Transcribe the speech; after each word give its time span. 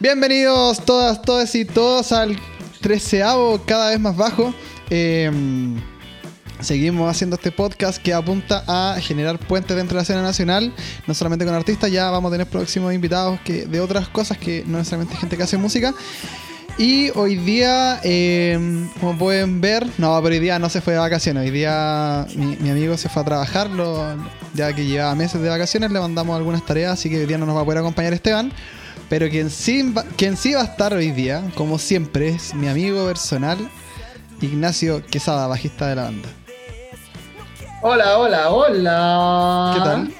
Bienvenidos 0.00 0.84
todas, 0.84 1.22
todas 1.22 1.54
y 1.54 1.64
todos 1.64 2.12
al 2.12 2.36
treceavo 2.80 3.60
cada 3.66 3.90
vez 3.90 4.00
más 4.00 4.16
bajo. 4.16 4.52
Eh, 4.90 5.30
seguimos 6.60 7.10
haciendo 7.10 7.36
este 7.36 7.52
podcast 7.52 8.02
que 8.02 8.12
apunta 8.12 8.64
a 8.66 9.00
generar 9.00 9.38
puentes 9.38 9.76
dentro 9.76 9.94
de 9.94 9.98
la 9.98 10.02
escena 10.02 10.22
nacional, 10.22 10.72
no 11.06 11.14
solamente 11.14 11.44
con 11.44 11.54
artistas, 11.54 11.90
ya 11.90 12.10
vamos 12.10 12.30
a 12.30 12.34
tener 12.34 12.46
próximos 12.46 12.92
invitados 12.92 13.40
que, 13.44 13.66
de 13.66 13.80
otras 13.80 14.08
cosas 14.08 14.36
que 14.38 14.64
no 14.66 14.78
necesariamente 14.78 15.16
gente 15.16 15.36
que 15.36 15.42
hace 15.42 15.56
música. 15.56 15.94
Y 16.76 17.10
hoy 17.10 17.36
día, 17.36 18.00
eh, 18.02 18.58
como 19.00 19.16
pueden 19.16 19.60
ver, 19.60 19.86
no, 19.96 20.20
pero 20.22 20.34
hoy 20.34 20.40
día 20.40 20.58
no 20.58 20.68
se 20.68 20.80
fue 20.80 20.94
de 20.94 20.98
vacaciones. 20.98 21.44
Hoy 21.44 21.50
día 21.50 22.26
mi, 22.34 22.56
mi 22.56 22.68
amigo 22.70 22.96
se 22.96 23.08
fue 23.08 23.22
a 23.22 23.24
trabajar, 23.24 23.70
lo- 23.70 24.16
ya 24.54 24.72
que 24.72 24.84
llevaba 24.84 25.14
meses 25.14 25.40
de 25.40 25.48
vacaciones, 25.48 25.92
le 25.92 26.00
mandamos 26.00 26.36
algunas 26.36 26.66
tareas, 26.66 26.94
así 26.94 27.08
que 27.08 27.20
hoy 27.20 27.26
día 27.26 27.38
no 27.38 27.46
nos 27.46 27.56
va 27.56 27.60
a 27.60 27.64
poder 27.64 27.78
acompañar 27.78 28.12
Esteban. 28.12 28.52
Pero 29.08 29.28
quien 29.28 29.50
sí, 29.50 29.92
va- 29.92 30.04
quien 30.16 30.36
sí 30.36 30.54
va 30.54 30.62
a 30.62 30.64
estar 30.64 30.92
hoy 30.94 31.10
día, 31.10 31.42
como 31.54 31.78
siempre, 31.78 32.28
es 32.28 32.54
mi 32.54 32.68
amigo 32.68 33.06
personal, 33.06 33.58
Ignacio 34.40 35.04
Quesada, 35.06 35.46
bajista 35.46 35.88
de 35.88 35.96
la 35.96 36.02
banda. 36.04 36.28
Hola, 37.82 38.18
hola, 38.18 38.50
hola. 38.50 39.72
¿Qué 39.74 39.80
tal? 39.80 40.14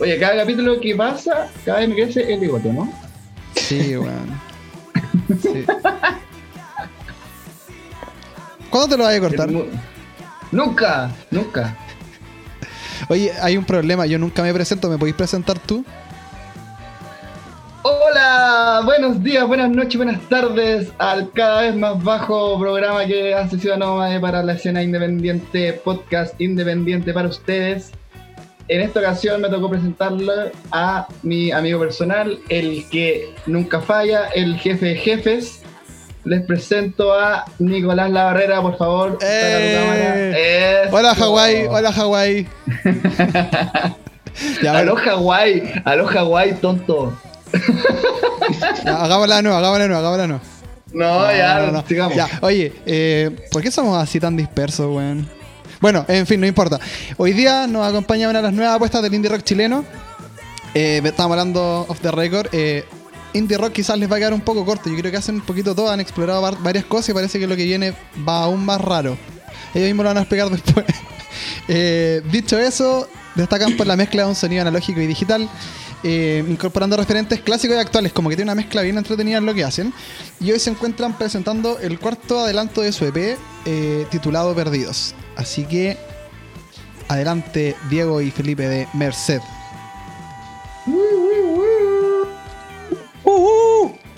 Oye, 0.00 0.18
cada 0.18 0.36
capítulo 0.38 0.80
que 0.80 0.94
pasa, 0.96 1.48
cada 1.64 1.78
vez 1.78 1.88
me 1.88 1.94
crece 1.94 2.32
el 2.32 2.40
bigote, 2.40 2.72
¿no? 2.72 2.92
Sí, 3.54 3.96
weón. 3.96 4.40
Sí. 5.40 5.64
¿Cuándo 8.70 8.88
te 8.88 8.96
lo 8.96 9.04
vas 9.04 9.14
a 9.16 9.20
cortar? 9.20 9.50
Nu- 9.50 9.66
Nunca, 10.50 11.10
nunca. 11.30 11.76
Oye, 13.08 13.32
hay 13.42 13.56
un 13.56 13.64
problema, 13.64 14.06
yo 14.06 14.18
nunca 14.18 14.42
me 14.42 14.52
presento, 14.54 14.88
¿me 14.88 14.98
podéis 14.98 15.16
presentar 15.16 15.58
tú? 15.58 15.84
Hola, 17.86 18.80
buenos 18.82 19.22
días, 19.22 19.46
buenas 19.46 19.68
noches, 19.68 19.96
buenas 19.98 20.18
tardes 20.30 20.90
al 20.96 21.30
cada 21.32 21.60
vez 21.60 21.76
más 21.76 22.02
bajo 22.02 22.58
programa 22.58 23.04
que 23.04 23.34
hace 23.34 23.58
Ciudad 23.58 23.78
para 24.22 24.42
la 24.42 24.54
escena 24.54 24.82
independiente, 24.82 25.74
podcast 25.74 26.40
independiente 26.40 27.12
para 27.12 27.28
ustedes. 27.28 27.92
En 28.68 28.80
esta 28.80 29.00
ocasión 29.00 29.42
me 29.42 29.50
tocó 29.50 29.68
presentarle 29.68 30.52
a 30.72 31.06
mi 31.22 31.52
amigo 31.52 31.78
personal, 31.78 32.38
el 32.48 32.88
que 32.88 33.34
nunca 33.44 33.82
falla, 33.82 34.28
el 34.28 34.56
jefe 34.56 34.86
de 34.86 34.94
jefes. 34.94 35.60
Les 36.24 36.40
presento 36.40 37.12
a 37.12 37.44
Nicolás 37.58 38.10
La 38.10 38.24
Barrera, 38.24 38.62
por 38.62 38.78
favor. 38.78 39.18
¡Eh! 39.20 40.88
Hola 40.90 41.14
Hawái, 41.14 41.66
hola 41.66 41.92
Hawái. 41.92 42.46
Aló 44.66 44.96
Hawái, 44.96 45.82
aló 45.84 46.06
Hawái, 46.06 46.54
tonto. 46.54 47.12
hagámosla 48.86 49.42
nuevo, 49.42 49.56
hagámosla 49.58 49.86
nuevo, 49.88 49.98
hagámosla 50.00 50.22
de 50.22 50.28
nuevo. 50.28 50.42
No, 50.92 51.32
ya, 51.32 51.58
no, 51.60 51.72
no. 51.72 52.14
Ya, 52.14 52.28
oye, 52.42 52.72
eh, 52.86 53.30
¿por 53.50 53.62
qué 53.62 53.70
somos 53.70 54.00
así 54.00 54.20
tan 54.20 54.36
dispersos, 54.36 54.86
weón? 54.94 55.28
Bueno, 55.80 56.04
en 56.08 56.26
fin, 56.26 56.40
no 56.40 56.46
importa. 56.46 56.78
Hoy 57.16 57.32
día 57.32 57.66
nos 57.66 57.86
acompaña 57.86 58.28
una 58.28 58.38
de 58.38 58.44
las 58.44 58.52
nuevas 58.52 58.76
apuestas 58.76 59.02
del 59.02 59.12
indie 59.12 59.28
rock 59.30 59.42
chileno. 59.42 59.84
Eh, 60.72 61.00
estamos 61.04 61.32
hablando 61.32 61.84
off 61.88 62.00
the 62.00 62.10
record. 62.10 62.46
Eh, 62.52 62.84
indie 63.32 63.58
rock 63.58 63.72
quizás 63.72 63.98
les 63.98 64.10
va 64.10 64.16
a 64.16 64.18
quedar 64.20 64.32
un 64.34 64.40
poco 64.40 64.64
corto. 64.64 64.88
Yo 64.88 64.96
creo 64.96 65.10
que 65.10 65.16
hacen 65.18 65.34
un 65.36 65.40
poquito 65.42 65.74
todo, 65.74 65.90
han 65.90 66.00
explorado 66.00 66.40
var- 66.40 66.58
varias 66.62 66.84
cosas 66.84 67.10
y 67.10 67.12
parece 67.14 67.38
que 67.40 67.46
lo 67.46 67.56
que 67.56 67.64
viene 67.64 67.92
va 68.26 68.44
aún 68.44 68.64
más 68.64 68.80
raro. 68.80 69.16
Ellos 69.74 69.88
mismos 69.88 70.04
lo 70.04 70.10
van 70.10 70.18
a 70.18 70.20
explicar 70.20 70.48
después. 70.50 70.86
Eh, 71.66 72.22
dicho 72.30 72.58
eso, 72.58 73.08
destacan 73.34 73.76
por 73.76 73.86
la 73.86 73.96
mezcla 73.96 74.22
de 74.22 74.28
un 74.28 74.34
sonido 74.34 74.62
analógico 74.62 75.00
y 75.00 75.06
digital, 75.06 75.48
eh, 76.04 76.44
incorporando 76.46 76.96
referentes 76.96 77.40
clásicos 77.40 77.76
y 77.76 77.80
actuales, 77.80 78.12
como 78.12 78.28
que 78.28 78.36
tiene 78.36 78.52
una 78.52 78.60
mezcla 78.60 78.82
bien 78.82 78.98
entretenida 78.98 79.38
en 79.38 79.46
lo 79.46 79.54
que 79.54 79.64
hacen. 79.64 79.92
Y 80.38 80.52
hoy 80.52 80.58
se 80.58 80.70
encuentran 80.70 81.16
presentando 81.16 81.78
el 81.78 81.98
cuarto 81.98 82.40
adelanto 82.40 82.82
de 82.82 82.92
su 82.92 83.06
EP 83.06 83.38
eh, 83.64 84.06
titulado 84.10 84.54
Perdidos. 84.54 85.14
Así 85.36 85.64
que 85.64 85.96
adelante 87.08 87.74
Diego 87.88 88.20
y 88.20 88.30
Felipe 88.30 88.68
de 88.68 88.86
Merced. 88.92 89.40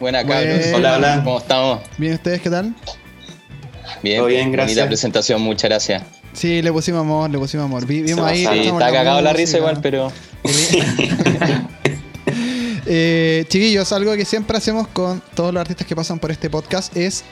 Buena 0.00 0.26
cabros. 0.26 0.58
Buena. 0.58 0.76
Hola, 0.76 0.96
hola. 0.96 1.20
¿Cómo 1.24 1.38
estamos? 1.38 1.80
¿Bien 1.96 2.14
ustedes 2.14 2.40
qué 2.42 2.50
tal? 2.50 2.74
Bien, 4.02 4.18
Todo 4.18 4.26
bien, 4.26 4.52
gracias. 4.52 4.76
Bonita 4.76 4.88
presentación, 4.88 5.40
muchas 5.40 5.70
gracias. 5.70 6.02
Sí, 6.32 6.60
le 6.60 6.70
pusimos 6.70 7.00
amor, 7.00 7.30
le 7.30 7.38
pusimos 7.38 7.64
amor. 7.64 7.86
Vimos 7.86 8.26
ahí. 8.26 8.46
Sí, 8.46 8.68
está 8.68 8.92
cagado 8.92 9.22
la 9.22 9.32
risa 9.32 9.56
igual, 9.56 9.78
pero 9.80 10.12
Eh, 12.88 13.44
chiquillos, 13.48 13.90
algo 13.92 14.14
que 14.14 14.24
siempre 14.24 14.56
hacemos 14.56 14.86
con 14.86 15.20
todos 15.34 15.52
los 15.52 15.60
artistas 15.60 15.86
que 15.88 15.96
pasan 15.96 16.20
por 16.20 16.30
este 16.30 16.48
podcast 16.48 16.96
es, 16.96 17.24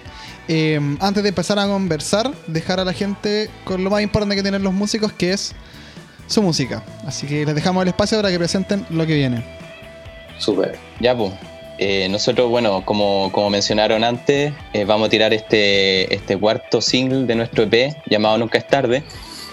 eh, 0.48 0.80
antes 0.98 1.22
de 1.22 1.28
empezar 1.28 1.60
a 1.60 1.68
conversar, 1.68 2.32
dejar 2.48 2.80
a 2.80 2.84
la 2.84 2.92
gente 2.92 3.48
con 3.62 3.84
lo 3.84 3.88
más 3.88 4.02
importante 4.02 4.34
que 4.34 4.42
tienen 4.42 4.64
los 4.64 4.72
músicos, 4.72 5.12
que 5.12 5.32
es 5.32 5.54
su 6.26 6.42
música. 6.42 6.82
Así 7.06 7.28
que 7.28 7.46
les 7.46 7.54
dejamos 7.54 7.82
el 7.82 7.88
espacio 7.88 8.18
para 8.18 8.30
que 8.30 8.38
presenten 8.38 8.84
lo 8.90 9.06
que 9.06 9.14
viene. 9.14 9.44
Súper. 10.38 10.76
ya 11.00 11.16
pues. 11.16 11.32
Eh, 11.78 12.08
nosotros, 12.08 12.50
bueno, 12.50 12.84
como, 12.84 13.30
como 13.32 13.50
mencionaron 13.50 14.04
antes, 14.04 14.52
eh, 14.72 14.84
vamos 14.84 15.08
a 15.08 15.10
tirar 15.10 15.32
este, 15.32 16.12
este 16.12 16.36
cuarto 16.36 16.80
single 16.80 17.26
de 17.26 17.34
nuestro 17.34 17.64
EP 17.64 17.96
llamado 18.06 18.38
Nunca 18.38 18.58
es 18.58 18.66
tarde. 18.66 19.02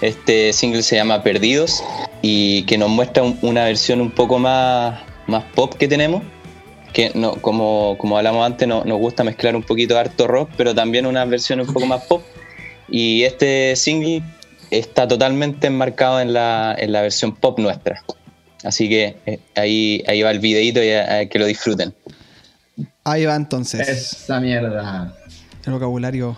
Este 0.00 0.52
single 0.52 0.82
se 0.82 0.96
llama 0.96 1.22
Perdidos 1.22 1.82
y 2.22 2.62
que 2.64 2.78
nos 2.78 2.88
muestra 2.88 3.22
un- 3.22 3.38
una 3.42 3.64
versión 3.64 4.00
un 4.00 4.10
poco 4.10 4.38
más, 4.38 5.00
más 5.26 5.44
pop 5.54 5.74
que 5.74 5.88
tenemos. 5.88 6.22
Que 6.92 7.10
no, 7.14 7.32
como, 7.36 7.96
como 7.98 8.16
hablamos 8.18 8.44
antes, 8.46 8.68
no- 8.68 8.84
nos 8.84 8.98
gusta 8.98 9.24
mezclar 9.24 9.56
un 9.56 9.62
poquito 9.62 9.98
harto 9.98 10.26
rock, 10.26 10.50
pero 10.56 10.74
también 10.74 11.06
una 11.06 11.24
versión 11.24 11.60
un 11.60 11.66
poco 11.66 11.86
más 11.86 12.04
pop. 12.04 12.22
Y 12.88 13.22
este 13.24 13.74
single 13.76 14.22
está 14.70 15.08
totalmente 15.08 15.66
enmarcado 15.68 16.20
en 16.20 16.32
la, 16.32 16.74
en 16.78 16.92
la 16.92 17.00
versión 17.02 17.34
pop 17.34 17.58
nuestra. 17.58 18.02
Así 18.64 18.88
que 18.88 19.16
eh, 19.26 19.38
ahí, 19.56 20.04
ahí 20.06 20.22
va 20.22 20.30
el 20.30 20.38
videito 20.38 20.82
y 20.82 20.90
a- 20.92 21.18
a 21.20 21.26
que 21.26 21.38
lo 21.38 21.46
disfruten. 21.46 21.94
Ahí 23.04 23.24
va 23.24 23.34
entonces 23.34 23.88
Esa 23.88 24.38
mierda. 24.38 25.14
el 25.66 25.72
vocabulario. 25.72 26.36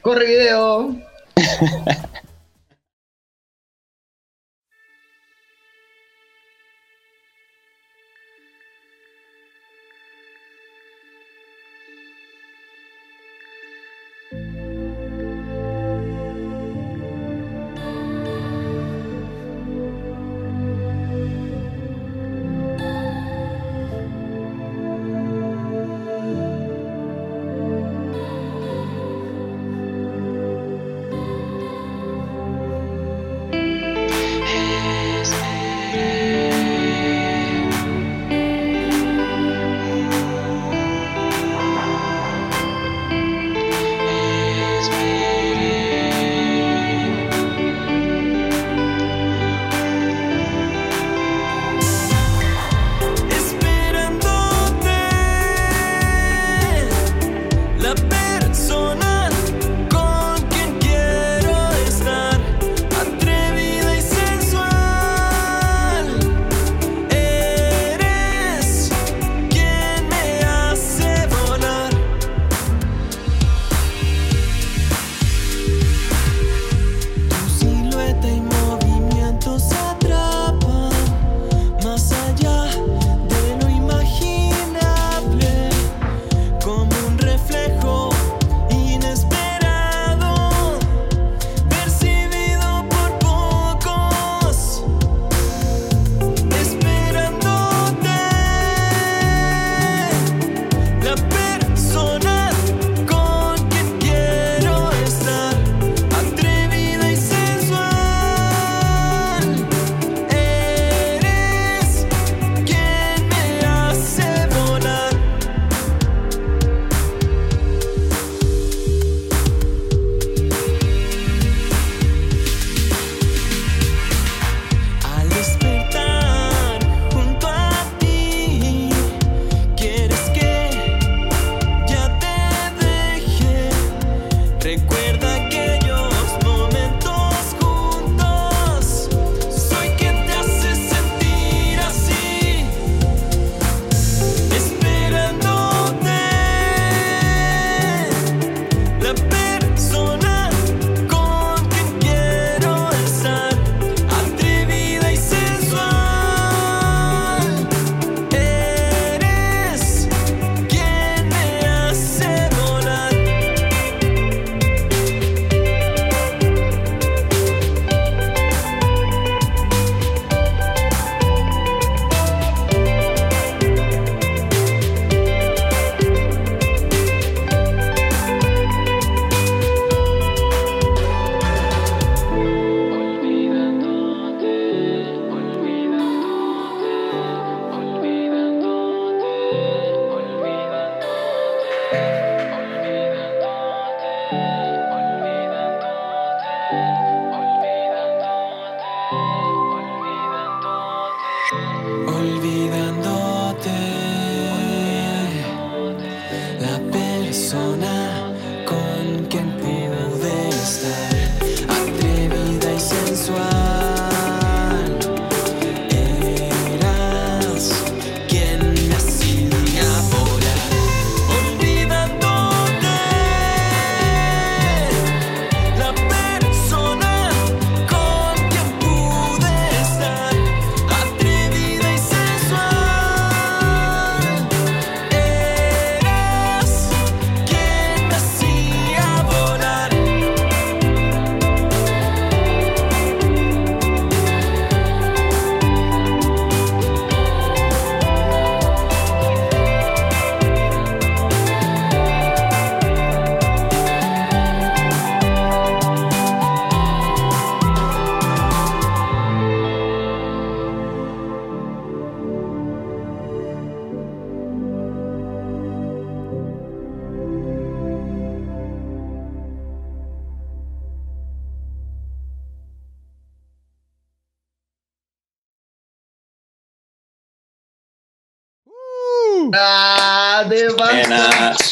Corre 0.00 0.26
video. 0.26 0.96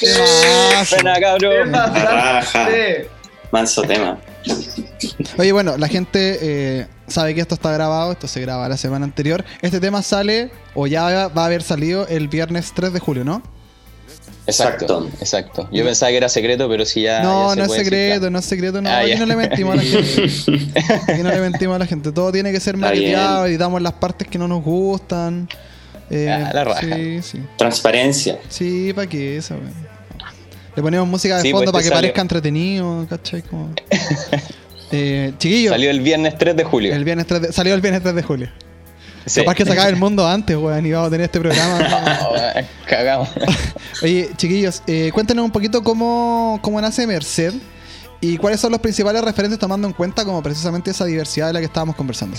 ¡Te 0.00 1.20
cabrón. 1.20 1.72
pasaste! 1.72 3.08
Manso 3.50 3.82
tema. 3.82 4.18
Oye, 5.38 5.52
bueno, 5.52 5.76
la 5.78 5.88
gente 5.88 6.38
eh, 6.40 6.86
sabe 7.06 7.34
que 7.34 7.40
esto 7.40 7.54
está 7.54 7.72
grabado, 7.72 8.12
esto 8.12 8.28
se 8.28 8.40
graba 8.40 8.68
la 8.68 8.76
semana 8.76 9.04
anterior. 9.04 9.44
Este 9.62 9.80
tema 9.80 10.02
sale, 10.02 10.50
o 10.74 10.86
ya 10.86 11.28
va 11.28 11.42
a 11.42 11.46
haber 11.46 11.62
salido 11.62 12.06
el 12.08 12.28
viernes 12.28 12.72
3 12.74 12.92
de 12.92 13.00
julio, 13.00 13.24
¿no? 13.24 13.42
Exacto, 14.46 15.08
Exacto. 15.10 15.10
exacto. 15.20 15.68
Yo 15.72 15.84
pensaba 15.84 16.10
que 16.10 16.16
era 16.16 16.28
secreto, 16.30 16.68
pero 16.70 16.86
si 16.86 17.02
ya. 17.02 17.20
no, 17.22 17.48
ya 17.48 17.50
se 17.50 17.56
no 17.58 17.62
es 17.64 17.70
decir, 17.70 17.84
secreto, 17.84 18.18
claro. 18.20 18.30
no 18.30 18.38
es 18.38 18.44
secreto, 18.46 18.80
no. 18.82 18.88
Ah, 18.90 18.98
aquí 19.00 19.10
ya. 19.10 19.18
no 19.18 19.26
le 19.26 19.36
mentimos 19.36 19.72
a 19.74 19.76
la 19.76 19.82
gente. 19.82 20.80
Aquí 21.12 21.22
no 21.22 21.30
le 21.30 21.40
mentimos 21.40 21.76
a 21.76 21.78
la 21.80 21.86
gente. 21.86 22.12
Todo 22.12 22.32
tiene 22.32 22.50
que 22.52 22.60
ser 22.60 22.76
bien. 22.76 23.18
editamos 23.46 23.82
las 23.82 23.92
partes 23.94 24.26
que 24.28 24.38
no 24.38 24.48
nos 24.48 24.62
gustan. 24.62 25.48
Eh, 26.10 26.30
Ah, 26.30 26.50
la 26.54 26.64
raja. 26.64 26.80
Sí, 26.80 27.20
sí. 27.22 27.42
Transparencia. 27.58 28.38
Sí, 28.48 28.92
¿para 28.94 29.06
qué 29.06 29.36
eso, 29.36 29.54
weón? 29.54 29.87
Le 30.78 30.82
ponemos 30.82 31.08
música 31.08 31.38
de 31.38 31.42
Sí, 31.42 31.50
fondo 31.50 31.72
pues, 31.72 31.72
para 31.72 31.82
que 31.82 31.86
este 31.86 31.94
salió. 31.96 32.06
parezca 32.06 32.20
entretenido, 32.20 33.04
¿cachai? 33.10 33.42
Como... 33.42 33.70
eh, 34.92 35.32
chiquillo, 35.36 35.72
Salió 35.72 35.90
el 35.90 35.98
viernes 35.98 36.38
3 36.38 36.54
de 36.56 36.62
julio. 36.62 36.94
el 36.94 37.04
viernes 37.04 37.26
3 37.26 37.42
de- 37.42 37.52
salió 37.52 37.74
el 37.74 37.80
viernes 37.80 38.00
3 38.04 38.14
de 38.14 38.22
julio. 38.22 38.48
Sí. 39.26 39.40
Capaz 39.40 39.56
que 39.56 39.64
se 39.64 39.72
el 39.88 39.96
mundo 39.96 40.24
antes, 40.24 40.56
weón, 40.56 40.86
y 40.86 40.92
vamos 40.92 41.08
a 41.08 41.10
tener 41.10 41.24
este 41.24 41.40
programa. 41.40 41.80
Oh, 42.28 42.36
Cagamos. 42.88 43.28
Oye, 44.04 44.30
chiquillos, 44.36 44.84
eh, 44.86 45.10
cuéntenos 45.12 45.44
un 45.44 45.50
poquito 45.50 45.82
cómo, 45.82 46.60
cómo 46.62 46.80
nace 46.80 47.04
Merced 47.08 47.54
y 48.20 48.36
cuáles 48.36 48.60
son 48.60 48.70
los 48.70 48.80
principales 48.80 49.20
referentes 49.24 49.58
tomando 49.58 49.88
en 49.88 49.94
cuenta 49.94 50.24
como 50.24 50.40
precisamente 50.44 50.92
esa 50.92 51.06
diversidad 51.06 51.48
de 51.48 51.54
la 51.54 51.58
que 51.58 51.66
estábamos 51.66 51.96
conversando. 51.96 52.36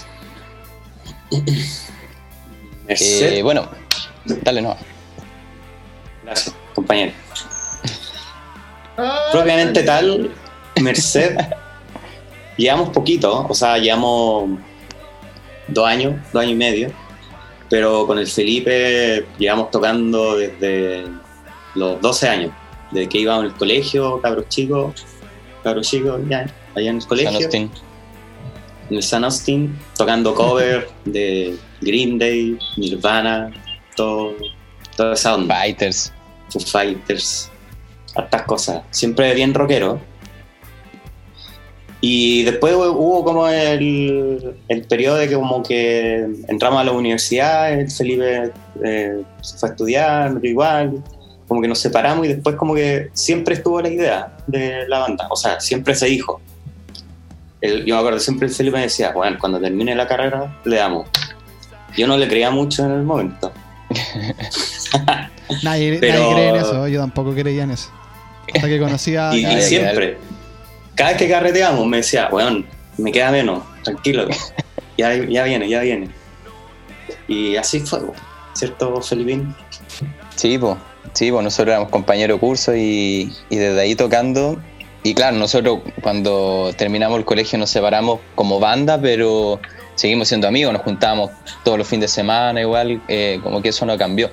Merced. 2.88 3.34
Eh, 3.34 3.44
bueno, 3.44 3.68
dale, 4.44 4.62
no. 4.62 4.78
Gracias, 6.24 6.56
compañero. 6.74 7.12
Propiamente 9.32 9.84
tal, 9.84 10.32
Merced, 10.82 11.38
llevamos 12.58 12.90
poquito, 12.90 13.46
o 13.48 13.54
sea, 13.54 13.78
llevamos 13.78 14.60
dos 15.68 15.86
años, 15.88 16.16
dos 16.34 16.42
años 16.42 16.54
y 16.54 16.56
medio, 16.56 16.92
pero 17.70 18.06
con 18.08 18.18
el 18.20 18.28
Felipe 18.28 19.26
llevamos 19.38 19.72
tocando 19.72 20.36
desde 20.38 21.06
los 21.76 22.02
12 22.02 22.28
años, 22.30 22.52
desde 22.92 23.10
que 23.10 23.20
íbamos 23.20 23.46
al 23.46 23.56
colegio, 23.56 24.20
cabros 24.22 24.48
chicos, 24.50 25.06
cabros 25.64 25.88
chicos, 25.88 26.20
ya, 26.28 26.46
allá 26.76 26.90
en 26.90 26.96
el 26.96 27.02
San 27.02 27.10
colegio, 27.10 27.38
Agustín. 27.38 27.72
en 28.90 28.98
el 28.98 29.04
San 29.04 29.24
Austin, 29.24 29.78
tocando 29.98 30.34
cover 30.34 30.90
de 31.06 31.58
Green 31.82 32.18
Day, 32.18 32.58
Nirvana, 32.78 33.52
todo, 33.96 34.34
toda 34.98 35.14
esa 35.14 35.36
onda. 35.36 35.56
Fighters. 35.56 36.12
Foo 36.50 36.60
Fighters, 36.60 37.52
hartas 38.16 38.44
cosas, 38.44 38.84
siempre 38.92 39.34
bien 39.34 39.54
rockero. 39.54 40.00
Y 42.02 42.44
después 42.44 42.74
hubo 42.76 43.24
como 43.26 43.48
el, 43.50 44.56
el 44.70 44.82
periodo 44.84 45.18
de 45.18 45.28
que 45.28 45.36
como 45.36 45.62
que 45.62 46.26
entramos 46.48 46.80
a 46.80 46.84
la 46.86 46.92
universidad, 46.94 47.74
el 47.74 47.92
Felipe 47.92 48.52
eh, 48.84 49.22
se 49.42 49.58
fue 49.58 49.68
a 49.70 49.72
estudiar, 49.74 50.34
yo 50.42 50.50
igual, 50.50 51.04
como 51.48 51.62
que 51.62 51.68
nos 51.68 51.80
separamos 51.80 52.26
y 52.26 52.30
después 52.30 52.56
como 52.56 52.74
que 52.74 53.10
siempre 53.12 53.56
estuvo 53.56 53.82
la 53.82 53.90
idea 53.90 54.38
de 54.48 54.88
la 54.88 55.00
banda, 55.00 55.28
o 55.30 55.36
sea, 55.36 55.60
siempre 55.60 55.94
se 55.94 56.06
dijo. 56.06 56.40
El- 57.60 57.84
yo 57.86 57.96
me 57.96 58.00
acuerdo, 58.00 58.20
siempre 58.20 58.48
el 58.48 58.54
Felipe 58.54 58.78
me 58.78 58.84
decía, 58.84 59.12
bueno, 59.12 59.36
cuando 59.38 59.60
termine 59.60 59.94
la 59.94 60.08
carrera 60.08 60.58
le 60.64 60.78
damos. 60.78 61.10
Yo 61.98 62.08
no 62.08 62.16
le 62.18 62.30
creía 62.30 62.50
mucho 62.50 62.86
en 62.86 62.92
el 62.92 63.04
momento. 63.04 63.52
Nadie, 65.64 65.98
Pero- 66.00 66.20
nadie 66.20 66.34
cree 66.34 66.50
en 66.50 66.56
eso, 66.56 66.88
yo 66.88 67.00
tampoco 67.02 67.34
creía 67.34 67.64
en 67.64 67.72
eso. 67.72 67.90
Hasta 68.54 68.68
que 68.68 68.80
conocía... 68.80 69.32
Y, 69.34 69.46
y 69.46 69.62
siempre, 69.62 70.18
cada 70.96 71.12
vez 71.12 71.20
que 71.20 71.30
carreteamos, 71.30 71.86
me 71.88 71.98
decía, 71.98 72.30
weón, 72.32 72.66
me 72.98 73.12
queda 73.12 73.32
menos, 73.32 73.64
tranquilo, 73.84 74.28
ya, 74.98 75.16
ya 75.16 75.44
viene, 75.44 75.70
ya 75.70 75.82
viene. 75.82 76.10
Y 77.28 77.56
así 77.56 77.80
fue, 77.82 78.00
¿cierto, 78.54 79.02
Felipín? 79.02 79.56
Sí, 80.36 80.58
pues. 80.58 80.76
Sí, 81.14 81.32
pues 81.32 81.44
nosotros 81.44 81.70
éramos 81.74 81.90
compañeros 81.90 82.38
de 82.38 82.40
curso 82.40 82.76
y, 82.76 83.34
y 83.50 83.56
desde 83.56 83.82
ahí 83.82 83.96
tocando. 83.96 84.60
Y 85.04 85.14
claro, 85.16 85.38
nosotros 85.38 85.80
cuando 86.02 86.72
terminamos 86.78 87.18
el 87.18 87.26
colegio 87.26 87.58
nos 87.58 87.70
separamos 87.72 88.20
como 88.36 88.60
banda, 88.60 89.00
pero 89.02 89.60
seguimos 89.96 90.28
siendo 90.28 90.48
amigos, 90.48 90.72
nos 90.74 90.84
juntábamos 90.84 91.32
todos 91.64 91.78
los 91.80 91.88
fines 91.88 92.12
de 92.12 92.16
semana 92.16 92.62
igual, 92.62 93.02
eh, 93.08 93.40
como 93.44 93.62
que 93.62 93.70
eso 93.70 93.86
no 93.86 93.98
cambió. 93.98 94.30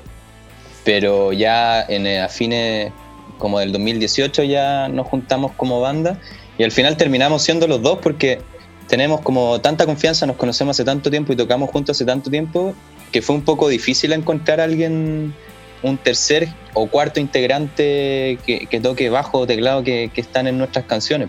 Pero 0.87 1.33
ya 1.33 1.83
en, 1.83 2.07
eh, 2.07 2.21
a 2.21 2.29
fines 2.29 2.93
como 3.39 3.59
del 3.59 3.73
2018 3.73 4.45
ya 4.45 4.89
nos 4.89 5.09
juntamos 5.09 5.53
como 5.57 5.81
banda 5.81 6.19
y 6.57 6.63
al 6.63 6.71
final 6.71 6.97
terminamos 6.97 7.43
siendo 7.43 7.67
los 7.67 7.83
dos 7.83 7.99
porque 7.99 8.41
tenemos 8.87 9.21
como 9.21 9.61
tanta 9.61 9.85
confianza, 9.85 10.27
nos 10.27 10.37
conocemos 10.37 10.77
hace 10.77 10.85
tanto 10.85 11.11
tiempo 11.11 11.33
y 11.33 11.37
tocamos 11.37 11.71
juntos 11.71 11.97
hace 11.97 12.05
tanto 12.05 12.31
tiempo 12.31 12.73
que 13.11 13.21
fue 13.21 13.35
un 13.35 13.43
poco 13.43 13.69
difícil 13.69 14.13
encontrar 14.13 14.61
a 14.61 14.65
alguien 14.65 15.35
un 15.83 15.99
tercer 15.99 16.49
o 16.73 16.87
cuarto 16.87 17.19
integrante 17.19 18.39
que, 18.47 18.67
que 18.71 18.81
toque 18.81 19.11
bajo 19.11 19.41
o 19.41 19.47
teclado 19.47 19.83
que, 19.83 20.11
que 20.15 20.21
están 20.21 20.47
en 20.47 20.57
nuestras 20.57 20.85
canciones. 20.87 21.29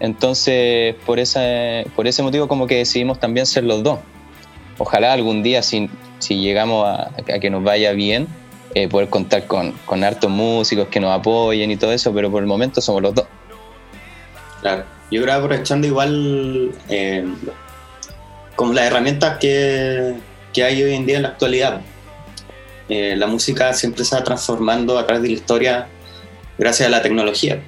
Entonces, 0.00 0.96
por, 1.06 1.20
esa, 1.20 1.40
por 1.94 2.08
ese 2.08 2.22
motivo 2.24 2.48
como 2.48 2.66
que 2.66 2.78
decidimos 2.78 3.20
también 3.20 3.46
ser 3.46 3.64
los 3.64 3.84
dos. 3.84 4.00
Ojalá 4.78 5.12
algún 5.12 5.42
día, 5.42 5.62
si, 5.62 5.88
si 6.18 6.40
llegamos 6.40 6.86
a, 6.86 7.10
a 7.18 7.38
que 7.38 7.50
nos 7.50 7.62
vaya 7.62 7.92
bien, 7.92 8.26
eh, 8.74 8.88
poder 8.88 9.08
contar 9.08 9.46
con, 9.46 9.72
con 9.84 10.04
hartos 10.04 10.30
músicos 10.30 10.88
que 10.88 11.00
nos 11.00 11.18
apoyen 11.18 11.70
y 11.70 11.76
todo 11.76 11.92
eso, 11.92 12.12
pero 12.12 12.30
por 12.30 12.42
el 12.42 12.46
momento 12.46 12.80
somos 12.80 13.02
los 13.02 13.14
dos. 13.14 13.26
Claro. 14.60 14.84
Yo 15.10 15.22
creo 15.22 15.34
aprovechando 15.34 15.86
igual 15.86 16.70
eh, 16.88 17.24
como 18.54 18.72
las 18.72 18.84
herramientas 18.84 19.38
que, 19.38 20.14
que 20.52 20.62
hay 20.62 20.82
hoy 20.82 20.94
en 20.94 21.04
día 21.04 21.16
en 21.16 21.22
la 21.22 21.30
actualidad. 21.30 21.80
Eh, 22.88 23.16
la 23.16 23.26
música 23.26 23.72
siempre 23.72 24.04
se 24.04 24.14
va 24.14 24.22
transformando 24.22 24.98
a 24.98 25.06
través 25.06 25.22
de 25.22 25.28
la 25.30 25.34
historia 25.34 25.88
gracias 26.58 26.86
a 26.86 26.90
la 26.90 27.02
tecnología. 27.02 27.60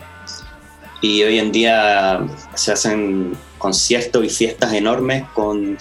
Y 1.01 1.25
hoy 1.25 1.41
en 1.41 1.51
día 1.51 2.25
se 2.55 2.73
hacen 2.73 3.37
conciertos 3.59 4.25
y 4.25 4.29
fiestas 4.29 4.73
enormes 4.73 5.25
con, 5.35 5.79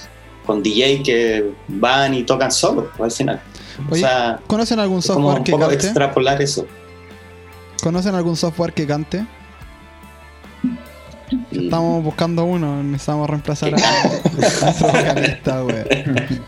con 0.47 0.63
DJ 0.63 1.03
que 1.03 1.51
van 1.67 2.15
y 2.15 2.23
tocan 2.23 2.51
solos 2.51 2.85
al 2.99 3.11
final. 3.11 3.39
O 3.89 3.95
sea, 3.95 4.39
¿Conocen 4.47 4.79
algún 4.79 5.01
como 5.01 5.31
software 5.31 5.43
que 5.43 5.51
cante? 5.57 5.75
extrapolar 5.75 6.41
eso. 6.41 6.65
¿Conocen 7.83 8.15
algún 8.15 8.35
software 8.37 8.73
que 8.73 8.87
cante? 8.87 9.25
Mm. 10.63 10.77
Estamos 11.51 12.03
buscando 12.03 12.43
uno, 12.43 12.83
necesitamos 12.83 13.29
reemplazar 13.29 13.73
a 13.73 13.77
a 13.77 14.71
vocalista, 14.81 15.63
weón. 15.63 15.85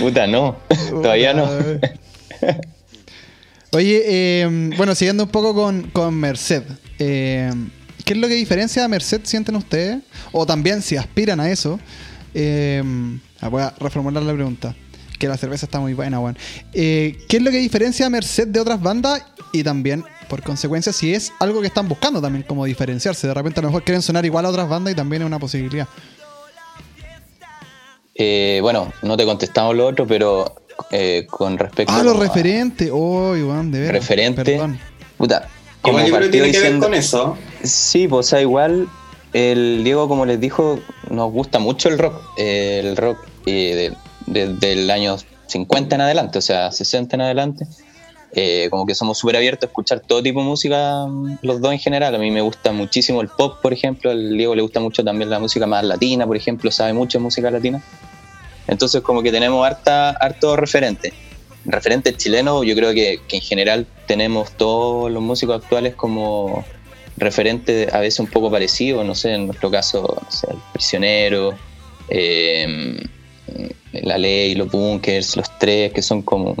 Puta, 0.00 0.26
no. 0.26 0.56
Todavía 0.90 1.34
no. 1.34 1.48
Oye, 3.72 4.02
eh, 4.06 4.70
bueno, 4.76 4.94
siguiendo 4.94 5.24
un 5.24 5.30
poco 5.30 5.54
con, 5.54 5.82
con 5.90 6.14
Merced. 6.14 6.62
eh, 6.98 7.52
¿Qué 8.04 8.14
es 8.14 8.18
lo 8.18 8.28
que 8.28 8.34
diferencia 8.34 8.84
a 8.84 8.88
Merced, 8.88 9.20
sienten 9.24 9.56
ustedes? 9.56 9.98
O 10.32 10.46
también 10.46 10.80
si 10.82 10.96
aspiran 10.96 11.40
a 11.40 11.50
eso. 11.50 11.78
eh, 12.34 12.82
ah, 13.40 13.48
voy 13.48 13.62
a 13.62 13.74
reformular 13.78 14.22
la 14.22 14.32
pregunta. 14.32 14.74
Que 15.18 15.26
la 15.28 15.36
cerveza 15.36 15.66
está 15.66 15.80
muy 15.80 15.94
buena, 15.94 16.20
weón. 16.20 16.38
Eh, 16.72 17.18
¿Qué 17.28 17.38
es 17.38 17.42
lo 17.42 17.50
que 17.50 17.58
diferencia 17.58 18.06
a 18.06 18.10
Merced 18.10 18.48
de 18.48 18.60
otras 18.60 18.80
bandas? 18.80 19.24
Y 19.52 19.62
también, 19.64 20.04
por 20.28 20.42
consecuencia, 20.42 20.92
si 20.92 21.12
es 21.14 21.32
algo 21.40 21.60
que 21.60 21.66
están 21.66 21.88
buscando 21.88 22.20
también 22.22 22.44
como 22.44 22.64
diferenciarse. 22.64 23.26
De 23.26 23.34
repente 23.34 23.60
a 23.60 23.62
lo 23.62 23.68
mejor 23.68 23.82
quieren 23.82 24.02
sonar 24.02 24.24
igual 24.24 24.46
a 24.46 24.50
otras 24.50 24.68
bandas 24.68 24.92
y 24.92 24.96
también 24.96 25.22
es 25.22 25.26
una 25.26 25.38
posibilidad. 25.38 25.88
Eh, 28.14 28.58
bueno, 28.62 28.92
no 29.02 29.16
te 29.16 29.24
contestamos 29.24 29.76
lo 29.76 29.86
otro, 29.86 30.06
pero 30.06 30.54
eh, 30.90 31.26
con 31.30 31.56
respecto 31.58 31.92
Ah, 31.92 32.02
los 32.02 32.12
como 32.14 32.24
a- 32.24 32.26
referentes. 32.28 32.90
Oh, 32.92 33.36
Iván, 33.36 33.70
de 33.70 33.80
veras. 33.80 33.94
Referente. 34.02 34.44
Perdón. 34.44 34.78
Puta, 35.16 35.48
como 35.82 35.98
Igual 36.00 36.06
yo 36.10 36.16
creo 36.16 36.20
que 36.20 36.26
partió 36.26 36.30
tiene 36.30 36.46
que 36.52 36.58
ver 36.58 36.62
diciendo- 36.66 36.86
con 36.86 36.94
eso. 36.94 37.36
Sí, 37.62 38.08
pues 38.08 38.26
o 38.26 38.28
sea, 38.28 38.40
igual 38.40 38.88
el 39.32 39.82
Diego, 39.84 40.08
como 40.08 40.26
les 40.26 40.40
dijo, 40.40 40.80
nos 41.10 41.30
gusta 41.32 41.58
mucho 41.58 41.88
el 41.88 41.98
rock. 41.98 42.20
eh, 42.36 42.80
el 42.84 42.96
rock 42.96 43.18
eh, 43.46 43.74
de- 43.74 43.96
desde 44.32 44.72
el 44.72 44.90
año 44.90 45.16
50 45.46 45.94
en 45.94 46.00
adelante, 46.00 46.38
o 46.38 46.42
sea, 46.42 46.70
60 46.70 47.16
en 47.16 47.22
adelante. 47.22 47.66
Eh, 48.32 48.68
como 48.70 48.84
que 48.84 48.94
somos 48.94 49.16
súper 49.16 49.36
abiertos 49.36 49.64
a 49.64 49.70
escuchar 49.70 50.00
todo 50.00 50.22
tipo 50.22 50.40
de 50.40 50.46
música, 50.46 51.06
mm, 51.06 51.38
los 51.42 51.60
dos 51.60 51.72
en 51.72 51.78
general. 51.78 52.14
A 52.14 52.18
mí 52.18 52.30
me 52.30 52.42
gusta 52.42 52.72
muchísimo 52.72 53.22
el 53.22 53.28
pop, 53.28 53.58
por 53.62 53.72
ejemplo. 53.72 54.10
Al 54.10 54.36
Diego 54.36 54.54
le 54.54 54.62
gusta 54.62 54.80
mucho 54.80 55.02
también 55.02 55.30
la 55.30 55.38
música 55.38 55.66
más 55.66 55.84
latina, 55.84 56.26
por 56.26 56.36
ejemplo, 56.36 56.70
sabe 56.70 56.92
mucho 56.92 57.18
de 57.18 57.22
música 57.24 57.50
latina. 57.50 57.82
Entonces, 58.66 59.00
como 59.00 59.22
que 59.22 59.32
tenemos 59.32 59.66
harta, 59.66 60.10
harto 60.10 60.56
referente. 60.56 61.14
Referentes 61.64 62.16
chilenos, 62.18 62.66
yo 62.66 62.74
creo 62.74 62.92
que, 62.92 63.20
que 63.26 63.36
en 63.36 63.42
general 63.42 63.86
tenemos 64.06 64.52
todos 64.52 65.10
los 65.10 65.22
músicos 65.22 65.62
actuales 65.62 65.94
como 65.94 66.64
referentes 67.16 67.92
a 67.92 67.98
veces 67.98 68.20
un 68.20 68.28
poco 68.28 68.50
parecidos, 68.50 69.04
no 69.04 69.14
sé, 69.14 69.34
en 69.34 69.46
nuestro 69.46 69.70
caso, 69.70 70.18
no 70.22 70.30
sé, 70.30 70.46
El 70.50 70.58
Prisionero, 70.72 71.54
eh, 72.08 73.00
La 74.02 74.18
Ley, 74.18 74.54
Los 74.54 74.70
Bunkers, 74.70 75.36
Los 75.36 75.46
Tres, 75.58 75.92
que 75.92 76.02
son 76.02 76.22
como 76.22 76.54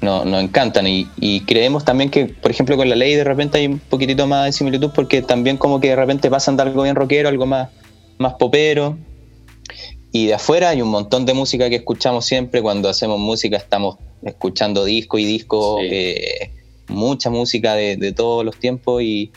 no- 0.00 0.24
nos 0.24 0.42
encantan 0.42 0.86
y, 0.86 1.06
y 1.18 1.40
creemos 1.40 1.84
también 1.84 2.10
que, 2.10 2.26
por 2.26 2.50
ejemplo, 2.50 2.76
con 2.76 2.88
la 2.88 2.96
ley 2.96 3.14
de 3.14 3.24
repente 3.24 3.58
hay 3.58 3.66
un 3.66 3.78
poquitito 3.78 4.26
más 4.26 4.44
de 4.44 4.52
similitud 4.52 4.90
porque 4.94 5.22
también 5.22 5.56
como 5.56 5.80
que 5.80 5.88
de 5.88 5.96
repente 5.96 6.28
pasan 6.30 6.56
de 6.56 6.64
algo 6.64 6.82
bien 6.82 6.94
rockero, 6.94 7.28
algo 7.30 7.46
más, 7.46 7.70
más 8.18 8.34
popero. 8.34 8.96
Y 10.12 10.26
de 10.26 10.34
afuera 10.34 10.70
hay 10.70 10.82
un 10.82 10.88
montón 10.88 11.26
de 11.26 11.34
música 11.34 11.68
que 11.68 11.76
escuchamos 11.76 12.24
siempre. 12.26 12.62
Cuando 12.62 12.88
hacemos 12.88 13.18
música 13.18 13.56
estamos 13.56 13.96
escuchando 14.22 14.84
disco 14.84 15.18
y 15.18 15.24
disco, 15.24 15.78
Sí. 15.80 15.88
eh, 15.90 16.50
mucha 16.88 17.28
música 17.30 17.74
de, 17.74 17.96
de 17.96 18.12
todos 18.12 18.44
los 18.44 18.56
tiempos. 18.58 19.02
Y, 19.02 19.30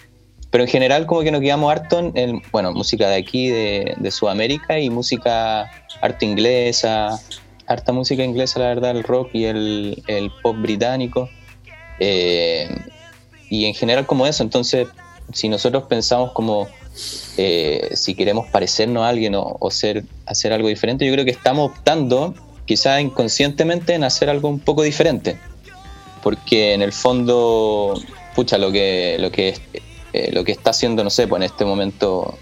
pero 0.52 0.64
en 0.64 0.70
general 0.70 1.06
como 1.06 1.22
que 1.22 1.32
nos 1.32 1.42
quedamos 1.42 1.72
harto 1.72 2.00
en, 2.00 2.12
en, 2.16 2.42
bueno, 2.52 2.74
música 2.74 3.08
de 3.10 3.18
aquí, 3.18 3.50
de, 3.50 3.96
de 3.98 4.12
Sudamérica 4.12 4.80
y 4.80 4.90
música 4.90 5.70
arte 6.02 6.26
inglesa, 6.26 7.20
harta 7.68 7.92
música 7.92 8.24
inglesa, 8.24 8.60
la 8.60 8.68
verdad, 8.68 8.92
el 8.92 9.04
rock 9.04 9.30
y 9.34 9.46
el, 9.46 10.04
el 10.08 10.32
pop 10.42 10.58
británico. 10.58 11.30
Eh, 12.00 12.68
y 13.50 13.66
en 13.66 13.74
general 13.74 14.06
como 14.06 14.26
eso, 14.26 14.42
entonces 14.44 14.88
si 15.34 15.50
nosotros 15.50 15.84
pensamos 15.84 16.32
como 16.32 16.68
eh, 17.38 17.90
si 17.94 18.16
queremos 18.16 18.48
parecernos 18.48 19.04
a 19.04 19.10
alguien 19.10 19.36
o, 19.36 19.58
o 19.60 19.72
ser, 19.72 20.04
hacer 20.26 20.52
algo 20.52 20.68
diferente, 20.68 21.06
yo 21.06 21.14
creo 21.14 21.26
que 21.26 21.32
estamos 21.32 21.72
optando, 21.72 22.34
quizás 22.66 23.02
inconscientemente, 23.02 23.94
en 23.94 24.04
hacer 24.04 24.30
algo 24.30 24.50
un 24.50 24.60
poco 24.60 24.82
diferente. 24.82 25.38
Porque 26.24 26.74
en 26.74 26.82
el 26.82 26.92
fondo, 26.92 28.02
pucha, 28.36 28.58
lo 28.58 28.72
que, 28.72 29.18
lo 29.20 29.32
que, 29.32 29.56
eh, 30.14 30.32
lo 30.32 30.44
que 30.44 30.52
está 30.52 30.72
haciendo, 30.72 31.04
no 31.04 31.10
sé, 31.10 31.28
pues 31.28 31.40
en 31.40 31.44
este 31.44 31.66
momento, 31.66 32.38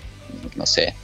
no 0.56 0.66
sé, 0.66 0.96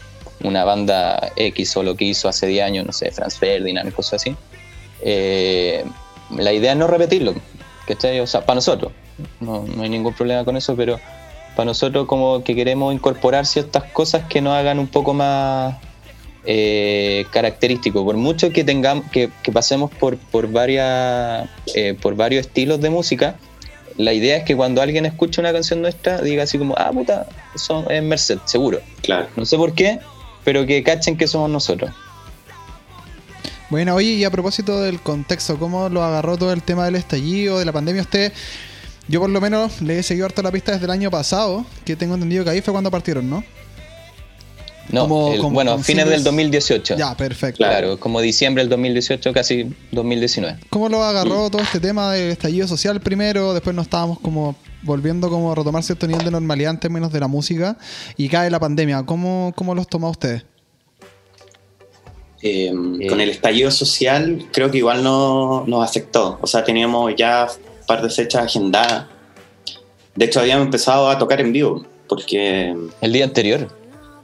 una 0.43 0.63
banda 0.63 1.31
X 1.35 1.77
o 1.77 1.83
lo 1.83 1.95
que 1.95 2.05
hizo 2.05 2.27
hace 2.27 2.47
10 2.47 2.65
años, 2.65 2.85
no 2.85 2.93
sé, 2.93 3.11
Franz 3.11 3.37
Ferdinand, 3.37 3.93
cosas 3.93 4.21
así. 4.21 4.35
eh, 5.01 5.83
la 6.37 6.51
idea 6.51 6.71
es 6.71 6.77
no 6.77 6.87
repetirlo, 6.87 7.35
¿cachai? 7.87 8.19
O 8.19 8.27
sea, 8.27 8.45
para 8.45 8.55
nosotros, 8.55 8.91
no, 9.39 9.65
no 9.67 9.83
hay 9.83 9.89
ningún 9.89 10.13
problema 10.13 10.43
con 10.45 10.57
eso, 10.57 10.75
pero 10.75 10.99
para 11.55 11.65
nosotros 11.65 12.07
como 12.07 12.43
que 12.43 12.55
queremos 12.55 12.93
incorporar 12.93 13.45
ciertas 13.45 13.83
cosas 13.91 14.23
que 14.27 14.41
nos 14.41 14.53
hagan 14.53 14.79
un 14.79 14.87
poco 14.87 15.13
más 15.13 15.75
eh, 16.45 17.25
característico. 17.31 18.03
Por 18.03 18.17
mucho 18.17 18.49
que 18.51 18.63
tengamos, 18.63 19.09
que, 19.11 19.29
que 19.43 19.51
pasemos 19.51 19.91
por, 19.91 20.17
por 20.17 20.51
varias, 20.51 21.47
eh, 21.75 21.95
por 22.01 22.15
varios 22.15 22.47
estilos 22.47 22.81
de 22.81 22.89
música, 22.89 23.35
la 23.97 24.13
idea 24.13 24.37
es 24.37 24.43
que 24.43 24.55
cuando 24.55 24.81
alguien 24.81 25.05
escucha 25.05 25.41
una 25.41 25.53
canción 25.53 25.81
nuestra 25.81 26.21
diga 26.21 26.43
así 26.43 26.57
como, 26.57 26.75
ah 26.77 26.91
puta, 26.91 27.27
son, 27.55 27.89
es 27.91 28.03
Merced, 28.03 28.39
seguro. 28.45 28.79
Claro. 29.01 29.27
No 29.35 29.45
sé 29.45 29.57
por 29.57 29.73
qué, 29.73 29.99
pero 30.43 30.65
que 30.65 30.83
cachen 30.83 31.17
que 31.17 31.27
somos 31.27 31.49
nosotros. 31.49 31.91
Bueno, 33.69 33.95
oye, 33.95 34.11
y 34.11 34.23
a 34.23 34.29
propósito 34.29 34.81
del 34.81 34.99
contexto, 34.99 35.57
¿cómo 35.57 35.89
lo 35.89 36.03
agarró 36.03 36.37
todo 36.37 36.53
el 36.53 36.61
tema 36.61 36.85
del 36.85 36.95
estallido, 36.95 37.57
de 37.57 37.65
la 37.65 37.71
pandemia? 37.71 38.03
Usted, 38.03 38.31
yo 39.07 39.19
por 39.19 39.29
lo 39.29 39.41
menos 39.41 39.81
le 39.81 39.99
he 39.99 40.03
seguido 40.03 40.27
harto 40.27 40.43
la 40.43 40.51
pista 40.51 40.73
desde 40.73 40.85
el 40.85 40.91
año 40.91 41.09
pasado, 41.09 41.65
que 41.83 41.95
tengo 41.95 42.13
entendido 42.13 42.43
que 42.43 42.51
ahí 42.51 42.61
fue 42.61 42.71
cuando 42.71 42.91
partieron, 42.91 43.29
¿no? 43.29 43.43
No, 44.89 45.01
Como- 45.07 45.33
el- 45.33 45.39
como 45.39 45.53
bueno, 45.53 45.77
fines 45.79 46.07
del 46.09 46.23
2018. 46.23 46.95
Ya, 46.97 47.15
perfecto. 47.15 47.57
Claro, 47.57 47.99
como 47.99 48.19
diciembre 48.21 48.63
del 48.63 48.69
2018, 48.69 49.31
casi 49.33 49.73
2019. 49.91 50.59
¿Cómo 50.69 50.89
lo 50.89 51.03
agarró 51.03 51.49
todo 51.49 51.61
este 51.61 51.79
tema 51.79 52.11
del 52.11 52.31
estallido 52.31 52.67
social 52.67 52.99
primero? 52.99 53.53
Después 53.53 53.75
nos 53.75 53.85
estábamos 53.85 54.19
como 54.19 54.55
volviendo 54.83 55.29
como 55.29 55.51
a 55.51 55.55
retomar 55.55 55.81
cierto 55.83 56.05
nivel 56.07 56.25
de 56.25 56.31
normalidad 56.31 56.71
en 56.71 56.79
términos 56.79 57.13
de 57.13 57.19
la 57.21 57.27
música 57.27 57.77
y 58.17 58.27
cae 58.27 58.49
la 58.49 58.59
pandemia. 58.59 59.03
¿Cómo, 59.05 59.53
cómo 59.55 59.73
los 59.73 59.87
tomó 59.87 60.09
ustedes? 60.09 60.43
Eh, 62.41 62.71
Eh. 62.99 63.07
Con 63.07 63.21
el 63.21 63.29
estallido 63.29 63.71
social, 63.71 64.45
creo 64.51 64.69
que 64.69 64.79
igual 64.79 65.01
no 65.03 65.63
nos 65.65 65.87
afectó. 65.89 66.37
O 66.41 66.47
sea, 66.47 66.63
teníamos 66.63 67.13
ya 67.15 67.47
un 67.79 67.85
par 67.87 68.01
de 68.01 68.09
fechas 68.09 68.43
agendadas. 68.43 69.05
De 70.15 70.25
hecho, 70.25 70.41
habíamos 70.41 70.65
empezado 70.65 71.09
a 71.09 71.17
tocar 71.17 71.39
en 71.39 71.53
vivo, 71.53 71.85
porque 72.09 72.75
El 73.01 73.13
día 73.13 73.23
anterior, 73.23 73.69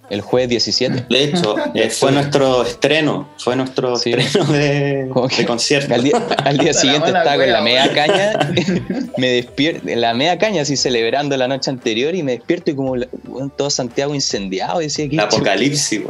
el 0.10 0.22
jueves 0.22 0.50
17. 0.50 1.06
de 1.10 1.24
hecho 1.24 1.56
eh, 1.76 1.90
fue 1.90 2.12
nuestro 2.12 2.64
estreno, 2.64 3.30
fue 3.38 3.56
nuestro 3.56 3.96
Sí. 3.98 4.14
estreno 4.14 4.46
de, 4.52 5.10
concierto. 5.46 5.94
Al 5.94 6.04
día, 6.04 6.22
al 6.44 6.58
día 6.58 6.74
siguiente 6.74 7.08
estaba 7.08 7.36
con 7.38 7.52
la 7.52 7.62
media 7.62 7.94
caña, 7.94 8.52
me 9.18 9.28
despierto, 9.30 9.82
la 9.86 10.14
media 10.14 10.38
caña 10.38 10.62
así 10.64 10.76
celebrando 10.78 11.36
la 11.38 11.48
noche 11.48 11.70
anterior 11.70 12.16
y 12.16 12.24
me 12.24 12.34
despierto 12.34 12.72
y 12.72 12.76
como 12.76 12.96
la- 12.96 13.08
todo 13.56 13.70
Santiago 13.70 14.16
incendiado, 14.16 14.82
y 14.82 14.86
decía 14.86 15.08
que 15.08 15.16
El 15.16 15.22
apocalipsis. 15.22 16.02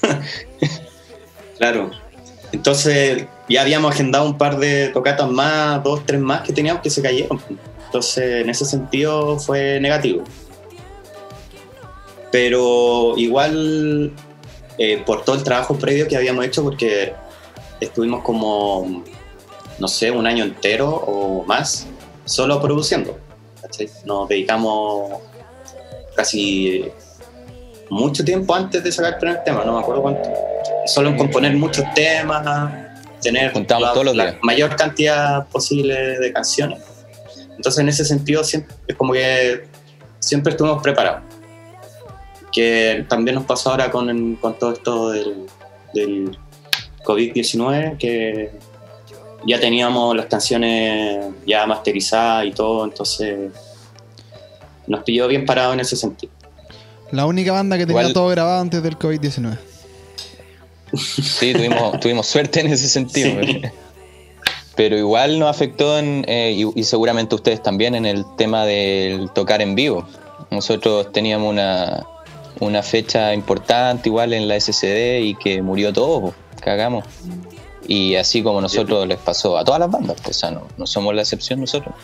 claro. 1.58 1.90
Entonces 2.52 3.26
ya 3.48 3.62
habíamos 3.62 3.92
agendado 3.94 4.24
un 4.26 4.36
par 4.36 4.58
de 4.58 4.88
tocatas 4.88 5.28
más, 5.30 5.82
dos, 5.84 6.04
tres 6.04 6.20
más 6.20 6.42
que 6.42 6.52
teníamos 6.52 6.82
que 6.82 6.90
se 6.90 7.00
cayeron. 7.00 7.40
Entonces 7.86 8.42
en 8.42 8.50
ese 8.50 8.64
sentido 8.64 9.38
fue 9.38 9.78
negativo. 9.80 10.24
Pero 12.30 13.14
igual 13.16 14.12
eh, 14.78 15.02
por 15.04 15.24
todo 15.24 15.36
el 15.36 15.42
trabajo 15.42 15.76
previo 15.76 16.06
que 16.08 16.16
habíamos 16.16 16.44
hecho, 16.44 16.62
porque 16.62 17.12
estuvimos 17.80 18.22
como, 18.22 19.04
no 19.78 19.88
sé, 19.88 20.10
un 20.10 20.26
año 20.26 20.44
entero 20.44 20.88
o 20.88 21.44
más 21.44 21.86
solo 22.24 22.60
produciendo. 22.60 23.18
¿cachai? 23.60 23.90
Nos 24.04 24.28
dedicamos 24.28 25.20
casi 26.14 26.84
mucho 27.90 28.24
tiempo 28.24 28.54
antes 28.54 28.82
de 28.82 28.92
sacar 28.92 29.14
el 29.14 29.18
primer 29.18 29.44
tema, 29.44 29.64
no 29.64 29.74
me 29.74 29.80
acuerdo 29.80 30.02
cuánto. 30.02 30.30
Solo 30.86 31.10
en 31.10 31.16
componer 31.16 31.54
muchos 31.56 31.84
temas, 31.94 32.72
tener 33.20 33.52
la, 33.54 33.92
todos 33.92 34.04
los 34.04 34.16
la 34.16 34.38
mayor 34.42 34.76
cantidad 34.76 35.46
posible 35.48 36.18
de 36.18 36.32
canciones. 36.32 36.80
Entonces, 37.56 37.80
en 37.80 37.88
ese 37.88 38.04
sentido, 38.04 38.42
siempre, 38.42 38.74
es 38.88 38.96
como 38.96 39.12
que 39.12 39.64
siempre 40.20 40.52
estuvimos 40.52 40.82
preparados. 40.82 41.22
Que 42.52 43.04
también 43.08 43.36
nos 43.36 43.44
pasó 43.44 43.70
ahora 43.70 43.90
con, 43.90 44.36
con 44.36 44.58
todo 44.58 44.72
esto 44.72 45.10
del, 45.10 45.46
del 45.94 46.36
COVID-19, 47.04 47.96
que 47.98 48.50
ya 49.46 49.58
teníamos 49.60 50.16
las 50.16 50.26
canciones 50.26 51.26
ya 51.46 51.66
masterizadas 51.66 52.46
y 52.46 52.50
todo, 52.52 52.84
entonces 52.84 53.50
nos 54.86 55.02
pilló 55.04 55.28
bien 55.28 55.46
parados 55.46 55.74
en 55.74 55.80
ese 55.80 55.96
sentido. 55.96 56.32
La 57.12 57.26
única 57.26 57.52
banda 57.52 57.78
que 57.78 57.86
tenía 57.86 58.02
Igual- 58.02 58.12
todo 58.12 58.28
grabado 58.28 58.60
antes 58.60 58.82
del 58.82 58.98
COVID-19. 58.98 59.58
Sí, 60.92 61.52
tuvimos, 61.52 62.00
tuvimos 62.00 62.26
suerte 62.26 62.60
en 62.60 62.66
ese 62.66 62.88
sentido. 62.88 63.40
Sí. 63.44 63.62
Pero 64.74 64.96
igual 64.98 65.38
nos 65.38 65.48
afectó, 65.48 65.98
en, 65.98 66.24
eh, 66.26 66.52
y, 66.56 66.80
y 66.80 66.82
seguramente 66.82 67.34
ustedes 67.36 67.62
también, 67.62 67.94
en 67.94 68.06
el 68.06 68.24
tema 68.36 68.64
del 68.66 69.30
tocar 69.30 69.62
en 69.62 69.76
vivo. 69.76 70.04
Nosotros 70.50 71.12
teníamos 71.12 71.48
una, 71.50 72.04
una 72.58 72.82
fecha 72.82 73.32
importante 73.34 74.08
igual 74.08 74.32
en 74.32 74.48
la 74.48 74.58
SCD 74.60 75.20
y 75.22 75.34
que 75.36 75.62
murió 75.62 75.92
todo, 75.92 76.34
cagamos. 76.60 77.04
Y 77.86 78.16
así 78.16 78.42
como 78.42 78.60
nosotros 78.60 79.06
les 79.06 79.18
pasó 79.18 79.56
a 79.58 79.64
todas 79.64 79.80
las 79.80 79.90
bandas, 79.90 80.16
pues, 80.22 80.36
o 80.36 80.40
sea, 80.40 80.50
no, 80.50 80.62
no 80.76 80.86
somos 80.86 81.14
la 81.14 81.22
excepción 81.22 81.60
nosotros. 81.60 81.94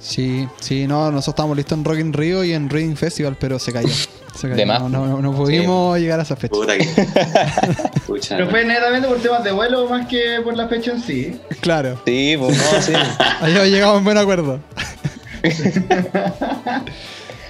Sí, 0.00 0.48
sí, 0.58 0.88
no, 0.88 1.04
nosotros 1.12 1.28
estábamos 1.28 1.56
listos 1.56 1.78
en 1.78 1.84
Rock 1.84 1.98
in 2.00 2.12
Rio 2.12 2.42
y 2.42 2.52
en 2.54 2.68
Reading 2.68 2.96
Festival, 2.96 3.36
pero 3.38 3.60
se 3.60 3.72
cayó. 3.72 3.86
Se 3.88 4.48
cayó. 4.48 4.56
De 4.56 4.66
más. 4.66 4.80
No, 4.82 4.88
no- 4.88 5.22
no 5.22 5.32
pudimos 5.32 5.96
llegar 6.00 6.18
a 6.18 6.24
esa 6.24 6.34
fecha. 6.34 6.52
Puta 6.52 6.76
que. 6.76 6.84
Pucha. 8.08 8.36
Pero 8.36 8.50
fue 8.50 8.64
netamente 8.64 9.06
por 9.06 9.18
temas 9.20 9.44
de 9.44 9.52
vuelo 9.52 9.86
más 9.88 10.08
que 10.08 10.40
por 10.42 10.56
la 10.56 10.66
fecha 10.66 10.90
en 10.90 11.00
sí. 11.02 11.40
Claro, 11.60 12.00
Sí, 12.04 12.34
pues 12.36 12.56
no, 12.58 12.82
sí. 12.82 12.92
ahí 13.40 13.70
llegamos 13.70 13.98
en 13.98 14.04
buen 14.04 14.18
acuerdo. 14.18 14.58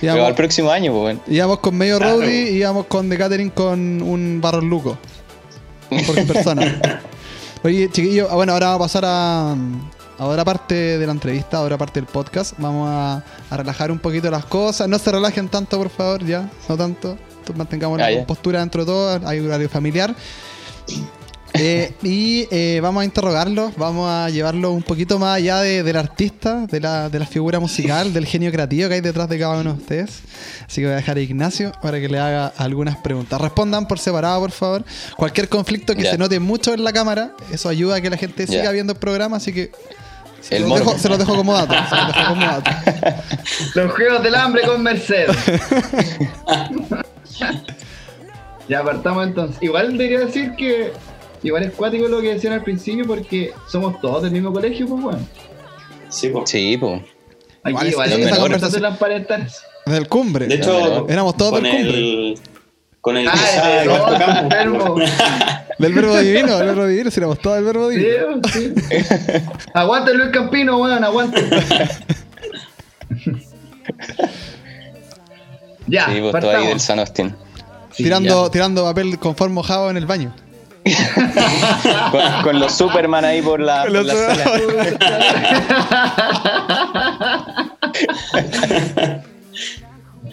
Pero 0.03 0.12
íbamos, 0.15 0.29
al 0.29 0.35
próximo 0.35 0.71
año, 0.71 0.93
pues 0.93 1.01
bueno. 1.03 1.21
íbamos 1.29 1.59
con 1.61 1.77
medio 1.77 1.99
Claro. 1.99 2.19
roadie 2.19 2.51
y 2.53 2.57
íbamos 2.57 2.87
con 2.87 3.09
The 3.09 3.17
Catering 3.17 3.51
con 3.51 4.03
un 4.03 4.41
barro 4.43 4.61
luco. 4.61 4.99
Por 6.07 6.27
persona. 6.27 6.81
Oye, 7.65 7.88
chiquillo, 7.91 8.29
ah, 8.31 8.35
bueno, 8.35 8.53
ahora 8.53 8.67
vamos 8.71 8.81
a 8.81 8.85
pasar 9.01 9.05
a, 9.07 9.53
a 10.19 10.27
otra 10.27 10.45
parte 10.45 10.75
de 10.99 11.07
la 11.07 11.12
entrevista, 11.12 11.59
a 11.59 11.61
otra 11.62 11.79
parte 11.79 12.01
del 12.01 12.09
podcast. 12.09 12.55
Vamos 12.59 12.88
a, 12.91 13.23
a 13.51 13.57
relajar 13.57 13.91
un 13.93 13.99
poquito 14.01 14.31
las 14.31 14.45
cosas. 14.45 14.88
No 14.88 14.99
se 14.99 15.12
relajen 15.12 15.49
tanto, 15.49 15.79
por 15.79 15.88
favor, 15.91 16.25
ya, 16.25 16.51
no 16.69 16.77
tanto. 16.77 17.17
Mantengamos 17.57 17.99
la 17.99 18.07
Ah, 18.07 18.11
ya. 18.11 18.17
compostura 18.19 18.61
dentro 18.61 18.83
de 18.85 18.87
todo, 18.87 19.21
hay 19.29 19.38
un 19.41 19.47
horario 19.47 19.69
familiar. 19.69 20.15
Eh, 21.55 21.93
y 22.03 22.49
eh, 22.51 22.81
vamos 22.83 23.03
a 23.03 23.05
interrogarlos, 23.05 23.77
vamos 23.77 24.11
a 24.11 24.31
llevarlo 24.31 24.73
un 24.73 24.83
poquito 24.83 25.19
más 25.19 25.37
allá 25.37 25.61
de- 25.61 25.83
del 25.83 25.97
artista, 25.99 26.67
de 26.67 26.81
la, 26.81 27.11
de 27.11 27.19
la 27.19 27.27
figura 27.27 27.61
musical, 27.61 28.12
del 28.15 28.25
genio 28.27 28.51
creativo 28.51 28.88
que 28.88 28.95
hay 28.95 29.01
detrás 29.03 29.29
de 29.29 29.38
cada 29.38 29.61
uno 29.61 29.75
de 29.75 29.79
ustedes. 29.81 30.21
Así 30.67 30.81
que 30.81 30.87
voy 30.87 30.95
a 30.95 30.97
dejar 30.97 31.19
a 31.19 31.21
Ignacio 31.21 31.73
para 31.83 32.01
que 32.01 32.09
le 32.09 32.19
haga 32.19 32.53
algunas 32.57 32.97
preguntas. 32.97 33.38
Respondan 33.41 33.87
por 33.87 33.99
separado, 33.99 34.41
por 34.41 34.51
favor. 34.51 34.85
Cualquier 35.17 35.49
conflicto 35.51 35.95
que 35.95 36.05
se 36.05 36.17
note 36.17 36.41
mucho 36.41 36.73
en 36.73 36.85
la 36.85 36.93
cámara, 36.93 37.33
eso 37.53 37.69
ayuda 37.69 37.97
a 37.97 38.01
que 38.01 38.09
la 38.09 38.17
gente 38.17 38.47
siga 38.47 38.71
viendo 38.71 38.95
el 38.95 38.99
programa, 38.99 39.37
así 39.37 39.53
que 39.53 39.73
se 40.41 40.57
El 40.57 40.69
los, 40.69 40.79
dejo, 40.79 40.99
se 40.99 41.09
los 41.11 41.19
dejo 41.19 41.37
como 41.37 41.53
dato. 41.53 41.75
se 41.88 41.97
los 41.97 42.07
dejo 42.09 42.29
como 42.31 42.47
dato. 42.47 42.71
Los 43.75 43.93
Juegos 43.93 44.23
del 44.23 44.35
Hambre 44.37 44.62
con 44.62 44.83
Mercedes. 44.83 45.37
ya 48.69 48.81
apartamos 48.81 49.27
entonces. 49.27 49.57
Igual 49.62 49.97
debería 49.99 50.21
decir 50.21 50.53
que 50.57 50.93
igual 51.42 51.62
es 51.64 51.72
cuático 51.72 52.09
lo 52.09 52.20
que 52.20 52.35
decían 52.35 52.52
al 52.55 52.62
principio 52.62 53.07
porque 53.07 53.52
somos 53.68 54.00
todos 54.00 54.22
del 54.22 54.33
mismo 54.33 54.52
colegio, 54.52 54.87
pues 54.87 55.02
bueno. 55.02 55.18
Sí, 56.09 56.28
po. 56.28 56.46
Sí, 56.46 56.76
pues. 56.78 57.00
Aquí 57.64 57.70
Igual 57.70 57.87
es- 57.87 57.92
igual, 57.92 58.12
esa 58.12 58.31
es 58.31 58.38
conversación-. 58.38 59.46
Del 59.87 60.09
cumbre. 60.09 60.46
De 60.46 60.55
hecho, 60.57 61.09
Éramos 61.09 61.37
todos 61.37 61.52
con 61.52 61.62
del 61.62 61.72
cumbre. 61.72 61.94
el, 61.98 62.38
con 63.00 63.16
el 63.16 63.28
Ah, 63.28 63.35
de 63.83 63.88
verbo. 64.48 64.96
Del 65.78 65.94
verbo 65.94 66.16
divino, 66.18 66.59
del 66.59 66.66
verbo 66.68 66.87
divino, 66.87 67.11
si 67.11 67.18
éramos 67.18 67.38
todos 67.40 67.57
del 67.57 67.64
verbo 67.64 67.90
Sí, 67.90 67.96
divino. 67.96 68.40
sí. 68.52 68.72
Aguante 69.74 70.14
Luis 70.14 70.31
Campino, 70.31 70.76
weón, 70.76 71.02
aguante. 71.02 71.42
ya, 75.87 76.07
sí, 76.07 76.20
pues 76.20 76.40
todo 76.40 76.50
ahí 76.57 76.66
del 76.68 76.78
San 76.81 76.98
Austin. 77.00 77.35
Sí, 77.92 78.05
tirando, 78.05 78.46
ya. 78.46 78.50
tirando 78.52 78.85
papel 78.85 79.18
confort 79.18 79.50
mojado 79.52 79.90
en 79.90 79.96
el 79.96 80.07
baño. 80.07 80.33
Con, 82.11 82.42
con 82.42 82.59
los 82.61 82.73
Superman 82.73 83.25
ahí 83.25 83.40
por 83.40 83.61
la, 83.61 83.83
por 83.83 83.92
Los- 83.92 84.07
la 84.07 84.14
sala. 84.14 84.45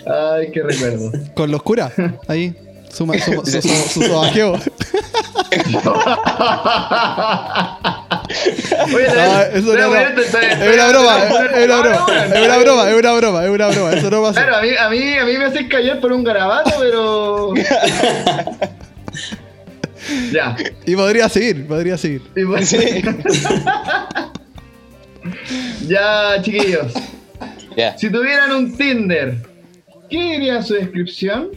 Ay, 0.07 0.51
qué 0.51 0.63
recuerdo. 0.63 1.12
Con 1.35 1.51
los 1.51 1.62
curas, 1.62 1.91
ahí. 2.27 2.55
Su, 2.91 3.05
su, 3.05 3.13
su, 3.45 3.62
su, 3.62 3.69
su 3.69 4.01
sobajeo. 4.01 4.53
Oye, 8.93 9.07
No, 9.15 9.41
eso 9.41 9.75
no, 9.75 9.88
no. 9.89 9.95
Es 9.95 10.73
una 10.73 10.88
broma, 10.88 11.17
es 11.23 11.65
una 11.65 11.77
broma, 11.81 12.07
es 12.25 12.45
una 12.45 12.57
broma, 12.57 12.89
es 12.89 12.95
una 12.97 13.12
broma, 13.13 13.43
es 13.45 13.49
una 13.51 13.67
broma. 13.67 13.91
Eso 13.91 14.09
no 14.09 14.21
pasa. 14.23 14.41
Claro, 14.43 14.55
a 14.57 14.62
mí, 14.63 14.69
a 14.79 14.89
mí, 14.89 15.17
a 15.19 15.25
mí 15.25 15.38
me 15.38 15.45
hacen 15.45 15.67
callar 15.69 15.99
por 15.99 16.12
un 16.12 16.23
garabato, 16.23 16.71
pero. 16.79 17.53
ya. 20.33 20.55
Y 20.85 20.95
podría 20.95 21.29
seguir, 21.29 21.67
podría 21.67 21.97
seguir. 21.97 22.21
Y 22.35 22.45
pues- 22.45 22.75
ya, 25.87 26.41
chiquillos. 26.41 26.93
Ya. 27.75 27.97
Si 27.97 28.09
tuvieran 28.09 28.51
un 28.51 28.75
Tinder, 28.77 29.37
¿qué 30.09 30.33
diría 30.33 30.57
en 30.57 30.63
su 30.63 30.73
descripción? 30.73 31.49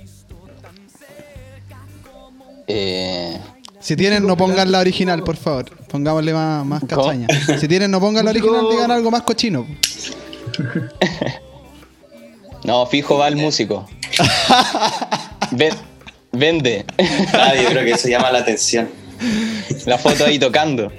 Eh, 2.66 3.38
Si 3.80 3.96
tienen, 3.96 4.26
no 4.26 4.36
pongan 4.36 4.70
la 4.70 4.78
original, 4.78 5.22
por 5.24 5.36
favor. 5.36 5.64
Pongámosle 5.88 6.32
más, 6.32 6.64
más 6.64 6.82
cachaña. 6.86 7.26
Si 7.58 7.66
tienen, 7.68 7.90
no 7.90 8.00
pongan 8.00 8.24
la 8.24 8.30
original, 8.30 8.66
digan 8.70 8.90
algo 8.90 9.10
más 9.10 9.22
cochino. 9.22 9.66
no, 12.64 12.86
fijo 12.86 13.18
va 13.18 13.28
el 13.28 13.36
músico. 13.36 13.88
Ven- 15.50 15.74
vende. 16.32 16.84
Ah, 17.34 17.54
yo 17.54 17.68
creo 17.70 17.84
que 17.84 17.92
eso 17.92 18.08
llama 18.08 18.30
la 18.32 18.40
atención. 18.40 18.88
La 19.86 19.98
foto 19.98 20.24
ahí 20.24 20.38
tocando. 20.38 20.90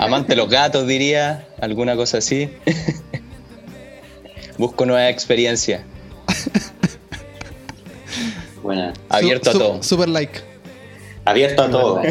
Amante 0.00 0.28
de 0.30 0.36
los 0.36 0.48
gatos, 0.48 0.86
diría. 0.86 1.46
Alguna 1.60 1.96
cosa 1.96 2.18
así. 2.18 2.48
Busco 4.58 4.86
nueva 4.86 5.08
experiencia. 5.08 5.84
Buena. 8.62 8.92
Abierto 9.08 9.50
Su- 9.52 9.56
a 9.56 9.60
todo. 9.60 9.82
Super 9.82 10.08
like. 10.08 10.40
Abierto 11.24 11.62
a 11.62 11.70
todo. 11.70 12.02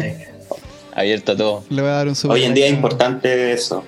Abierto 0.94 1.32
a 1.32 1.36
todo. 1.36 1.64
Le 1.70 1.82
voy 1.82 1.90
a 1.90 1.94
dar 1.94 2.08
un 2.08 2.14
super 2.14 2.34
Hoy 2.36 2.42
en 2.42 2.48
like 2.50 2.60
día 2.60 2.66
es 2.66 2.72
a- 2.72 2.76
importante 2.76 3.52
eso. 3.52 3.84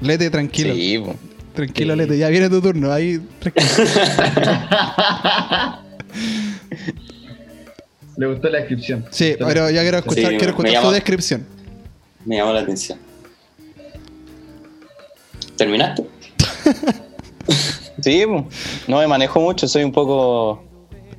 Lete, 0.00 0.30
tranquilo. 0.30 0.74
Sí, 0.74 0.98
po. 0.98 1.14
Tranquilo, 1.54 1.94
Sí. 1.94 1.98
Lete. 2.00 2.18
Ya 2.18 2.28
viene 2.28 2.48
tu 2.48 2.60
turno. 2.62 2.92
Ahí, 2.92 3.20
tranquilo. 3.40 3.68
Le 8.18 8.26
gustó 8.26 8.48
la 8.50 8.58
descripción. 8.58 9.06
Sí, 9.10 9.34
pero 9.38 9.70
ya 9.70 9.80
quiero 9.82 9.98
escuchar, 9.98 10.24
Sí, 10.32 10.36
quiero 10.36 10.50
escuchar 10.50 10.72
llama- 10.72 10.86
su 10.88 10.92
descripción. 10.92 11.46
Me 12.26 12.36
llamó 12.36 12.52
la 12.52 12.60
atención. 12.60 12.98
¿Terminaste? 15.56 16.04
Sí, 18.00 18.24
no 18.86 18.98
me 18.98 19.06
manejo 19.08 19.40
mucho, 19.40 19.66
soy 19.66 19.82
un 19.82 19.90
poco 19.90 20.62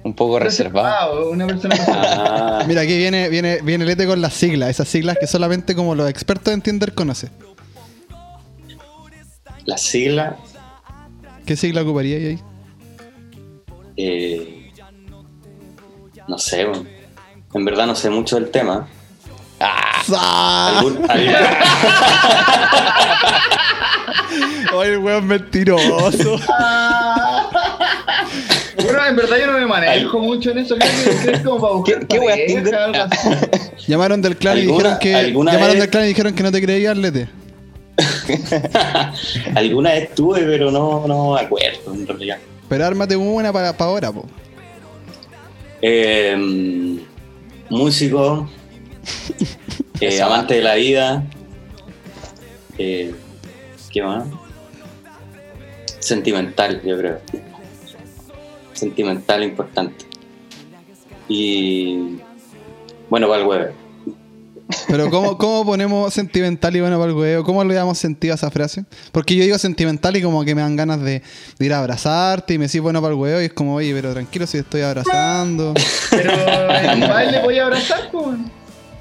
un 0.04 0.14
poco 0.16 0.40
reservado. 0.40 1.30
Una 1.30 1.46
persona 1.46 1.76
reservada. 1.76 2.60
Ah, 2.62 2.64
Mira, 2.66 2.82
aquí 2.84 2.98
viene, 2.98 3.28
viene, 3.28 3.60
viene 3.62 3.84
Lete 3.84 4.08
con 4.08 4.22
las 4.22 4.34
siglas. 4.34 4.70
Esas 4.70 4.88
siglas 4.88 5.18
que 5.20 5.28
solamente 5.28 5.76
como 5.76 5.94
los 5.94 6.10
expertos 6.10 6.54
en 6.54 6.62
Tinder 6.62 6.94
conocen. 6.94 7.32
la 9.66 9.78
sigla. 9.78 10.38
¿Qué 11.46 11.58
sigla 11.58 11.82
ocuparía 11.82 12.16
ahí? 12.16 12.40
eh, 13.98 14.59
no 16.30 16.38
sé, 16.38 16.66
bueno. 16.66 16.86
en 17.54 17.66
verdad 17.66 17.86
no 17.88 17.96
sé 17.96 18.10
mucho 18.10 18.36
del 18.36 18.50
tema. 18.52 18.88
Ah, 19.60 20.02
¡Ah! 20.16 20.76
Algún- 20.80 21.10
algún- 21.10 21.36
Oye, 24.74 24.92
el 24.94 24.98
weón 25.00 25.28
mentiroso. 25.28 26.40
Bueno, 28.82 29.06
en 29.06 29.16
verdad 29.18 29.38
yo 29.38 29.48
no 29.48 29.54
me 29.60 29.66
manejo 29.66 30.20
mucho 30.20 30.52
en 30.52 30.60
eso. 30.60 30.76
Que, 30.78 31.42
como 31.44 31.60
para 31.60 31.74
buscar 31.74 32.08
así. 33.12 33.30
Llamaron 33.88 34.22
del 34.22 34.38
clan 34.38 34.58
y 34.58 34.62
¿Alguna- 34.62 34.98
dijeron 34.98 35.00
que. 35.00 35.34
Llamaron 35.34 35.60
vez- 35.74 35.80
del 35.82 35.90
clan 35.90 36.04
y 36.06 36.08
dijeron 36.08 36.34
que 36.34 36.44
no 36.44 36.52
te 36.52 36.62
creías, 36.62 36.96
Lete. 36.98 37.28
Alguna 39.56 39.92
vez 39.92 40.16
tuve, 40.16 40.42
pero 40.46 40.72
no, 40.72 41.06
no 41.08 41.34
me 41.34 41.42
acuerdo 41.42 41.94
en 41.94 42.08
realidad. 42.08 42.38
Pero 42.70 42.86
ármate 42.86 43.16
una 43.18 43.52
para 43.52 43.70
ahora, 43.72 44.12
po. 44.14 44.26
Eh, 45.82 47.00
músico, 47.70 48.50
eh, 50.02 50.08
Esa 50.08 50.26
amante 50.26 50.56
de 50.56 50.62
la 50.62 50.76
vida. 50.76 51.24
eh, 52.78 53.14
¿Qué 53.92 54.04
más? 54.04 54.28
Sentimental, 56.00 56.82
yo 56.84 56.98
creo. 56.98 57.20
Sentimental 58.74 59.44
importante. 59.44 60.06
Y 61.28 62.18
bueno, 63.10 63.28
para 63.28 63.42
el 63.42 63.48
web. 63.48 63.74
Pero 64.88 65.10
¿cómo, 65.10 65.38
¿cómo 65.38 65.66
ponemos 65.66 66.14
sentimental 66.14 66.76
y 66.76 66.82
bueno 66.82 67.00
para 67.00 67.12
el 67.12 67.18
huevo? 67.18 67.44
¿Cómo 67.44 67.64
le 67.64 67.74
damos 67.74 67.98
sentido 67.98 68.34
a 68.34 68.36
esa 68.36 68.52
frase? 68.52 68.86
Porque 69.12 69.36
yo 69.36 69.44
digo 69.44 69.58
sentimental 69.58 70.16
y 70.16 70.22
como 70.22 70.46
que 70.46 70.54
me 70.54 70.62
dan 70.62 70.76
ganas 70.76 71.02
de, 71.02 71.24
de 71.58 71.66
ir 71.66 71.74
a 71.74 71.80
abrazarte 71.80 72.54
y 72.54 72.58
me 72.60 72.68
decís 72.68 72.80
bueno 72.80 73.02
para 73.02 73.14
el 73.14 73.20
huevo 73.20 73.42
y 73.42 73.46
es 73.46 73.54
como, 73.54 73.76
oye, 73.76 73.94
pero 73.94 74.14
tranquilo 74.14 74.46
si 74.46 74.54
te 74.54 74.60
estoy 74.60 74.82
abrazando. 74.82 75.74
Pero 76.12 76.32
en 76.34 77.00
baile 77.02 77.42
voy 77.42 77.58
a 77.58 77.64
abrazar, 77.64 78.10
pues. 78.12 78.38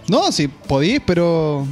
No, 0.08 0.32
sí, 0.32 0.48
podís, 0.48 1.00
pero... 1.06 1.66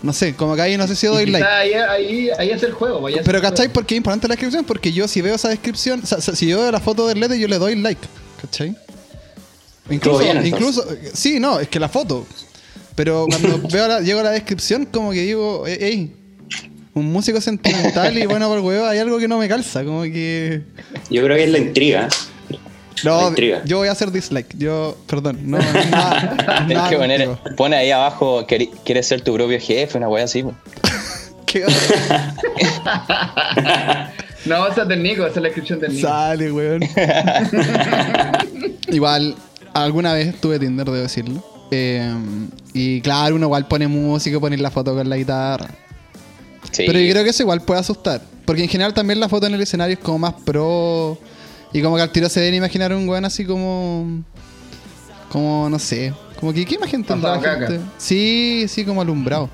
No 0.00 0.12
sé, 0.12 0.34
como 0.34 0.54
que 0.54 0.62
ahí 0.62 0.76
no 0.76 0.86
sé 0.86 0.94
si 0.94 1.08
doy 1.08 1.26
like. 1.26 1.46
Ahí, 1.46 1.72
ahí, 1.72 2.30
ahí 2.38 2.50
es 2.50 2.62
el 2.62 2.72
juego. 2.72 3.00
pues, 3.00 3.16
es 3.16 3.22
Pero 3.24 3.42
¿cachai? 3.42 3.68
Porque 3.68 3.94
es 3.94 3.96
importante 3.96 4.28
la 4.28 4.34
descripción, 4.34 4.64
porque 4.64 4.92
yo 4.92 5.08
si 5.08 5.20
veo 5.20 5.34
esa 5.34 5.48
descripción, 5.48 6.00
o 6.02 6.06
sea, 6.06 6.20
si 6.20 6.46
yo 6.46 6.60
veo 6.60 6.70
la 6.70 6.80
foto 6.80 7.08
del 7.08 7.18
Lete, 7.18 7.38
yo 7.38 7.48
le 7.48 7.58
doy 7.58 7.74
like, 7.74 8.00
¿cachai? 8.40 8.76
Incluso, 9.90 10.18
bien, 10.20 10.46
incluso, 10.46 10.86
sí, 11.14 11.40
no, 11.40 11.58
es 11.58 11.68
que 11.68 11.80
la 11.80 11.88
foto. 11.88 12.26
Pero 12.98 13.26
cuando 13.30 13.60
veo 13.68 13.86
la, 13.86 14.00
llego 14.00 14.18
a 14.20 14.24
la 14.24 14.30
descripción, 14.32 14.84
como 14.86 15.12
que 15.12 15.20
digo, 15.22 15.62
hey, 15.66 16.12
un 16.94 17.12
músico 17.12 17.40
sentimental 17.40 18.18
y 18.18 18.26
bueno 18.26 18.48
por 18.48 18.58
huevo, 18.58 18.86
hay 18.86 18.98
algo 18.98 19.18
que 19.20 19.28
no 19.28 19.38
me 19.38 19.48
calza, 19.48 19.84
como 19.84 20.02
que. 20.02 20.62
Yo 21.08 21.22
creo 21.22 21.36
que 21.36 21.44
es 21.44 21.50
la 21.50 21.58
intriga. 21.58 22.08
La 23.04 23.10
No, 23.12 23.28
intriga. 23.28 23.62
yo 23.64 23.78
voy 23.78 23.86
a 23.86 23.92
hacer 23.92 24.10
dislike. 24.10 24.48
Yo, 24.58 24.96
perdón, 25.06 25.38
no, 25.44 25.58
nada, 25.90 26.64
nada 26.68 26.90
que 26.90 26.96
poner, 26.96 27.28
pone 27.56 27.76
ahí 27.76 27.92
abajo, 27.92 28.44
"Queri- 28.48 28.70
quieres 28.84 29.06
ser 29.06 29.20
tu 29.20 29.32
propio 29.34 29.60
jefe, 29.60 29.96
una 29.96 30.08
wea 30.08 30.24
así. 30.24 30.42
¿Qué 31.46 31.64
No, 34.44 34.66
esa 34.66 34.82
es 34.82 34.88
del 34.88 35.02
Nico, 35.02 35.22
esa 35.22 35.30
es 35.30 35.36
la 35.36 35.42
descripción 35.42 35.78
del 35.80 35.94
Nico. 35.94 36.08
Sale, 36.08 36.50
weón. 36.52 36.80
igual, 38.90 39.36
alguna 39.74 40.14
vez 40.14 40.34
tuve 40.40 40.58
Tinder, 40.58 40.84
debo 40.86 40.96
decirlo. 40.96 41.44
Eh, 41.70 42.14
y 42.72 43.00
claro, 43.00 43.36
uno 43.36 43.46
igual 43.46 43.66
pone 43.68 43.86
música, 43.88 44.38
pone 44.40 44.56
la 44.56 44.70
foto 44.70 44.94
con 44.94 45.08
la 45.08 45.16
guitarra. 45.16 45.68
Sí. 46.70 46.84
Pero 46.86 46.98
yo 46.98 47.10
creo 47.12 47.24
que 47.24 47.30
eso 47.30 47.42
igual 47.42 47.62
puede 47.62 47.80
asustar. 47.80 48.20
Porque 48.44 48.62
en 48.62 48.68
general 48.68 48.94
también 48.94 49.20
la 49.20 49.28
foto 49.28 49.46
en 49.46 49.54
el 49.54 49.60
escenario 49.60 49.94
es 49.94 50.00
como 50.00 50.18
más 50.18 50.34
pro. 50.44 51.18
Y 51.72 51.82
como 51.82 51.96
que 51.96 52.02
al 52.02 52.10
tiro 52.10 52.28
se 52.28 52.40
deben 52.40 52.54
imaginar 52.54 52.92
un 52.94 53.08
weón 53.08 53.24
así 53.24 53.44
como. 53.44 54.22
Como, 55.30 55.68
no 55.68 55.78
sé. 55.78 56.14
Como 56.40 56.52
que, 56.52 56.64
¿qué 56.64 56.76
imagen 56.76 57.04
tendrá 57.04 57.38
gente? 57.40 57.80
Sí, 57.98 58.64
sí, 58.68 58.84
como 58.84 59.02
alumbrado. 59.02 59.50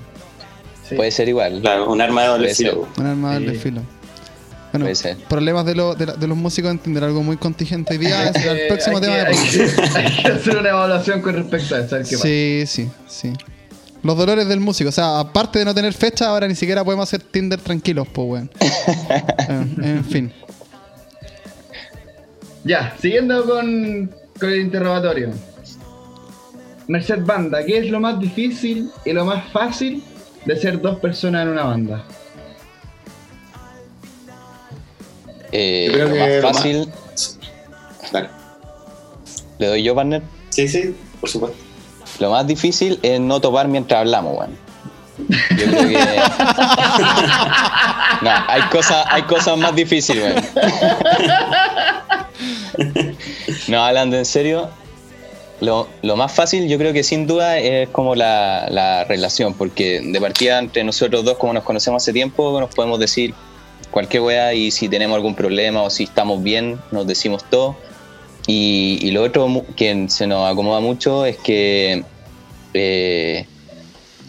Sí. 0.87 0.95
Puede 0.95 1.11
ser 1.11 1.27
igual. 1.27 1.59
Claro, 1.61 1.91
un 1.91 1.99
arma 1.99 2.21
de 2.21 2.27
doble 2.27 2.55
filo. 2.55 2.87
Un 2.97 3.05
arma 3.05 3.37
Sí. 3.39 3.45
de 3.45 3.53
filo. 3.55 3.81
Bueno, 4.75 4.85
Puede 4.85 4.95
ser. 4.95 5.17
problemas 5.27 5.65
de, 5.65 5.75
lo- 5.75 5.95
de, 5.95 6.05
la- 6.05 6.13
de 6.13 6.27
los 6.27 6.37
músicos 6.37 6.71
entender 6.71 7.03
algo 7.03 7.23
muy 7.23 7.37
contingente 7.37 7.93
hoy 7.93 7.99
día. 7.99 8.31
Será 8.33 8.51
el 8.53 8.67
próximo 8.67 8.99
tema 9.01 9.15
de 9.15 9.21
hay, 9.21 9.35
podcast. 9.35 9.53
que, 9.93 9.97
hay 9.99 10.15
que 10.23 10.27
hacer 10.31 10.57
una 10.57 10.69
evaluación 10.69 11.21
con 11.21 11.35
respecto 11.35 11.75
a 11.75 11.79
eso, 11.79 11.95
a 11.95 11.97
ver 11.99 12.07
qué 12.07 12.15
pasa. 12.17 12.27
Sí, 12.27 12.63
sí, 12.67 12.89
sí. 13.07 13.33
Los 14.03 14.17
dolores 14.17 14.47
del 14.47 14.59
músico. 14.59 14.89
O 14.89 14.93
sea, 14.93 15.19
aparte 15.19 15.59
de 15.59 15.65
no 15.65 15.73
tener 15.73 15.91
fecha, 15.93 16.27
ahora 16.27 16.47
ni 16.47 16.55
siquiera 16.55 16.83
podemos 16.83 17.07
hacer 17.09 17.21
Tinder 17.21 17.59
tranquilos, 17.59 18.07
pues, 18.13 18.27
weón. 18.29 18.51
Eh, 19.49 19.95
en 19.97 20.05
fin. 20.05 20.33
Ya, 22.63 22.95
siguiendo 22.99 23.45
con, 23.45 24.11
con 24.39 24.49
el 24.49 24.59
interrogatorio. 24.61 25.29
Merced 26.87 27.19
Banda, 27.25 27.65
¿qué 27.65 27.79
es 27.79 27.89
lo 27.89 27.99
más 27.99 28.19
difícil 28.19 28.89
y 29.05 29.13
lo 29.13 29.25
más 29.25 29.51
fácil 29.51 30.03
de 30.45 30.55
ser 30.55 30.79
dos 30.81 30.99
personas 30.99 31.43
en 31.43 31.49
una 31.49 31.63
banda? 31.63 32.03
Eh, 35.57 35.85
Yo 35.87 35.93
creo 35.93 36.07
lo 36.07 36.13
que 36.13 36.19
más 36.19 36.29
lo 36.29 36.41
más- 36.41 36.57
fácil, 36.57 36.89
Dale. 38.11 38.29
le 39.57 39.67
doy 39.67 39.83
yo, 39.83 39.95
partner. 39.95 40.21
Sí, 40.49 40.67
sí, 40.67 40.93
por 41.21 41.29
supuesto. 41.29 41.57
Lo 42.19 42.29
más 42.31 42.45
difícil 42.45 42.99
es 43.01 43.19
no 43.21 43.39
topar 43.39 43.67
mientras 43.69 43.99
hablamos, 44.01 44.37
weón. 44.37 44.57
Yo 45.57 45.65
creo 45.65 45.87
que. 45.87 45.97
No, 48.21 48.31
hay 48.47 48.61
cosas, 48.71 49.05
hay 49.09 49.23
cosas 49.23 49.57
más 49.57 49.75
difíciles, 49.75 50.23
weón. 50.23 50.43
No, 53.67 53.83
hablando 53.83 54.17
en 54.17 54.25
serio, 54.25 54.69
lo, 55.61 55.87
lo 56.01 56.15
más 56.15 56.31
fácil 56.31 56.67
yo 56.67 56.77
creo 56.77 56.93
que 56.93 57.03
sin 57.03 57.27
duda 57.27 57.57
es 57.59 57.89
como 57.89 58.15
la, 58.15 58.67
la 58.69 59.03
relación, 59.05 59.53
porque 59.53 60.01
de 60.03 60.21
partida 60.21 60.59
entre 60.59 60.83
nosotros 60.83 61.23
dos, 61.25 61.37
como 61.37 61.53
nos 61.53 61.63
conocemos 61.63 62.03
hace 62.03 62.13
tiempo, 62.13 62.59
nos 62.59 62.73
podemos 62.73 62.99
decir 62.99 63.33
cualquier 63.95 64.23
weá 64.23 64.53
y 64.53 64.71
si 64.71 64.89
tenemos 64.89 65.15
algún 65.15 65.35
problema 65.35 65.81
o 65.81 65.89
si 65.89 66.03
estamos 66.03 66.43
bien, 66.43 66.77
nos 66.91 67.07
decimos 67.07 67.45
todo. 67.49 67.77
Y, 68.45 68.99
y 69.01 69.11
lo 69.11 69.23
otro 69.23 69.47
que 69.77 70.07
se 70.09 70.27
nos 70.27 70.51
acomoda 70.51 70.81
mucho 70.81 71.25
es 71.25 71.37
que 71.37 72.03
eh, 72.73 73.45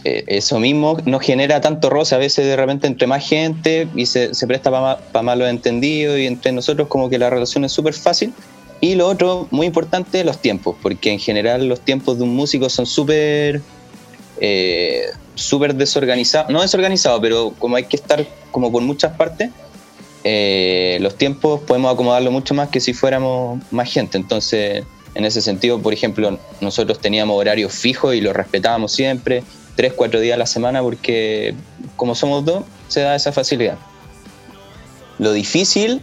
eh, 0.04 0.24
eso 0.28 0.60
mismo 0.60 0.98
no 1.04 1.18
genera 1.18 1.60
tanto 1.60 1.90
roce 1.90 2.14
a 2.14 2.18
veces 2.18 2.46
de 2.46 2.54
repente 2.54 2.86
entre 2.86 3.08
más 3.08 3.28
gente 3.28 3.88
y 3.96 4.06
se, 4.06 4.36
se 4.36 4.46
presta 4.46 4.70
para 4.70 5.22
malos 5.24 5.48
entendidos 5.48 6.16
y 6.20 6.26
entre 6.26 6.52
nosotros 6.52 6.86
como 6.86 7.10
que 7.10 7.18
la 7.18 7.28
relación 7.28 7.64
es 7.64 7.72
súper 7.72 7.94
fácil. 7.94 8.32
Y 8.80 8.94
lo 8.94 9.08
otro, 9.08 9.48
muy 9.50 9.66
importante, 9.66 10.22
los 10.22 10.38
tiempos, 10.38 10.76
porque 10.80 11.10
en 11.10 11.18
general 11.18 11.66
los 11.66 11.80
tiempos 11.80 12.18
de 12.18 12.22
un 12.22 12.36
músico 12.36 12.68
son 12.68 12.86
súper 12.86 13.62
eh, 14.40 15.06
súper 15.34 15.74
desorganizados, 15.74 16.50
no 16.50 16.62
desorganizados, 16.62 17.20
pero 17.20 17.54
como 17.58 17.76
hay 17.76 17.84
que 17.84 17.96
estar 17.96 18.26
como 18.50 18.72
por 18.72 18.82
muchas 18.82 19.16
partes, 19.16 19.50
eh, 20.24 20.98
los 21.00 21.16
tiempos 21.16 21.60
podemos 21.60 21.92
acomodarlo 21.92 22.30
mucho 22.30 22.54
más 22.54 22.68
que 22.68 22.80
si 22.80 22.92
fuéramos 22.92 23.60
más 23.70 23.92
gente. 23.92 24.18
Entonces, 24.18 24.84
en 25.14 25.24
ese 25.24 25.40
sentido, 25.40 25.80
por 25.80 25.92
ejemplo, 25.92 26.38
nosotros 26.60 26.98
teníamos 26.98 27.38
horarios 27.38 27.72
fijos 27.72 28.14
y 28.14 28.20
los 28.20 28.34
respetábamos 28.34 28.92
siempre, 28.92 29.44
tres, 29.76 29.92
cuatro 29.92 30.20
días 30.20 30.34
a 30.34 30.38
la 30.38 30.46
semana, 30.46 30.82
porque 30.82 31.54
como 31.96 32.14
somos 32.14 32.44
dos, 32.44 32.64
se 32.88 33.00
da 33.00 33.14
esa 33.14 33.32
facilidad. 33.32 33.78
Lo 35.18 35.32
difícil, 35.32 36.02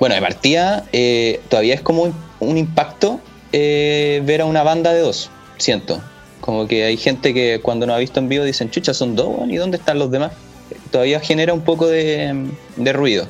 bueno, 0.00 0.14
de 0.14 0.20
partida, 0.20 0.84
eh, 0.92 1.40
todavía 1.48 1.74
es 1.74 1.82
como 1.82 2.02
un, 2.02 2.14
un 2.40 2.58
impacto 2.58 3.20
eh, 3.52 4.22
ver 4.24 4.40
a 4.40 4.46
una 4.46 4.62
banda 4.62 4.92
de 4.92 5.00
dos, 5.00 5.30
siento. 5.58 6.00
Como 6.44 6.68
que 6.68 6.84
hay 6.84 6.98
gente 6.98 7.32
que 7.32 7.58
cuando 7.62 7.86
nos 7.86 7.96
ha 7.96 7.98
visto 7.98 8.20
en 8.20 8.28
vivo 8.28 8.44
dicen, 8.44 8.68
chucha, 8.70 8.92
son 8.92 9.16
dos, 9.16 9.48
¿y 9.48 9.56
dónde 9.56 9.78
están 9.78 9.98
los 9.98 10.10
demás? 10.10 10.32
Todavía 10.90 11.18
genera 11.18 11.54
un 11.54 11.62
poco 11.62 11.86
de, 11.86 12.50
de 12.76 12.92
ruido. 12.92 13.26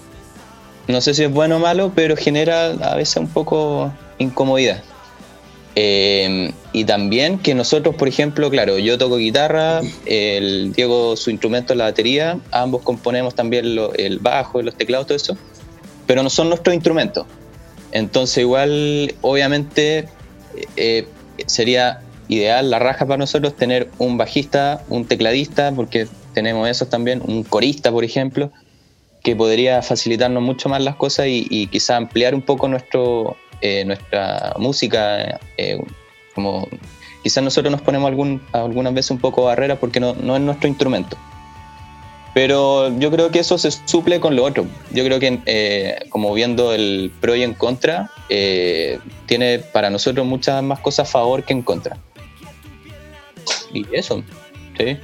No 0.89 1.01
sé 1.01 1.15
si 1.15 1.23
es 1.23 1.31
bueno 1.31 1.59
o 1.59 1.59
malo, 1.61 1.93
pero 1.95 2.17
genera 2.17 2.73
a 2.73 2.97
veces 2.97 3.19
un 3.19 3.29
poco 3.29 3.93
incomodidad. 4.19 4.83
Eh, 5.77 6.53
y 6.73 6.85
también 6.87 7.39
que 7.39 7.55
nosotros, 7.55 7.95
por 7.95 8.09
ejemplo, 8.09 8.51
claro, 8.51 8.79
yo 8.79 8.99
toco 8.99 9.19
guitarra, 9.19 9.81
el 10.07 10.73
Diego 10.73 11.17
su 11.17 11.31
instrumento 11.31 11.73
es 11.73 11.77
la 11.77 11.85
batería, 11.85 12.41
ambos 12.51 12.83
componemos 12.83 13.37
también 13.37 13.79
el 13.97 14.19
bajo, 14.19 14.61
los 14.61 14.75
teclados, 14.75 15.07
todo 15.07 15.17
eso, 15.17 15.37
pero 16.09 16.25
no 16.25 16.31
son 16.31 16.49
nuestros 16.49 16.75
instrumentos. 16.75 17.27
Entonces 17.93 18.39
igual, 18.39 19.15
obviamente, 19.21 20.09
eh, 20.77 21.07
sería 21.47 22.01
ideal 22.35 22.71
la 22.71 22.79
raja 22.79 23.07
para 23.07 23.19
nosotros 23.19 23.57
tener 23.57 23.91
un 23.99 24.17
bajista, 24.17 24.83
un 24.89 25.05
tecladista, 25.05 25.73
porque 25.75 26.07
tenemos 26.33 26.69
esos 26.69 26.89
también, 26.91 27.23
un 27.25 27.43
corista, 27.45 27.91
por 27.91 28.05
ejemplo, 28.05 28.51
que 29.23 29.35
podría 29.35 29.83
facilitarnos 29.83 30.43
mucho 30.43 30.69
más 30.69 30.83
las 30.83 30.97
cosas 30.97 31.27
y, 31.27 31.47
y 31.51 31.67
quizá 31.69 31.97
ampliar 31.97 32.35
un 32.35 32.43
poco 32.43 32.69
nuestro, 32.69 33.37
eh, 33.61 33.85
nuestra 33.85 34.55
música. 34.59 35.41
eh, 35.57 35.79
como 36.35 36.69
quizás 37.23 37.43
nosotros 37.43 37.71
nos 37.71 37.81
ponemos 37.81 38.09
algún, 38.09 38.43
algunas 38.53 38.93
veces 38.93 39.13
un 39.13 39.19
poco 39.19 39.45
barreras 39.45 39.79
porque 39.79 40.01
no, 40.01 40.15
no 40.15 40.37
es 40.37 40.43
nuestro 40.43 40.69
instrumento. 40.69 41.17
Pero 42.35 42.97
yo 42.99 43.13
creo 43.13 43.31
que 43.31 43.39
eso 43.39 43.57
se 43.59 43.71
suple 43.71 44.19
con 44.19 44.35
lo 44.35 44.45
otro. 44.45 44.67
Yo 44.91 45.05
creo 45.05 45.21
que 45.21 45.39
eh, 45.47 45.97
como 46.11 46.35
viendo 46.35 46.73
el 46.73 47.13
pro 47.21 47.37
y 47.37 47.45
en 47.45 47.55
contra, 47.55 48.11
eh, 48.29 48.99
tiene 49.27 49.61
para 49.61 49.89
nosotros 49.89 50.27
muchas 50.27 50.61
más 50.63 50.81
cosas 50.81 51.09
a 51.09 51.13
favor 51.13 51.45
que 51.45 51.53
en 51.53 51.63
contra. 51.63 51.97
Y 53.75 53.87
eso, 53.93 54.23
sí. 54.79 54.97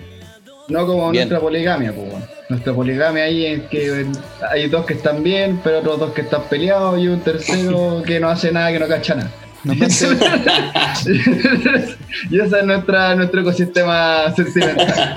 No 0.69 0.87
como 0.87 1.11
Bien. 1.11 1.29
nuestra 1.29 1.41
poligamia, 1.41 1.93
pues, 1.93 2.09
weón. 2.09 2.25
Nuestra 2.49 2.73
poligamia 2.73 3.25
ahí 3.25 3.45
es 3.47 3.63
que 3.65 4.07
hay 4.51 4.69
dos 4.69 4.87
que 4.87 4.95
están 4.95 5.23
bien, 5.23 5.61
pero 5.63 5.79
otros 5.81 5.99
dos 5.99 6.13
que 6.13 6.21
están 6.23 6.43
peleados 6.45 6.99
y 7.01 7.09
un 7.09 7.21
tercero 7.21 8.03
que 8.07 8.19
no 8.21 8.29
hace 8.29 8.53
nada, 8.53 8.73
que 8.73 8.79
no 8.79 8.87
cacha 8.89 9.15
nada. 9.17 9.31
Normalmente, 9.63 10.07
y 12.31 12.41
ese 12.41 12.59
es 12.61 12.65
nuestra, 12.65 13.15
nuestro 13.15 13.41
ecosistema 13.43 14.33
sentimental. 14.35 15.17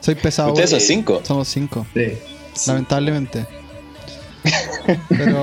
soy 0.00 0.14
pesado. 0.16 0.48
Ustedes 0.52 0.70
son 0.70 0.80
cinco. 0.80 1.20
Somos 1.24 1.46
cinco, 1.48 1.86
Sí. 1.94 2.18
lamentablemente. 2.66 3.46
Pero, 5.08 5.40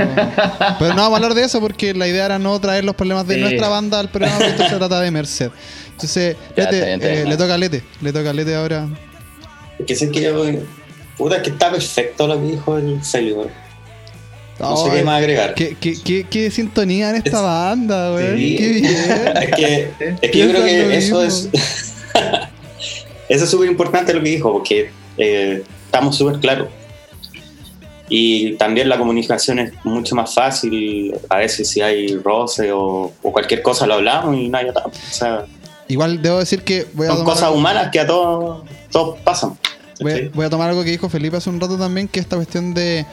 pero 0.79 0.93
no 0.93 1.01
vamos 1.01 1.13
a 1.13 1.15
hablar 1.17 1.33
de 1.33 1.43
eso 1.43 1.59
porque 1.59 1.93
la 1.93 2.07
idea 2.07 2.25
era 2.25 2.39
no 2.39 2.59
traer 2.59 2.83
los 2.85 2.95
problemas 2.95 3.27
de 3.27 3.35
Sí. 3.35 3.41
nuestra 3.41 3.67
banda 3.69 3.99
al 3.99 4.09
programa, 4.09 4.37
porque 4.37 4.51
esto 4.51 4.69
se 4.69 4.75
trata 4.77 4.99
de 5.01 5.11
Merced. 5.11 5.49
Entonces, 5.91 6.35
Ya, 6.55 6.63
Lete, 6.63 6.77
está 6.77 6.85
bien, 6.85 7.01
está 7.01 7.13
eh, 7.13 7.25
le 7.25 7.37
toca 7.37 7.53
a 7.53 7.57
Lete, 7.57 7.83
le 8.01 8.13
toca 8.13 8.29
a 8.29 8.33
Lete 8.33 8.55
ahora. 8.55 8.87
Es 9.79 9.85
que 9.85 9.95
sé 9.95 10.09
que 10.11 10.21
yo. 10.21 10.43
Puta, 11.17 11.41
que 11.41 11.49
está 11.49 11.71
perfecto 11.71 12.27
lo 12.27 12.39
que 12.39 12.47
dijo 12.47 12.77
el 12.77 13.01
Felipe. 13.03 13.37
weón. 13.39 13.51
No 14.59 14.75
sé 14.77 14.89
qué 14.91 15.03
más 15.03 15.17
agregar. 15.19 15.53
¿Qué, 15.53 15.75
qué, 15.79 15.95
qué, 16.03 16.25
qué 16.29 16.49
sintonía 16.51 17.11
en 17.11 17.17
esta 17.17 17.29
Es- 17.37 17.43
banda. 17.43 18.17
Sí. 18.35 18.55
Qué 18.57 18.67
bien. 18.69 18.85
Es 19.41 19.55
que, 19.55 19.91
es 20.21 20.31
que 20.31 20.37
yo 20.37 20.49
creo 20.49 20.63
que 20.65 20.97
eso 20.97 21.19
mismo. 21.19 21.21
es. 21.21 21.49
eso 23.29 23.43
es 23.43 23.49
súper 23.49 23.69
importante 23.69 24.13
lo 24.13 24.21
que 24.23 24.29
dijo, 24.29 24.51
porque 24.51 24.89
eh, 25.17 25.63
estamos 25.85 26.15
súper 26.17 26.39
claros. 26.39 26.69
Y 28.09 28.53
también 28.53 28.87
la 28.89 28.97
comunicación 28.97 29.59
es 29.59 29.73
mucho 29.83 30.15
más 30.15 30.33
fácil. 30.33 31.13
A 31.29 31.37
veces 31.37 31.69
si 31.69 31.81
hay 31.81 32.15
roce 32.17 32.71
o, 32.71 33.11
o 33.21 33.31
cualquier 33.31 33.61
cosa 33.61 33.85
lo 33.85 33.95
hablamos 33.95 34.35
y 34.37 34.47
no 34.49 34.57
hay 34.57 34.67
atado. 34.69 34.89
O 34.89 35.13
sea, 35.13 35.45
Igual 35.89 36.21
debo 36.21 36.39
decir 36.39 36.63
que 36.63 36.85
voy 36.93 37.05
a 37.07 37.09
son 37.11 37.19
tomar, 37.19 37.33
cosas 37.33 37.51
humanas 37.51 37.89
que 37.91 37.99
a 37.99 38.07
todos, 38.07 38.63
todos 38.91 39.19
pasan. 39.19 39.57
voy, 40.01 40.11
a- 40.11 40.15
¿cachai? 40.15 40.29
voy 40.29 40.45
a 40.45 40.49
tomar 40.49 40.69
algo 40.69 40.83
que 40.83 40.91
dijo 40.91 41.07
Felipe 41.09 41.37
hace 41.37 41.49
un 41.49 41.59
rato 41.61 41.77
también, 41.77 42.07
que 42.09 42.19
esta 42.19 42.35
cuestión 42.35 42.73
de 42.73 43.05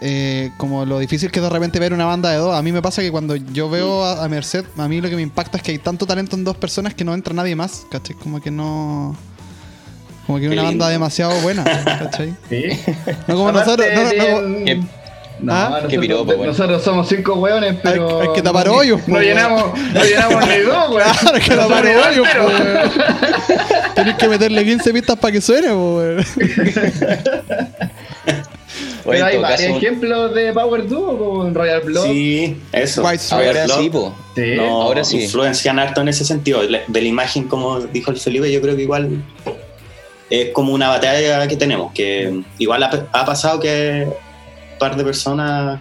eh, 0.00 0.50
como 0.56 0.84
lo 0.84 0.98
difícil 0.98 1.30
que 1.30 1.38
es 1.38 1.42
de 1.44 1.50
repente 1.50 1.78
ver 1.78 1.92
una 1.92 2.04
banda 2.04 2.30
de 2.30 2.36
dos. 2.38 2.54
A 2.54 2.62
mí 2.62 2.72
me 2.72 2.82
pasa 2.82 3.02
que 3.02 3.10
cuando 3.12 3.36
yo 3.36 3.68
veo 3.70 4.04
a, 4.04 4.24
a 4.24 4.28
Merced, 4.28 4.64
a 4.76 4.88
mí 4.88 5.00
lo 5.00 5.08
que 5.08 5.16
me 5.16 5.22
impacta 5.22 5.56
es 5.58 5.62
que 5.62 5.72
hay 5.72 5.78
tanto 5.78 6.06
talento 6.06 6.34
en 6.36 6.44
dos 6.44 6.56
personas 6.56 6.94
que 6.94 7.04
no 7.04 7.14
entra 7.14 7.32
nadie 7.34 7.54
más, 7.56 7.84
¿cachai? 7.90 8.16
Como 8.16 8.40
que 8.40 8.50
no... 8.50 9.16
Como 10.26 10.38
que 10.38 10.46
Qué 10.48 10.52
una 10.52 10.62
banda 10.62 10.70
lindo. 10.70 10.88
demasiado 10.88 11.32
buena, 11.40 11.64
¿cachai? 11.84 12.34
Sí. 12.48 12.64
No 13.26 13.34
como 13.36 13.48
Aparte 13.50 13.70
nosotros... 13.70 13.88
No, 13.94 14.02
no, 14.02 14.04
no, 14.04 14.56
tienen- 14.58 14.64
Qué- 14.64 14.88
No, 15.40 15.52
¿Ah? 15.52 15.66
nosotros, 15.68 15.90
Qué 15.90 15.98
piropo, 15.98 16.30
weón. 16.32 16.46
nosotros 16.46 16.82
somos 16.82 17.08
cinco 17.08 17.34
hueones, 17.34 17.76
pero. 17.82 18.20
Hay- 18.20 18.28
hay 18.28 18.32
que 18.34 18.40
tapar 18.42 18.68
hoyos, 18.68 19.06
No 19.08 19.20
llenamos, 19.20 19.78
no 19.92 20.04
llenamos 20.04 20.48
ni 20.48 20.58
dos, 20.60 20.90
weón. 20.94 21.10
Claro, 21.20 21.38
que 21.44 21.50
No 21.50 21.56
tapar 21.56 21.84
hoyos. 21.86 22.28
Tenés 23.94 24.14
que 24.16 24.28
meterle 24.28 24.64
15 24.64 24.92
pistas 24.92 25.18
para 25.18 25.32
que 25.32 25.40
suene, 25.40 25.68
weón. 25.74 26.24
Pero 29.04 29.16
en 29.18 29.22
hay 29.22 29.38
varios 29.38 29.60
caso, 29.60 29.76
ejemplos 29.76 30.34
de 30.34 30.52
Power 30.54 30.88
Duo 30.88 31.18
con 31.18 31.54
Royal 31.54 31.80
Blood. 31.82 32.04
Sí, 32.06 32.56
eso. 32.72 33.04
White 33.04 33.22
ahora 33.30 33.64
Blood 33.66 33.78
sí, 33.80 33.90
po. 33.90 34.14
Sí. 34.34 34.54
no, 34.56 34.82
ahora 34.82 35.04
sí. 35.04 35.22
influencian 35.24 35.78
harto 35.78 36.00
en 36.00 36.08
ese 36.08 36.24
sentido. 36.24 36.62
De 36.62 36.80
la 37.02 37.08
imagen, 37.08 37.44
como 37.44 37.80
dijo 37.80 38.10
el 38.10 38.16
Felipe, 38.18 38.50
yo 38.50 38.62
creo 38.62 38.74
que 38.76 38.82
igual 38.82 39.22
es 40.42 40.50
como 40.50 40.72
una 40.72 40.88
batalla 40.88 41.46
que 41.46 41.56
tenemos, 41.56 41.92
que 41.92 42.42
igual 42.58 42.82
ha, 42.82 43.08
ha 43.12 43.24
pasado 43.24 43.60
que 43.60 44.06
un 44.06 44.78
par 44.78 44.96
de 44.96 45.04
personas 45.04 45.80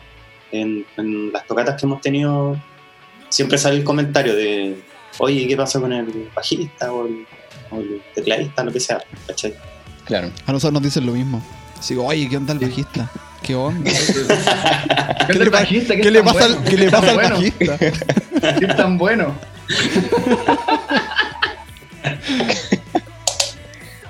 en, 0.52 0.86
en 0.98 1.32
las 1.32 1.46
tocatas 1.48 1.80
que 1.80 1.86
hemos 1.86 2.02
tenido 2.02 2.58
siempre 3.30 3.58
sale 3.58 3.78
el 3.78 3.84
comentario 3.84 4.36
de 4.36 4.78
oye, 5.18 5.48
¿qué 5.48 5.58
pasó 5.58 5.82
con 5.82 5.94
el 5.94 6.30
bajista 6.36 6.92
o 6.92 7.08
el, 7.08 7.26
o 7.72 7.80
el 7.80 8.02
tecladista, 8.14 8.64
lo 8.64 8.72
que 8.72 8.80
sea? 8.80 9.02
¿cachai? 9.28 9.54
Claro. 10.06 10.32
A 10.46 10.52
nosotros 10.52 10.74
nos 10.74 10.84
dicen 10.84 11.06
lo 11.06 11.14
mismo. 11.14 11.44
Digo, 11.88 12.06
oye, 12.06 12.30
¿qué 12.30 12.38
onda 12.38 12.54
el 12.54 12.60
bajista? 12.60 13.10
¿Qué 13.44 13.56
onda? 13.56 13.92
¿Qué, 15.28 15.34
le 15.34 15.52
pasa, 15.52 15.68
bueno? 16.48 16.64
¿qué 16.64 16.78
le 16.78 16.78
¿Qué 16.78 16.86
es 16.86 16.92
tan 16.92 17.02
pasa 17.02 17.10
al 17.10 17.16
bueno? 17.16 17.36
bajista? 17.36 17.78
¿Qué 17.78 18.66
es 18.66 18.76
tan 18.76 18.98
bueno? 18.98 19.36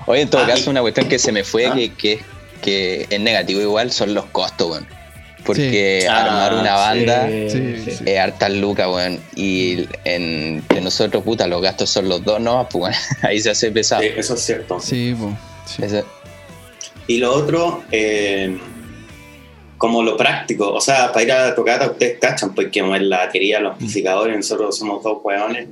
Oye, 0.06 0.22
en 0.22 0.30
todo 0.30 0.42
Ah, 0.42 0.46
caso, 0.46 0.70
una 0.70 0.80
cuestión 0.82 1.08
que 1.08 1.18
se 1.18 1.32
me 1.32 1.44
fue, 1.44 1.66
Ah. 1.66 1.74
que, 1.74 1.92
que, 1.94 2.20
que 2.62 3.06
es 3.10 3.20
negativo 3.20 3.60
igual, 3.60 3.90
son 3.92 4.14
los 4.14 4.26
costos, 4.26 4.70
weón. 4.70 4.86
Porque 5.44 5.98
Sí. 6.02 6.06
armar 6.06 6.52
Ah, 6.54 6.60
una 6.60 6.74
banda 6.74 7.28
Sí, 7.28 7.76
Sí, 7.84 8.02
es 8.06 8.18
harta 8.18 8.48
lucas, 8.48 8.86
weón. 8.88 9.20
Y 9.36 9.86
en- 10.04 10.54
entre 10.64 10.80
nosotros, 10.80 11.22
puta, 11.22 11.46
los 11.46 11.60
gastos 11.60 11.90
son 11.90 12.08
los 12.08 12.24
dos, 12.24 12.40
¿no? 12.40 12.66
Pues, 12.70 12.82
weón, 12.82 12.94
ahí 13.22 13.40
se 13.40 13.50
hace 13.50 13.70
pesado. 13.70 14.02
Sí, 14.02 14.08
eso 14.16 14.34
es 14.34 14.40
cierto. 14.40 14.80
Sí. 14.80 15.14
Ese- 15.82 16.04
Y 17.06 17.18
lo 17.18 17.34
otro, 17.34 17.84
eh, 17.92 18.56
como 19.76 20.02
lo 20.02 20.16
práctico, 20.16 20.72
o 20.72 20.80
sea, 20.80 21.12
para 21.12 21.22
ir 21.24 21.32
a 21.32 21.46
la 21.48 21.54
tocata 21.54 21.90
ustedes 21.90 22.18
cachan, 22.18 22.54
porque 22.54 22.80
como 22.80 22.96
en 22.96 23.10
la 23.10 23.18
batería, 23.26 23.60
los 23.60 23.72
amplificadores, 23.72 24.34
nosotros 24.36 24.78
somos 24.78 25.02
dos 25.02 25.18
hueones. 25.22 25.68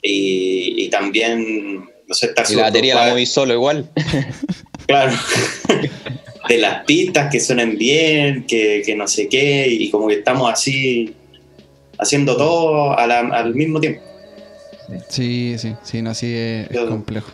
Y, 0.00 0.84
y 0.84 0.88
también, 0.88 1.88
no 2.06 2.14
sé, 2.14 2.26
estar 2.26 2.46
Y 2.50 2.54
la 2.54 2.62
batería 2.64 2.94
la 2.94 3.10
moví 3.10 3.26
solo 3.26 3.54
igual. 3.54 3.90
Claro. 4.86 5.12
de 6.48 6.58
las 6.58 6.84
pistas 6.84 7.30
que 7.30 7.38
suenen 7.38 7.78
bien, 7.78 8.44
que, 8.46 8.82
que 8.84 8.96
no 8.96 9.06
sé 9.06 9.28
qué, 9.28 9.66
y 9.68 9.90
como 9.90 10.08
que 10.08 10.14
estamos 10.14 10.50
así 10.52 11.14
haciendo 11.98 12.36
todo 12.36 12.98
a 12.98 13.06
la- 13.06 13.20
al 13.20 13.54
mismo 13.54 13.80
tiempo. 13.80 14.02
Sí, 15.08 15.54
sí, 15.56 15.74
sí, 15.84 16.02
no, 16.02 16.10
así 16.10 16.26
es, 16.34 16.68
complejo. 16.88 17.30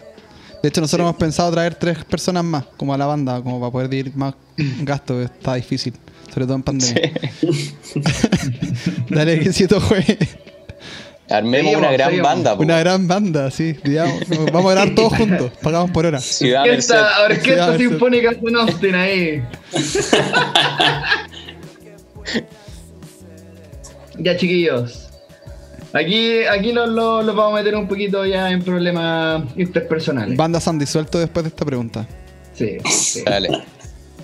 De 0.62 0.68
hecho, 0.68 0.80
nosotros 0.82 1.06
Sí. 1.06 1.08
hemos 1.08 1.16
pensado 1.16 1.50
traer 1.52 1.74
tres 1.74 2.04
personas 2.04 2.44
más, 2.44 2.64
como 2.76 2.92
a 2.92 2.98
la 2.98 3.06
banda, 3.06 3.42
como 3.42 3.58
para 3.58 3.72
poder 3.72 3.94
ir 3.94 4.14
más 4.14 4.34
gasto, 4.82 5.20
está 5.22 5.54
difícil, 5.54 5.94
sobre 6.32 6.44
todo 6.44 6.56
en 6.56 6.62
pandemia. 6.62 7.10
Dale, 9.08 9.40
que 9.40 9.52
si 9.52 9.66
juegue. 9.66 10.18
Armemos 11.30 11.76
una 11.76 11.92
gran 11.92 12.08
seguimos. 12.08 12.30
banda. 12.30 12.56
po. 12.56 12.62
Una 12.62 12.78
gran 12.80 13.06
banda, 13.06 13.50
sí. 13.50 13.76
digamos, 13.84 14.22
vamos 14.52 14.70
a 14.70 14.74
grabar 14.74 14.94
todos 14.94 15.14
juntos, 15.16 15.50
pagamos 15.62 15.90
por 15.90 16.06
hora. 16.06 16.20
Ciudad. 16.20 16.62
Orquesta, 16.62 17.22
Orquesta 17.24 17.76
Sinfónica 17.76 18.32
San 18.42 18.56
Austin 18.56 18.94
ahí. 18.94 19.42
ya, 24.18 24.36
chiquillos. 24.36 25.04
Aquí, 25.92 26.44
aquí 26.44 26.72
los, 26.72 26.88
los- 26.90 27.24
los 27.24 27.34
vamos 27.34 27.54
a 27.54 27.62
meter 27.62 27.74
un 27.76 27.88
poquito 27.88 28.24
ya 28.26 28.50
en 28.50 28.62
problemas 28.62 29.42
interpersonales. 29.56 30.36
Bandas 30.36 30.66
han 30.68 30.78
disuelto 30.78 31.18
después 31.18 31.44
de 31.44 31.48
esta 31.48 31.64
pregunta. 31.64 32.06
Sí, 32.54 32.76
sí. 32.90 33.22
Dale. 33.24 33.62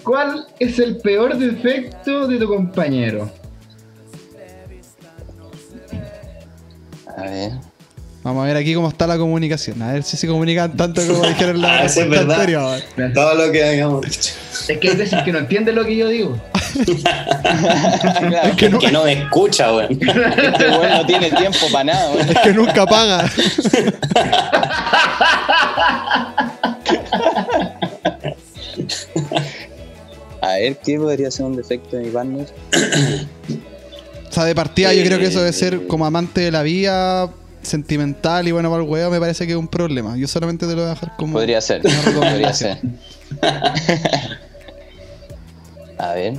¿Cuál 0.03 0.47
es 0.59 0.79
el 0.79 0.99
peor 0.99 1.37
defecto 1.39 2.27
de 2.27 2.39
tu 2.39 2.47
compañero? 2.49 3.31
A 7.17 7.23
ver. 7.23 7.53
Vamos 8.23 8.43
a 8.43 8.47
ver 8.47 8.57
aquí 8.57 8.75
cómo 8.75 8.89
está 8.89 9.07
la 9.07 9.19
comunicación. 9.19 9.83
A 9.83 9.93
ver 9.93 10.03
si 10.03 10.17
se 10.17 10.27
comunican 10.27 10.75
tanto 10.77 11.07
como 11.07 11.23
dijeron 11.29 11.57
en 11.57 11.63
la 11.63 11.81
Ah, 11.81 11.85
es 11.85 11.95
verdad. 12.09 12.33
anterior. 12.41 12.81
Todo 13.13 13.35
lo 13.35 13.53
que 13.53 13.63
habíamos 13.65 14.01
dicho. 14.03 14.33
Es 14.69 14.79
que 14.79 14.89
hay 14.91 14.97
veces 14.97 15.23
que 15.23 15.31
no 15.33 15.39
entiende 15.41 15.73
lo 15.73 15.85
que 15.85 15.97
yo 15.97 16.09
digo. 16.09 16.39
Claro, 16.75 18.57
que 18.57 18.69
no- 18.69 18.79
Que 18.81 18.91
no 18.91 19.05
me 19.05 19.13
escucha, 19.13 19.73
weón. 19.73 19.93
este 19.93 20.69
weón 20.71 20.91
no 20.91 21.07
tiene 21.07 21.31
tiempo 21.31 21.59
para 21.71 21.85
nada. 21.85 22.11
weón. 22.13 22.29
Es 22.31 22.39
que 22.41 22.53
nunca 22.53 22.85
paga. 22.87 23.31
A 30.41 30.49
ver, 30.57 30.77
¿qué 30.85 30.99
podría 30.99 31.31
ser 31.31 31.47
un 31.47 31.57
defecto 31.57 31.97
de 31.97 32.03
mi 32.05 32.11
partner? 32.11 32.47
O 34.35 34.37
sea, 34.37 34.45
de 34.47 34.55
partida 34.57 34.93
yo 34.93 35.05
creo 35.05 35.21
que 35.21 35.27
eso 35.27 35.41
de 35.43 35.53
ser 35.53 35.87
como 35.87 36.05
amante 36.07 36.41
de 36.41 36.51
la 36.51 36.63
vida, 36.65 37.31
sentimental 37.63 38.49
y 38.49 38.51
bueno 38.51 38.69
para 38.69 38.83
el 38.83 38.89
huevo 38.89 39.13
me 39.13 39.21
parece 39.21 39.47
que 39.47 39.53
es 39.53 39.59
un 39.59 39.69
problema. 39.69 40.17
Yo 40.17 40.27
solamente 40.27 40.67
te 40.67 40.73
lo 40.73 40.79
voy 40.83 40.87
a 40.87 40.95
dejar 40.95 41.13
como... 41.17 41.35
Podría 41.35 41.61
ser. 41.61 41.83
Podría 41.83 42.53
ser. 42.53 42.79
A 45.99 46.13
ver. 46.15 46.35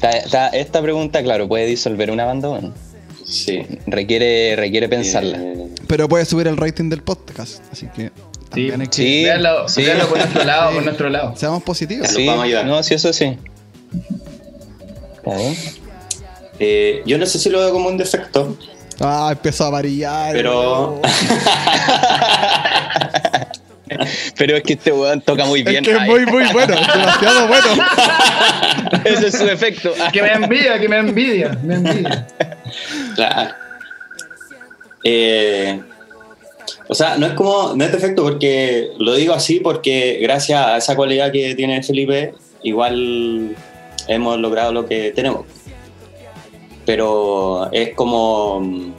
Ta- 0.00 0.22
ta- 0.30 0.48
Esta 0.50 0.80
pregunta, 0.82 1.20
claro, 1.22 1.48
puede 1.48 1.66
disolver 1.66 2.10
una 2.12 2.24
banda. 2.24 2.48
weón. 2.50 2.74
Sí. 3.24 3.66
Requiere, 3.88 4.54
requiere 4.54 4.88
pensarla. 4.88 5.38
Eh, 5.38 5.68
Pero 5.88 6.08
puede 6.08 6.24
subir 6.26 6.46
el 6.46 6.56
rating 6.56 6.88
del 6.90 7.02
podcast, 7.02 7.60
así 7.72 7.88
que 7.88 8.12
que... 8.54 8.72
Sí. 8.90 9.24
Véanlo, 9.24 9.68
sí. 9.68 9.82
véanlo 9.82 10.08
por 10.08 10.18
nuestro 10.18 10.44
lado, 10.44 10.70
por 10.70 10.78
Sí. 10.80 10.84
nuestro 10.84 11.08
lado. 11.10 11.34
Seamos 11.36 11.62
positivos. 11.64 12.06
Los 12.12 12.24
vamos 12.26 12.42
a 12.42 12.44
ayudar. 12.44 12.66
No, 12.66 12.80
sí, 12.84 12.94
eso 12.94 13.12
sí. 13.12 13.36
A 15.26 15.30
ver. 15.34 15.56
Eh, 16.58 17.02
yo 17.06 17.18
no 17.18 17.26
sé 17.26 17.38
si 17.38 17.50
lo 17.50 17.58
veo 17.60 17.72
como 17.72 17.88
un 17.88 17.96
defecto, 17.98 18.56
Ah, 19.00 19.28
empezó 19.32 19.64
a 19.66 19.70
varillar. 19.70 20.32
pero 20.32 21.00
Pero 24.36 24.56
es 24.56 24.62
que 24.64 24.72
este 24.74 24.90
weón 24.92 25.20
toca 25.20 25.44
muy 25.44 25.60
Es 25.60 25.66
bien. 25.66 25.84
que 25.84 25.92
es 25.92 26.00
muy, 26.02 26.26
muy 26.26 26.44
bueno, 26.52 26.74
es 26.74 26.86
demasiado 26.86 27.46
bueno. 27.48 27.66
Ese 29.04 29.28
es 29.28 29.38
su 29.38 29.46
efecto. 29.48 29.92
Que 30.12 30.22
me 30.22 30.32
envidia, 30.32 30.78
que 30.80 30.88
me 30.88 30.98
envidia, 30.98 31.56
me 31.62 31.74
envidia. 31.74 32.26
Claro. 33.14 33.50
Eh, 35.04 35.80
o 36.88 36.94
sea, 36.94 37.16
no 37.16 37.26
es 37.26 37.32
como, 37.34 37.74
no 37.76 37.84
es 37.84 37.92
defecto 37.92 38.22
porque 38.24 38.90
lo 38.98 39.14
digo 39.14 39.34
así 39.34 39.60
porque 39.60 40.18
gracias 40.20 40.66
a 40.66 40.76
esa 40.78 40.96
cualidad 40.96 41.30
que 41.30 41.54
tiene 41.54 41.82
Felipe, 41.82 42.34
igual 42.62 43.54
hemos 44.08 44.38
logrado 44.38 44.72
lo 44.72 44.86
que 44.86 45.12
tenemos. 45.12 45.46
Pero 46.86 47.70
es 47.72 47.94
como 47.94 48.60
mm, 48.60 48.92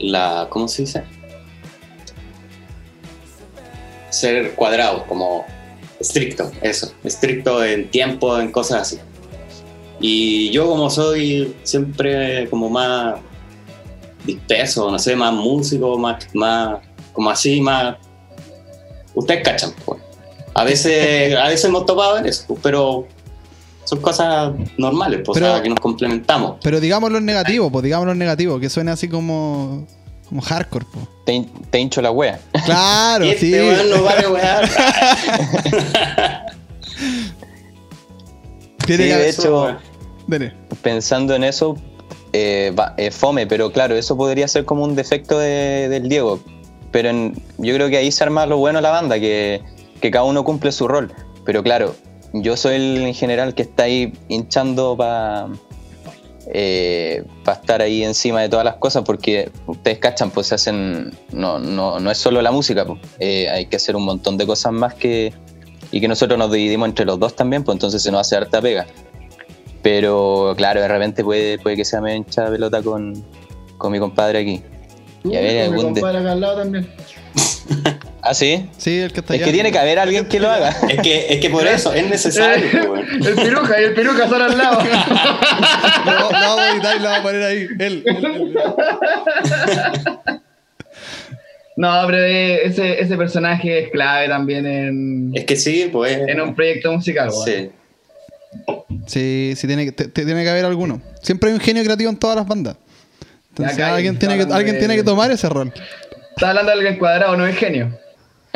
la, 0.00 0.48
¿cómo 0.50 0.66
se 0.66 0.82
dice? 0.82 1.04
Ser 4.10 4.54
cuadrado, 4.54 5.06
como 5.06 5.44
estricto, 6.00 6.50
eso, 6.62 6.92
estricto 7.04 7.64
en 7.64 7.90
tiempo, 7.90 8.38
en 8.40 8.50
cosas 8.50 8.82
así. 8.82 8.98
Y 10.00 10.50
yo 10.50 10.66
como 10.66 10.90
soy 10.90 11.54
siempre 11.62 12.48
como 12.50 12.68
más 12.68 13.20
disperso, 14.24 14.90
no 14.90 14.98
sé, 14.98 15.16
más 15.16 15.32
músico, 15.32 15.96
más, 15.96 16.26
más 16.34 16.80
como 17.12 17.30
así, 17.30 17.60
más... 17.60 17.96
Ustedes 19.14 19.42
cachan, 19.42 19.72
pues. 19.84 20.02
A 20.54 20.64
veces, 20.64 21.34
a 21.34 21.48
veces 21.48 21.64
hemos 21.66 21.86
topado 21.86 22.18
en 22.18 22.26
eso, 22.26 22.58
pero 22.62 23.06
son 23.86 24.00
cosas 24.00 24.52
normales, 24.76 25.20
pues, 25.24 25.40
o 25.40 25.40
sea, 25.40 25.62
que 25.62 25.68
nos 25.70 25.80
complementamos. 25.80 26.56
Pero 26.62 26.78
digámoslo 26.80 27.16
en 27.18 27.24
negativo, 27.24 27.70
pues 27.70 27.82
digámoslo 27.84 28.12
en 28.12 28.18
negativo, 28.18 28.60
que 28.60 28.68
suene 28.68 28.90
así 28.90 29.08
como, 29.08 29.86
como 30.28 30.42
hardcore, 30.42 30.84
pues. 30.92 31.06
Te, 31.24 31.46
te 31.70 31.78
hincho 31.80 32.02
la 32.02 32.10
wea. 32.10 32.38
Claro, 32.64 33.24
este 33.26 33.46
sí. 33.46 33.52
weón 33.52 33.88
no 33.90 34.02
vale 34.02 34.28
wear. 34.28 34.68
Tiene 38.86 39.02
Sí, 39.04 39.08
que 39.10 39.16
de 39.16 39.28
hecho, 39.30 39.76
Dele. 40.26 40.52
pensando 40.82 41.34
en 41.34 41.44
eso, 41.44 41.76
eh, 42.32 42.72
va- 42.78 42.94
eh, 42.96 43.10
fome, 43.10 43.46
pero 43.46 43.72
claro, 43.72 43.96
eso 43.96 44.16
podría 44.16 44.46
ser 44.48 44.64
como 44.64 44.84
un 44.84 44.94
defecto 44.94 45.38
de- 45.38 45.88
del 45.88 46.08
Diego. 46.08 46.40
Pero 46.92 47.08
en- 47.10 47.34
yo 47.58 47.74
creo 47.74 47.88
que 47.88 47.96
ahí 47.96 48.12
se 48.12 48.22
arma 48.24 48.46
lo 48.46 48.58
bueno 48.58 48.78
de 48.78 48.82
la 48.82 48.90
banda, 48.90 49.18
que, 49.18 49.62
que 50.00 50.10
cada 50.10 50.24
uno 50.24 50.44
cumple 50.44 50.70
su 50.72 50.86
rol. 50.86 51.12
Pero 51.44 51.62
claro, 51.62 51.94
yo 52.32 52.56
soy 52.56 52.76
el 52.76 52.96
en 52.98 53.14
general 53.14 53.54
que 53.54 53.62
está 53.62 53.84
ahí 53.84 54.12
hinchando 54.28 54.96
para 54.96 55.48
estar 57.46 57.82
ahí 57.82 58.02
encima 58.04 58.40
de 58.42 58.48
todas 58.48 58.64
las 58.64 58.76
cosas, 58.76 59.02
porque 59.04 59.50
ustedes 59.66 59.98
cachan, 59.98 60.30
pues 60.30 60.46
se 60.48 60.54
hacen, 60.54 61.12
no, 61.32 61.58
no, 61.58 61.98
no 61.98 62.10
es 62.10 62.18
solo 62.18 62.40
la 62.42 62.52
música, 62.52 62.84
pues, 62.84 63.00
eh, 63.18 63.48
hay 63.48 63.66
que 63.66 63.76
hacer 63.76 63.96
un 63.96 64.04
montón 64.04 64.36
de 64.36 64.46
cosas 64.46 64.72
más 64.72 64.94
que, 64.94 65.32
y 65.90 66.00
que 66.00 66.08
nosotros 66.08 66.38
nos 66.38 66.52
dividimos 66.52 66.88
entre 66.88 67.04
los 67.04 67.18
dos 67.18 67.34
también, 67.34 67.64
pues 67.64 67.74
entonces 67.74 68.02
se 68.02 68.10
nos 68.12 68.20
hace 68.22 68.36
harta 68.36 68.60
pega. 68.60 68.86
Pero 69.82 70.54
claro, 70.56 70.80
de 70.80 70.88
repente 70.88 71.22
puede, 71.22 71.58
puede 71.58 71.76
que 71.76 71.84
sea 71.84 72.00
me 72.00 72.16
hincha 72.16 72.44
la 72.44 72.50
pelota 72.50 72.82
con, 72.82 73.24
con 73.78 73.92
mi 73.92 73.98
compadre 73.98 74.40
aquí. 74.40 74.62
Y 75.24 75.36
a 75.36 75.40
ver, 75.40 75.72
algún 75.72 75.94
de- 75.94 76.00
acá 76.00 76.32
al 76.32 76.40
lado 76.40 76.56
también. 76.58 76.88
¿Ah, 78.28 78.34
sí? 78.34 78.68
Sí, 78.76 78.98
el 79.00 79.12
que 79.12 79.20
está 79.20 79.34
Es 79.34 79.40
allá. 79.40 79.46
que 79.46 79.52
tiene 79.52 79.70
que 79.70 79.78
haber 79.78 79.98
alguien 80.00 80.26
que 80.26 80.40
lo 80.40 80.50
haga. 80.50 80.70
Es 80.88 81.00
que, 81.00 81.26
es 81.32 81.40
que 81.40 81.48
por 81.48 81.64
eso 81.66 81.92
es 81.94 82.08
necesario, 82.08 82.90
weón. 82.92 83.06
el 83.24 83.34
piruja 83.36 83.80
y 83.80 83.84
el 83.84 83.94
piruja 83.94 84.28
son 84.28 84.42
al 84.42 84.58
lado. 84.58 84.80
Lo, 86.06 86.12
lo 86.12 86.28
vamos 86.30 86.60
a 86.60 86.70
editar 86.72 86.96
y 86.96 86.98
lo 87.00 87.04
vamos 87.04 87.18
a 87.18 87.22
poner 87.22 87.42
ahí. 87.44 87.66
Él. 87.78 88.02
él, 88.04 88.04
él. 88.06 88.54
No, 91.76 92.02
pero 92.06 92.18
eh, 92.24 92.66
ese, 92.66 93.00
ese 93.02 93.16
personaje 93.16 93.80
es 93.84 93.90
clave 93.90 94.28
también 94.28 94.66
en, 94.66 95.32
Es 95.34 95.44
que 95.44 95.56
sí, 95.56 95.88
pues. 95.92 96.18
en 96.26 96.40
un 96.40 96.54
proyecto 96.54 96.90
musical. 96.92 97.28
weón. 97.30 97.44
Sí. 97.44 97.70
Sí, 99.06 99.52
sí, 99.56 99.66
tiene 99.66 99.84
que, 99.84 99.92
te- 99.92 100.08
te- 100.08 100.24
tiene 100.24 100.42
que 100.42 100.48
haber 100.50 100.64
alguno. 100.64 101.02
Siempre 101.22 101.50
hay 101.50 101.54
un 101.54 101.60
genio 101.60 101.84
creativo 101.84 102.08
en 102.10 102.16
todas 102.16 102.36
las 102.36 102.46
bandas. 102.46 102.76
Entonces 103.50 103.74
Acá 103.76 103.88
hay- 103.88 103.94
alguien, 103.96 104.18
tiene 104.18 104.36
que, 104.36 104.52
alguien 104.52 104.74
de- 104.74 104.78
tiene 104.80 104.96
que 104.96 105.02
tomar 105.04 105.30
ese 105.30 105.48
rol. 105.48 105.72
Está 106.34 106.48
hablando 106.50 106.70
de 106.72 106.78
alguien 106.78 106.98
cuadrado, 106.98 107.36
no 107.36 107.46
es 107.46 107.56
genio. 107.56 107.98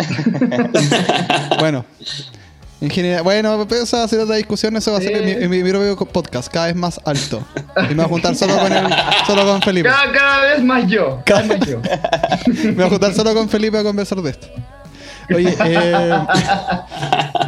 Bueno. 1.59 1.85
En 2.81 2.89
general, 2.89 3.23
bueno, 3.23 3.67
esa 3.71 3.99
va 3.99 4.05
a 4.05 4.09
ser 4.09 4.21
otra 4.21 4.37
discusión, 4.37 4.75
eso 4.75 4.91
va 4.93 4.99
a 4.99 5.01
ser 5.03 5.15
en 5.15 5.25
mi, 5.27 5.33
en 5.33 5.51
mi 5.51 5.71
propio 5.71 5.97
podcast, 5.97 6.51
cada 6.51 6.69
vez 6.69 6.75
más 6.75 6.99
alto. 7.05 7.47
Y 7.77 7.89
me 7.89 7.97
voy 7.97 8.05
a 8.05 8.09
juntar 8.09 8.35
solo 8.35 8.57
con 8.57 8.73
el, 8.73 8.87
solo 9.27 9.45
con 9.45 9.61
Felipe. 9.61 9.91
Cada, 9.91 10.11
cada 10.11 10.41
vez 10.47 10.63
más 10.65 10.87
yo. 10.87 11.21
Cada 11.27 11.43
vez 11.43 11.59
más 11.59 11.69
yo. 11.69 11.81
Me 12.65 12.73
voy 12.73 12.85
a 12.85 12.89
juntar 12.89 13.13
solo 13.13 13.35
con 13.35 13.51
Felipe 13.51 13.77
a 13.77 13.83
conversar 13.83 14.23
de 14.23 14.31
esto. 14.31 14.47
Oye, 15.35 15.55
eh, 15.63 16.11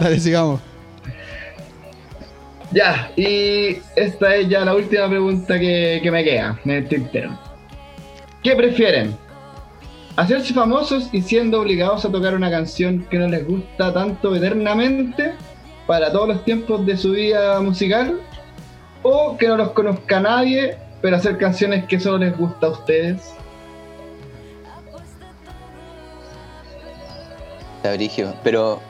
dale, 0.01 0.21
sigamos. 0.21 0.61
Ya, 2.71 3.11
y 3.17 3.79
esta 3.97 4.37
es 4.37 4.49
ya 4.51 4.67
la 4.67 4.75
última 4.75 5.09
pregunta 5.09 5.59
que, 5.59 6.01
que 6.03 6.11
me 6.11 6.25
queda 6.25 6.59
en 6.63 6.71
el 6.71 6.89
tintero. 6.89 7.39
¿Qué 8.43 8.55
prefieren? 8.55 9.17
Hacerse 10.17 10.53
famosos 10.55 11.09
y 11.13 11.23
siendo 11.23 11.61
obligados 11.61 12.05
a 12.05 12.11
tocar 12.11 12.35
una 12.35 12.51
canción 12.51 13.07
que 13.11 13.19
no 13.19 13.29
les 13.29 13.47
gusta 13.47 13.93
tanto 13.93 14.35
eternamente 14.37 15.33
para 15.87 16.13
todos 16.13 16.29
los 16.29 16.45
tiempos 16.45 16.85
de 16.87 16.97
su 16.97 17.13
vida 17.13 17.61
musical, 17.61 18.21
o 19.03 19.37
que 19.37 19.49
no 19.49 19.57
los 19.57 19.71
conozca 19.71 20.21
nadie, 20.21 20.77
pero 21.01 21.17
hacer 21.17 21.37
canciones 21.39 21.85
que 21.87 21.99
solo 21.99 22.19
les 22.19 22.37
gusta 22.39 22.67
a 22.69 22.71
ustedes. 22.71 23.35
Está. 27.83 28.35
Pero 28.45 28.81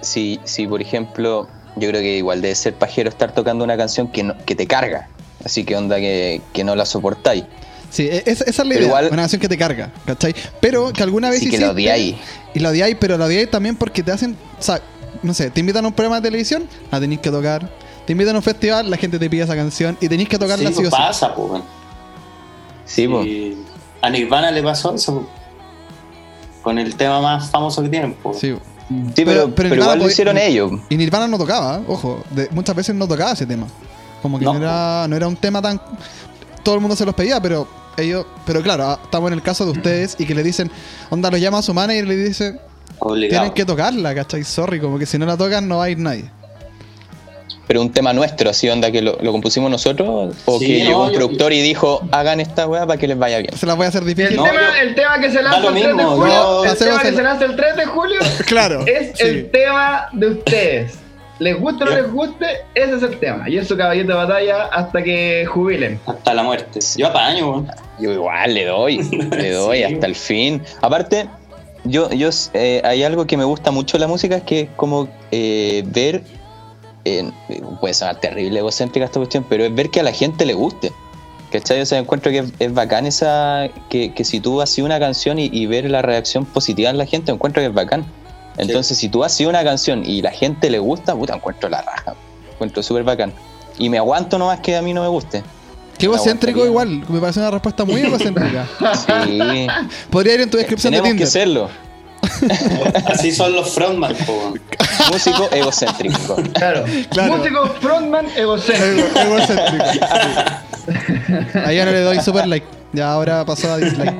si, 0.00 0.40
si, 0.44 0.66
por 0.66 0.82
ejemplo, 0.82 1.48
yo 1.76 1.88
creo 1.90 2.00
que 2.00 2.16
igual 2.16 2.42
debe 2.42 2.54
ser 2.54 2.74
pajero 2.74 3.08
estar 3.08 3.32
tocando 3.32 3.62
una 3.64 3.76
canción 3.76 4.08
que, 4.08 4.24
no- 4.24 4.36
que 4.44 4.54
te 4.56 4.66
carga. 4.66 5.08
Así 5.44 5.64
que 5.64 5.76
onda 5.76 5.96
que, 5.96 6.40
que 6.52 6.64
no 6.64 6.74
la 6.74 6.86
soportáis. 6.86 7.44
Sí, 7.94 8.08
e- 8.10 8.24
esa, 8.26 8.42
esa 8.44 8.50
es 8.50 8.58
la 8.58 8.64
Pero 8.64 8.74
idea. 8.80 8.86
igual- 8.88 9.08
Una 9.12 9.22
canción 9.22 9.40
que 9.40 9.48
te 9.48 9.56
carga, 9.56 9.90
¿cachai? 10.04 10.34
Pero 10.60 10.92
que 10.92 11.02
alguna 11.02 11.30
vez 11.30 11.38
que 11.40 11.46
hiciste- 11.46 11.64
la 11.64 11.70
odiáis. 11.72 12.16
Y 12.52 12.58
la 12.58 12.70
odiáis, 12.70 12.96
pero 12.98 13.16
la 13.16 13.26
odiáis 13.26 13.48
también 13.50 13.76
porque 13.76 14.02
te 14.02 14.10
hacen. 14.10 14.36
O 14.58 14.62
sea, 14.62 14.80
no 15.22 15.32
sé, 15.32 15.50
te 15.50 15.60
invitan 15.60 15.84
a 15.84 15.88
un 15.88 15.94
programa 15.94 16.16
de 16.16 16.22
televisión, 16.22 16.68
la 16.90 16.98
tenéis 16.98 17.20
que 17.20 17.30
tocar. 17.30 17.70
Te 18.04 18.12
invitan 18.12 18.34
a 18.34 18.38
un 18.38 18.42
festival, 18.42 18.90
la 18.90 18.96
gente 18.96 19.18
te 19.18 19.30
pide 19.30 19.44
esa 19.44 19.54
canción 19.54 19.96
y 20.00 20.08
tenéis 20.08 20.28
que 20.28 20.38
tocarla 20.38 20.68
Sí, 20.70 20.74
sí, 20.74 20.80
o 20.82 20.84
sí. 20.86 20.90
pasa, 20.90 21.34
pues. 21.34 21.50
weón. 21.50 21.62
Sí, 22.84 23.06
po. 23.08 23.24
Y 23.24 23.56
a 24.02 24.10
Nirvana 24.10 24.50
le 24.50 24.62
pasó 24.62 24.94
eso 24.94 25.14
po. 25.20 25.28
con 26.62 26.78
el 26.78 26.96
tema 26.96 27.20
más 27.20 27.48
famoso 27.50 27.80
que 27.82 27.88
tienen. 27.88 28.14
po. 28.14 28.34
Sí. 28.34 28.54
Sí, 29.16 29.24
pero, 29.24 29.54
pero 29.54 29.74
igual 29.74 29.98
lo 29.98 30.06
hicieron 30.08 30.36
ellos. 30.36 30.72
Y 30.90 30.96
Nirvana 30.96 31.26
no 31.28 31.38
tocaba, 31.38 31.80
ojo. 31.86 32.22
de- 32.30 32.48
muchas 32.50 32.74
veces 32.76 32.94
no 32.94 33.06
tocaba 33.08 33.32
ese 33.32 33.46
tema. 33.46 33.66
Como 34.20 34.38
que 34.38 34.44
no, 34.44 34.54
No. 34.54 34.58
era, 34.60 35.06
no 35.08 35.16
era 35.16 35.28
un 35.28 35.36
tema 35.36 35.62
tan. 35.62 35.80
Todo 36.62 36.74
el 36.74 36.80
mundo 36.80 36.96
se 36.96 37.04
los 37.06 37.14
pedía, 37.14 37.40
pero 37.40 37.66
ellos. 37.96 38.26
Pero 38.46 38.62
claro, 38.62 38.84
ah, 38.86 39.00
estamos 39.02 39.28
en 39.30 39.34
el 39.34 39.42
caso 39.42 39.64
de 39.64 39.72
ustedes 39.72 40.16
y 40.18 40.26
que 40.26 40.34
le 40.34 40.42
dicen. 40.42 40.70
Onda, 41.10 41.30
lo 41.30 41.36
llama 41.36 41.58
a 41.58 41.62
su 41.62 41.72
manager 41.74 42.04
y 42.04 42.08
le 42.08 42.16
dice. 42.16 42.58
Obligado. 42.98 43.40
Tienen 43.42 43.54
que 43.54 43.64
tocarla, 43.64 44.14
¿cachai? 44.14 44.44
Sorry, 44.44 44.78
como 44.80 44.98
que 44.98 45.06
si 45.06 45.18
no 45.18 45.26
la 45.26 45.36
tocan 45.36 45.66
no 45.68 45.78
va 45.78 45.84
a 45.84 45.90
ir 45.90 45.98
nadie. 45.98 46.24
Pero 47.66 47.80
un 47.80 47.90
tema 47.90 48.12
nuestro, 48.12 48.50
así 48.50 48.68
onda 48.68 48.90
que 48.92 49.00
lo, 49.00 49.16
lo 49.22 49.32
compusimos 49.32 49.70
nosotros. 49.70 50.34
O 50.44 50.58
Sí, 50.58 50.66
que 50.66 50.78
no, 50.80 50.84
llegó 50.90 51.04
un 51.04 51.10
yo- 51.12 51.16
productor 51.16 51.52
y 51.54 51.62
dijo, 51.62 52.06
hagan 52.12 52.40
esta 52.40 52.66
weá 52.66 52.86
para 52.86 52.98
que 53.00 53.08
les 53.08 53.18
vaya 53.18 53.38
bien. 53.38 53.56
Se 53.56 53.64
las 53.64 53.74
voy 53.76 53.86
a 53.86 53.88
hacer 53.88 54.02
el, 54.02 54.08
difícil. 54.08 54.36
No, 54.36 54.44
tema, 54.44 54.60
yo- 54.60 54.82
el 54.82 54.94
tema 54.94 55.18
que 55.18 55.30
se 55.30 55.42
lanza 55.42 55.68
el 55.68 55.74
3 55.74 55.96
de 55.96 56.04
julio, 56.04 56.64
el 56.64 56.76
tema 56.76 57.00
que 57.00 57.08
el- 57.08 57.16
se 57.16 57.22
lanza 57.22 57.44
el 57.46 57.56
3 57.56 57.76
de 57.76 57.86
julio 57.86 58.20
Claro. 58.46 58.84
es 58.86 59.16
sí. 59.16 59.24
el 59.24 59.50
tema 59.50 60.08
de 60.12 60.28
ustedes. 60.28 60.98
Les 61.38 61.58
guste 61.58 61.84
o 61.84 61.86
no 61.88 61.94
les 61.96 62.12
guste, 62.12 62.46
ese 62.74 62.96
es 62.96 63.02
el 63.02 63.18
tema. 63.18 63.48
Y 63.48 63.56
es 63.56 63.66
su 63.66 63.76
caballito 63.76 64.08
de 64.08 64.14
batalla 64.14 64.66
hasta 64.66 65.02
que 65.02 65.46
jubilen. 65.46 65.98
Hasta 66.06 66.34
la 66.34 66.42
muerte. 66.42 66.80
Yo 66.96 67.06
apaño, 67.08 67.50
weón. 67.50 67.70
Yo 67.98 68.12
igual 68.12 68.54
le 68.54 68.64
doy, 68.64 68.98
le 69.02 69.50
doy 69.52 69.78
Sí. 69.78 69.84
hasta 69.84 70.06
el 70.06 70.14
fin. 70.14 70.62
Aparte, 70.80 71.28
yo, 71.84 72.10
yo 72.10 72.30
eh, 72.54 72.80
hay 72.84 73.02
algo 73.02 73.26
que 73.26 73.36
me 73.36 73.44
gusta 73.44 73.70
mucho 73.70 73.96
de 73.96 74.00
la 74.00 74.08
música, 74.08 74.36
es 74.36 74.42
que 74.42 74.60
es 74.62 74.68
como 74.76 75.08
eh, 75.30 75.84
ver, 75.86 76.22
eh, 77.04 77.30
puede 77.80 77.94
sonar 77.94 78.20
terrible, 78.20 78.58
egocéntrica 78.58 79.04
esta 79.06 79.20
cuestión, 79.20 79.44
pero 79.48 79.64
es 79.64 79.74
ver 79.74 79.90
que 79.90 80.00
a 80.00 80.02
la 80.02 80.12
gente 80.12 80.46
le 80.46 80.54
guste. 80.54 80.92
¿Cachai? 81.52 81.80
O 81.80 81.86
sea, 81.86 81.98
encuentro 81.98 82.32
que 82.32 82.38
es, 82.38 82.52
es 82.58 82.74
bacán 82.74 83.06
esa, 83.06 83.68
que, 83.88 84.12
que 84.12 84.24
si 84.24 84.40
tú 84.40 84.60
haces 84.60 84.84
una 84.84 84.98
canción 84.98 85.38
y, 85.38 85.50
y 85.52 85.66
ver 85.66 85.88
la 85.88 86.02
reacción 86.02 86.44
positiva 86.46 86.90
en 86.90 86.98
la 86.98 87.06
gente, 87.06 87.30
encuentro 87.30 87.62
que 87.62 87.68
es 87.68 87.74
bacán. 87.74 88.04
Entonces, 88.56 88.98
si 88.98 89.08
tú 89.08 89.22
haces 89.22 89.46
una 89.46 89.62
canción 89.62 90.04
y 90.04 90.20
la 90.22 90.30
gente 90.32 90.68
le 90.70 90.78
gusta, 90.78 91.14
puta, 91.14 91.34
encuentro 91.34 91.68
la 91.68 91.82
raja. 91.82 92.14
Encuentro 92.52 92.82
súper 92.82 93.04
bacán. 93.04 93.32
Y 93.78 93.88
me 93.88 93.98
aguanto 93.98 94.38
nomás 94.38 94.60
que 94.60 94.76
a 94.76 94.82
mí 94.82 94.92
no 94.92 95.02
me 95.02 95.08
guste. 95.08 95.42
Qué 95.98 96.06
egocéntrico 96.06 96.64
igual. 96.64 97.04
Me 97.08 97.20
parece 97.20 97.40
una 97.40 97.50
respuesta 97.50 97.84
muy 97.84 98.00
egocéntrica. 98.06 98.66
Sí. 99.06 99.66
Podría 100.10 100.34
ir 100.34 100.40
en 100.42 100.50
tu 100.50 100.56
descripción 100.56 100.92
de 100.92 100.98
Tenemos 101.00 101.12
que 101.18 101.24
Tinder. 101.24 101.28
serlo. 101.28 101.68
Así 103.06 103.32
son 103.32 103.54
los 103.54 103.70
frontman, 103.74 104.14
po. 104.26 104.54
Músico 105.12 105.48
egocéntrico. 105.52 106.36
Claro. 106.54 106.84
Claro. 107.10 107.36
Músico 107.36 107.66
frontman 107.80 108.26
egocéntrico. 108.36 109.08
Ego- 109.20 109.36
egocéntrico. 109.36 109.84
sí. 109.92 111.58
Ahí 111.64 111.76
ya 111.76 111.84
no 111.84 111.92
le 111.92 112.00
doy 112.00 112.20
super 112.20 112.46
like. 112.46 112.66
Ya 112.92 113.10
ahora 113.12 113.44
pasó 113.44 113.72
a 113.72 113.76
dislike. 113.78 114.14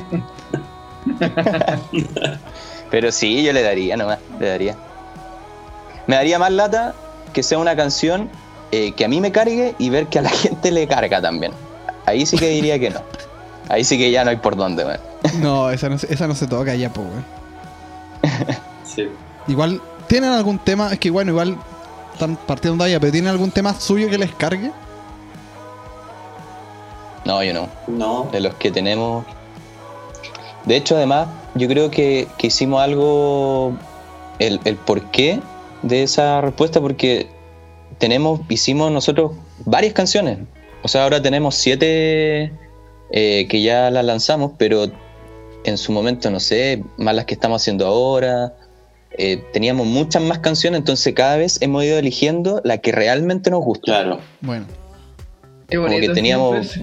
Pero 2.90 3.10
sí, 3.12 3.42
yo 3.42 3.52
le 3.52 3.62
daría 3.62 3.96
nomás, 3.96 4.18
le 4.40 4.48
daría. 4.48 4.76
Me 6.06 6.16
daría 6.16 6.38
más 6.38 6.52
lata 6.52 6.94
que 7.32 7.42
sea 7.42 7.58
una 7.58 7.74
canción 7.74 8.28
eh, 8.72 8.92
que 8.92 9.04
a 9.04 9.08
mí 9.08 9.20
me 9.20 9.32
cargue 9.32 9.74
y 9.78 9.90
ver 9.90 10.06
que 10.06 10.18
a 10.18 10.22
la 10.22 10.28
gente 10.42 10.70
le 10.70 10.86
carga 10.86 11.20
también. 11.20 11.52
Ahí 12.06 12.26
sí 12.26 12.36
que 12.38 12.48
diría 12.48 12.78
que 12.78 12.90
no. 12.90 13.00
Ahí 13.68 13.82
sí 13.84 13.96
que 13.96 14.10
ya 14.10 14.24
no 14.24 14.30
hay 14.30 14.36
por 14.36 14.56
dónde, 14.56 14.84
weón. 14.84 15.00
No, 15.40 15.70
esa 15.70 15.88
no, 15.88 15.98
se- 15.98 16.12
esa 16.12 16.26
no 16.26 16.34
se 16.34 16.46
toca 16.46 16.74
ya, 16.74 16.90
po, 16.92 17.00
weón. 17.02 17.24
Sí. 18.84 19.08
Igual, 19.48 19.80
¿tienen 20.06 20.30
algún 20.30 20.58
tema? 20.58 20.92
Es 20.92 20.98
que 20.98 21.10
bueno, 21.10 21.32
igual 21.32 21.56
están 22.12 22.36
partiendo 22.36 22.84
de 22.84 22.90
allá, 22.90 23.00
pero 23.00 23.10
¿tienen 23.12 23.30
algún 23.30 23.50
tema 23.50 23.74
suyo 23.80 24.08
que 24.08 24.18
les 24.18 24.32
cargue? 24.34 24.70
No, 27.24 27.42
yo 27.42 27.54
no. 27.54 27.68
No. 27.88 28.28
De 28.30 28.40
los 28.40 28.54
que 28.54 28.70
tenemos. 28.70 29.24
De 30.66 30.76
hecho, 30.76 30.96
además, 30.96 31.28
yo 31.54 31.68
creo 31.68 31.90
que, 31.90 32.28
que 32.38 32.48
hicimos 32.48 32.82
algo. 32.82 33.72
El, 34.38 34.60
el 34.64 34.76
porqué 34.76 35.40
de 35.82 36.02
esa 36.02 36.40
respuesta, 36.40 36.80
porque 36.80 37.28
tenemos, 37.98 38.40
hicimos 38.48 38.90
nosotros 38.90 39.32
varias 39.64 39.94
canciones. 39.94 40.38
O 40.84 40.88
sea, 40.88 41.04
ahora 41.04 41.20
tenemos 41.22 41.54
siete 41.54 42.52
eh, 43.10 43.46
que 43.48 43.62
ya 43.62 43.90
las 43.90 44.04
lanzamos, 44.04 44.52
pero 44.58 44.92
en 45.64 45.78
su 45.78 45.92
momento, 45.92 46.30
no 46.30 46.40
sé, 46.40 46.84
más 46.98 47.14
las 47.14 47.24
que 47.24 47.32
estamos 47.32 47.62
haciendo 47.62 47.86
ahora. 47.86 48.52
eh, 49.16 49.42
teníamos 49.52 49.86
muchas 49.86 50.22
más 50.22 50.40
canciones, 50.40 50.80
entonces 50.80 51.14
cada 51.14 51.36
vez 51.36 51.62
hemos 51.62 51.84
ido 51.84 51.98
eligiendo 51.98 52.60
la 52.64 52.78
que 52.78 52.92
realmente 52.92 53.50
nos 53.50 53.64
gusta. 53.64 53.84
Claro. 53.84 54.20
Bueno. 54.42 54.66
Qué 55.68 55.78
Como 55.78 55.88
que 55.88 56.10
teníamos, 56.10 56.78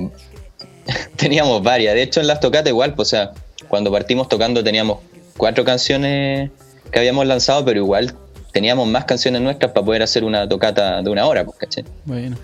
teníamos 1.15 1.61
varias. 1.61 1.93
De 1.93 2.01
hecho, 2.01 2.21
en 2.21 2.27
las 2.27 2.39
tocatas 2.39 2.69
igual, 2.69 2.95
pues, 2.95 3.09
o 3.09 3.11
sea, 3.11 3.33
cuando 3.67 3.91
partimos 3.91 4.27
tocando 4.27 4.63
teníamos 4.63 4.97
cuatro 5.37 5.63
canciones 5.63 6.49
que 6.91 6.97
habíamos 6.97 7.27
lanzado, 7.27 7.63
pero 7.65 7.79
igual 7.79 8.15
teníamos 8.51 8.87
más 8.87 9.05
canciones 9.05 9.41
nuestras 9.41 9.73
para 9.73 9.85
poder 9.85 10.01
hacer 10.01 10.23
una 10.23 10.49
tocata 10.49 11.03
de 11.03 11.09
una 11.11 11.27
hora, 11.27 11.45
pues, 11.45 11.57
¿cachai? 11.59 11.85
Bueno. 12.05 12.35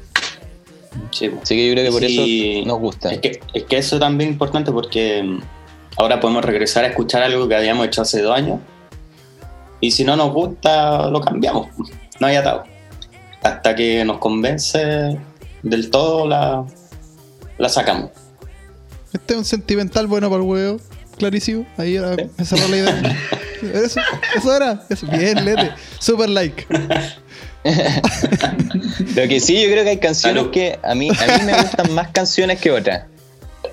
Sí. 1.12 1.32
Así 1.42 1.56
que 1.56 1.68
yo 1.68 1.74
creo 1.74 1.86
que 1.86 1.92
por 1.92 2.02
Sí. 2.02 2.58
eso 2.60 2.68
nos 2.68 2.80
gusta. 2.80 3.12
Es 3.12 3.20
que, 3.20 3.40
es 3.54 3.64
que 3.64 3.78
eso 3.78 4.00
también 4.00 4.30
es 4.30 4.34
importante 4.34 4.72
porque 4.72 5.24
mm, 5.24 5.40
ahora 5.98 6.20
podemos 6.20 6.44
regresar 6.44 6.84
a 6.86 6.88
escuchar 6.88 7.24
algo 7.24 7.48
que 7.48 7.56
habíamos 7.56 7.86
hecho 7.88 8.02
hace 8.02 8.22
dos 8.22 8.36
años 8.36 8.60
y 9.80 9.92
si 9.92 10.04
no 10.04 10.16
nos 10.16 10.34
gusta 10.34 11.10
lo 11.10 11.22
cambiamos, 11.22 11.68
no 12.20 12.28
hay 12.28 12.36
atado. 12.36 12.64
Hasta 13.44 13.76
que 13.76 14.04
nos 14.04 14.18
convence 14.18 15.18
del 15.64 15.90
todo 15.90 16.28
la, 16.28 16.66
la 17.58 17.70
sacamos. 17.70 18.12
Este 19.14 19.34
es 19.34 19.38
un 19.40 19.46
sentimental 19.46 20.08
bueno 20.08 20.30
para 20.30 20.42
el 20.42 20.48
huevo. 20.50 20.78
Clarísimo. 21.18 21.66
Ahí 21.78 21.96
era, 21.96 22.16
esa 22.38 22.56
era 22.58 22.68
la 22.68 22.78
idea. 22.78 23.18
Eso, 23.74 24.00
eso 24.36 24.56
era. 24.56 24.84
Eso. 24.88 25.08
Bien, 25.08 25.44
lete. 25.44 25.72
Super 26.00 26.30
like. 26.30 26.68
Lo 29.16 29.28
que 29.28 29.40
sí, 29.40 29.62
yo 29.62 29.70
creo 29.72 29.84
que 29.84 29.90
hay 29.92 29.98
canciones 29.98 30.40
Salud. 30.42 30.52
que 30.52 30.80
a 30.84 30.96
mí, 30.96 31.10
a 31.10 31.38
mí 31.38 31.44
me 31.46 31.54
gustan 31.62 31.94
más 31.94 32.10
canciones 32.10 32.60
que 32.60 32.72
otras. 32.72 33.06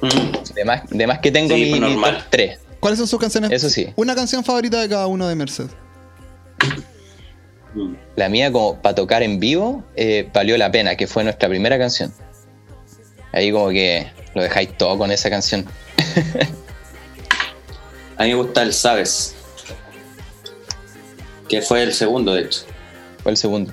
Mm, 0.00 0.54
De 0.54 0.64
más, 0.64 0.82
de 0.90 1.06
más 1.06 1.18
que 1.20 1.30
tengo 1.30 1.54
Sí, 1.54 1.64
mi, 1.64 1.70
pues, 1.70 1.80
mi 1.82 1.88
normal. 1.90 2.18
top 2.18 2.26
3. 2.30 2.58
¿Cuáles 2.80 2.98
son 2.98 3.08
sus 3.08 3.18
canciones? 3.20 3.50
Eso 3.52 3.70
sí. 3.70 3.92
Una 3.96 4.14
canción 4.14 4.44
favorita 4.44 4.80
de 4.80 4.88
cada 4.88 5.06
uno 5.06 5.26
de 5.28 5.34
Merced. 5.34 5.66
mm. 7.74 7.94
La 8.16 8.28
mía, 8.28 8.52
como 8.52 8.80
para 8.80 8.94
tocar 8.94 9.22
en 9.22 9.40
vivo, 9.40 9.84
eh, 9.96 10.28
valió 10.34 10.56
la 10.58 10.70
pena, 10.70 10.96
que 10.96 11.06
fue 11.06 11.24
nuestra 11.24 11.48
primera 11.48 11.78
canción. 11.78 12.12
Ahí 13.32 13.50
como 13.50 13.70
que 13.70 14.06
lo 14.34 14.42
dejáis 14.42 14.76
todo 14.76 14.96
con 14.98 15.10
esa 15.10 15.30
canción. 15.30 15.64
A 18.16 18.22
mí 18.22 18.28
me 18.28 18.34
gusta 18.36 18.62
el 18.62 18.72
Sabes, 18.72 19.34
que 21.48 21.60
fue 21.62 21.82
el 21.82 21.92
segundo 21.92 22.32
de 22.34 22.42
hecho. 22.42 22.60
Fue 23.24 23.32
el 23.32 23.36
segundo. 23.36 23.72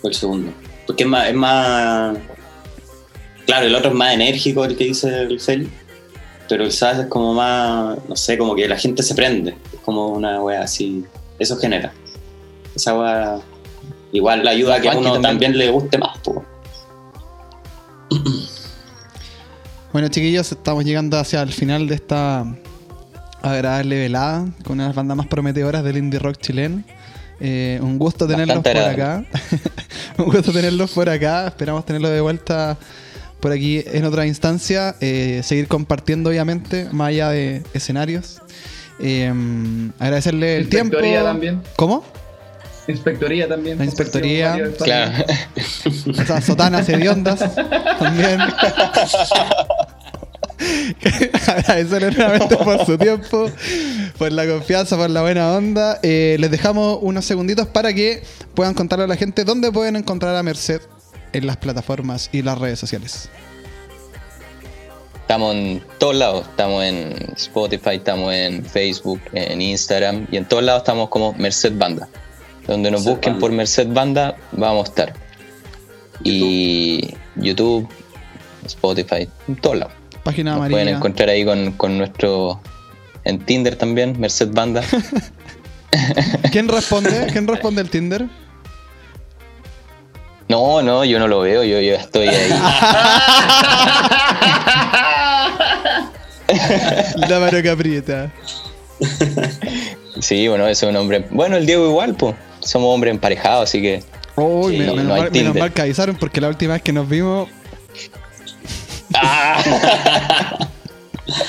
Fue 0.00 0.10
el 0.10 0.16
segundo. 0.16 0.52
Porque 0.86 1.04
es 1.04 1.08
más, 1.08 1.28
es 1.28 1.34
más. 1.34 2.18
Claro, 3.46 3.66
el 3.66 3.74
otro 3.74 3.90
es 3.90 3.96
más 3.96 4.14
enérgico, 4.14 4.64
el 4.64 4.76
que 4.76 4.84
dice 4.84 5.22
el 5.22 5.40
Feli. 5.40 5.68
Pero 6.48 6.64
el 6.64 6.72
Sabes 6.72 7.00
es 7.00 7.06
como 7.06 7.34
más. 7.34 7.98
No 8.08 8.16
sé, 8.16 8.38
como 8.38 8.54
que 8.54 8.66
la 8.68 8.76
gente 8.76 9.02
se 9.02 9.14
prende. 9.14 9.56
Es 9.72 9.80
como 9.80 10.08
una 10.08 10.42
wea 10.42 10.62
así. 10.62 11.04
Eso 11.38 11.56
genera. 11.56 11.92
Esa 12.74 12.98
wea. 12.98 13.38
Igual 14.12 14.44
la 14.44 14.50
ayuda 14.50 14.76
a 14.76 14.80
que 14.80 14.88
a 14.88 14.92
uno 14.92 15.12
también. 15.12 15.22
también 15.22 15.58
le 15.58 15.70
guste 15.70 15.98
más, 15.98 16.18
po. 16.18 16.44
Bueno, 19.92 20.06
chiquillos, 20.06 20.52
estamos 20.52 20.84
llegando 20.84 21.18
hacia 21.18 21.42
el 21.42 21.52
final 21.52 21.88
de 21.88 21.96
esta 21.96 22.46
agradable 23.42 23.98
velada 23.98 24.46
con 24.62 24.74
una 24.74 24.84
de 24.84 24.88
las 24.90 24.96
bandas 24.96 25.16
más 25.16 25.26
prometedoras 25.26 25.82
del 25.82 25.96
indie 25.96 26.20
rock 26.20 26.36
chileno. 26.38 26.84
Eh, 27.40 27.78
un 27.82 27.98
gusto 27.98 28.26
tenerlos 28.26 28.56
Bastante 28.56 28.80
por 28.80 28.90
acá. 28.90 29.24
un 30.18 30.24
gusto 30.26 30.52
tenerlos 30.52 30.90
por 30.90 31.08
acá. 31.08 31.46
Esperamos 31.46 31.84
tenerlos 31.86 32.10
de 32.10 32.20
vuelta 32.20 32.76
por 33.40 33.52
aquí 33.52 33.82
en 33.86 34.04
otra 34.04 34.26
instancia, 34.26 34.94
eh, 35.00 35.40
seguir 35.42 35.66
compartiendo 35.66 36.28
obviamente, 36.28 36.86
más 36.92 37.08
allá 37.08 37.30
de 37.30 37.62
escenarios. 37.72 38.42
Eh, 39.00 39.32
agradecerle 39.98 40.58
el 40.58 40.68
tiempo. 40.68 40.96
Inspectoría 40.96 41.22
también. 41.24 41.62
¿Cómo? 41.76 42.04
Inspectoría 42.86 43.48
también. 43.48 43.78
La 43.78 43.84
inspectoría. 43.84 44.70
Claro. 44.78 45.24
Esas 45.56 46.44
sotanas 46.44 46.88
hediondas 46.88 47.54
también. 47.98 48.40
Agradecerle 51.46 52.10
nuevamente 52.10 52.56
por 52.56 52.84
su 52.84 52.98
tiempo, 52.98 53.50
por 54.18 54.32
la 54.32 54.46
confianza, 54.46 54.96
por 54.96 55.10
la 55.10 55.22
buena 55.22 55.52
onda. 55.52 55.98
Eh, 56.02 56.36
les 56.38 56.50
dejamos 56.50 56.98
unos 57.02 57.24
segunditos 57.24 57.66
para 57.66 57.92
que 57.92 58.22
puedan 58.54 58.74
contarle 58.74 59.04
a 59.04 59.08
la 59.08 59.16
gente 59.16 59.44
dónde 59.44 59.72
pueden 59.72 59.96
encontrar 59.96 60.36
a 60.36 60.42
Merced 60.42 60.82
en 61.32 61.46
las 61.46 61.56
plataformas 61.56 62.28
y 62.32 62.42
las 62.42 62.58
redes 62.58 62.78
sociales. 62.78 63.28
Estamos 65.30 65.54
en 65.54 65.82
todos 65.98 66.16
lados. 66.16 66.46
Estamos 66.48 66.84
en 66.84 67.14
Spotify, 67.36 67.94
estamos 67.94 68.34
en 68.34 68.64
Facebook, 68.64 69.20
en 69.32 69.62
Instagram 69.62 70.26
y 70.30 70.36
en 70.36 70.44
todos 70.44 70.64
lados 70.64 70.80
estamos 70.80 71.08
como 71.08 71.32
Merced 71.34 71.72
Banda. 71.76 72.08
Donde 72.66 72.90
nos 72.90 73.02
Merced 73.02 73.12
busquen 73.12 73.32
Banda. 73.34 73.40
por 73.40 73.52
Merced 73.52 73.88
Banda, 73.88 74.36
vamos 74.52 74.86
a 74.86 74.90
estar. 74.90 75.14
Y 76.24 77.14
YouTube, 77.36 77.88
Spotify, 78.66 79.28
en 79.48 79.56
todos 79.56 79.78
lados. 79.78 79.99
Página 80.24 80.52
Nos 80.52 80.58
pueden 80.60 80.72
amarilla. 80.74 80.96
encontrar 80.96 81.28
ahí 81.30 81.44
con, 81.44 81.72
con 81.72 81.98
nuestro. 81.98 82.60
En 83.24 83.38
Tinder 83.44 83.76
también, 83.76 84.18
Merced 84.18 84.48
Banda. 84.52 84.82
¿Quién 86.52 86.68
responde? 86.68 87.26
¿Quién 87.32 87.46
responde 87.46 87.82
el 87.82 87.90
Tinder? 87.90 88.26
No, 90.48 90.82
no, 90.82 91.04
yo 91.04 91.18
no 91.18 91.28
lo 91.28 91.40
veo, 91.40 91.62
yo, 91.62 91.80
yo 91.80 91.94
estoy 91.94 92.28
ahí. 92.28 92.50
La 97.28 97.40
mano 97.40 97.58
caprieta. 97.62 98.30
Sí, 100.20 100.48
bueno, 100.48 100.66
ese 100.66 100.86
es 100.86 100.90
un 100.90 100.96
hombre. 100.96 101.26
Bueno, 101.30 101.56
el 101.56 101.66
Diego 101.66 101.86
igual, 101.88 102.14
pues. 102.14 102.34
Somos 102.60 102.94
hombres 102.94 103.12
emparejados, 103.14 103.68
así 103.70 103.80
que. 103.80 104.02
Uy, 104.36 104.72
Sí, 104.74 104.78
menos, 104.78 104.96
menos 104.96 105.08
no 105.08 105.14
hay 105.14 105.20
mal, 105.22 105.30
menos 105.30 105.32
Tinder. 105.32 105.62
mal 105.62 105.72
que 105.72 105.82
avisaron 105.82 106.16
porque 106.16 106.40
la 106.40 106.48
última 106.48 106.74
vez 106.74 106.82
que 106.82 106.92
nos 106.92 107.08
vimos. 107.08 107.48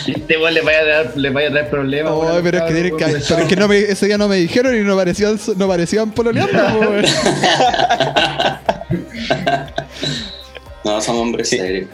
Este 0.05 0.37
weón 0.37 0.53
le 0.53 0.61
vaya 0.61 0.79
a 0.79 0.85
dar, 0.85 1.17
le 1.17 1.29
vaya 1.31 1.47
a 1.47 1.51
traer 1.51 1.69
problemas. 1.71 2.13
Weón, 2.13 2.43
pero 2.43 2.57
es 2.59 2.63
que, 2.65 2.73
tienen 2.73 2.97
que- 2.97 3.05
pero 3.27 3.41
es 3.41 3.47
que 3.47 3.55
no 3.55 3.67
me- 3.67 3.79
ese 3.79 4.05
día 4.05 4.17
no 4.17 4.27
me 4.27 4.35
dijeron 4.35 4.75
y 4.77 4.81
no 4.81 4.95
parecían, 4.95 5.39
no 5.57 5.67
parecían 5.67 6.11
pololeando. 6.11 6.53
No, 10.83 10.99
somos 11.01 11.21
hombres 11.21 11.49
Sí. 11.49 11.57
serios. 11.57 11.89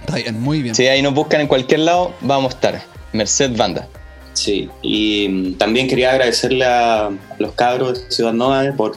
Está 0.00 0.16
bien, 0.16 0.40
muy 0.40 0.62
bien. 0.62 0.74
Si 0.74 0.86
ahí 0.86 1.00
nos 1.02 1.14
buscan 1.14 1.40
en 1.42 1.46
cualquier 1.46 1.80
lado, 1.80 2.12
vamos 2.20 2.52
a 2.52 2.54
estar. 2.56 2.82
Merced 3.12 3.56
Banda. 3.56 3.86
Sí, 4.32 4.68
y 4.82 5.28
mm, 5.28 5.58
también 5.58 5.86
quería 5.88 6.10
agradecerle 6.12 6.64
a 6.64 7.10
los 7.38 7.52
cabros 7.52 8.04
de 8.04 8.10
Ciudad 8.12 8.32
Nómade 8.32 8.72
por 8.72 8.96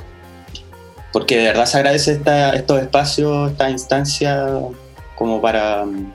porque 1.12 1.38
de 1.38 1.44
verdad 1.46 1.66
se 1.68 1.78
agradece 1.78 2.14
esta, 2.14 2.56
estos 2.56 2.82
espacios, 2.82 3.52
esta 3.52 3.70
instancia 3.70 4.46
como 5.24 5.40
para 5.42 5.86
mm, 5.86 6.14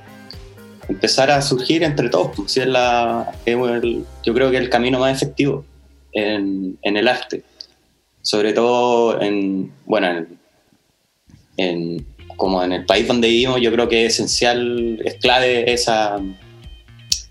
empezar 0.91 1.31
a 1.31 1.41
surgir 1.41 1.83
entre 1.83 2.11
todos. 2.11 2.33
pues, 2.37 2.53
si 2.53 2.61
es 2.61 2.67
la, 2.67 3.33
es 3.47 3.57
el- 3.57 4.05
yo 4.23 4.35
creo 4.35 4.51
que 4.51 4.59
el 4.59 4.69
camino 4.69 4.99
más 4.99 5.17
efectivo 5.17 5.65
en, 6.13 6.79
en 6.83 6.97
el 6.99 7.09
arte. 7.09 7.43
Sobre 8.21 8.53
todo 8.53 9.19
en, 9.23 9.73
bueno, 9.87 10.09
en, 10.09 10.39
en- 11.57 12.07
como 12.37 12.63
en 12.63 12.73
el 12.73 12.85
país 12.85 13.09
donde 13.09 13.29
vivimos, 13.29 13.61
yo 13.63 13.73
creo 13.73 13.89
que 13.89 14.05
es 14.05 14.13
esencial, 14.15 15.01
es 15.07 15.15
clave 15.15 15.73
esa, 15.73 16.19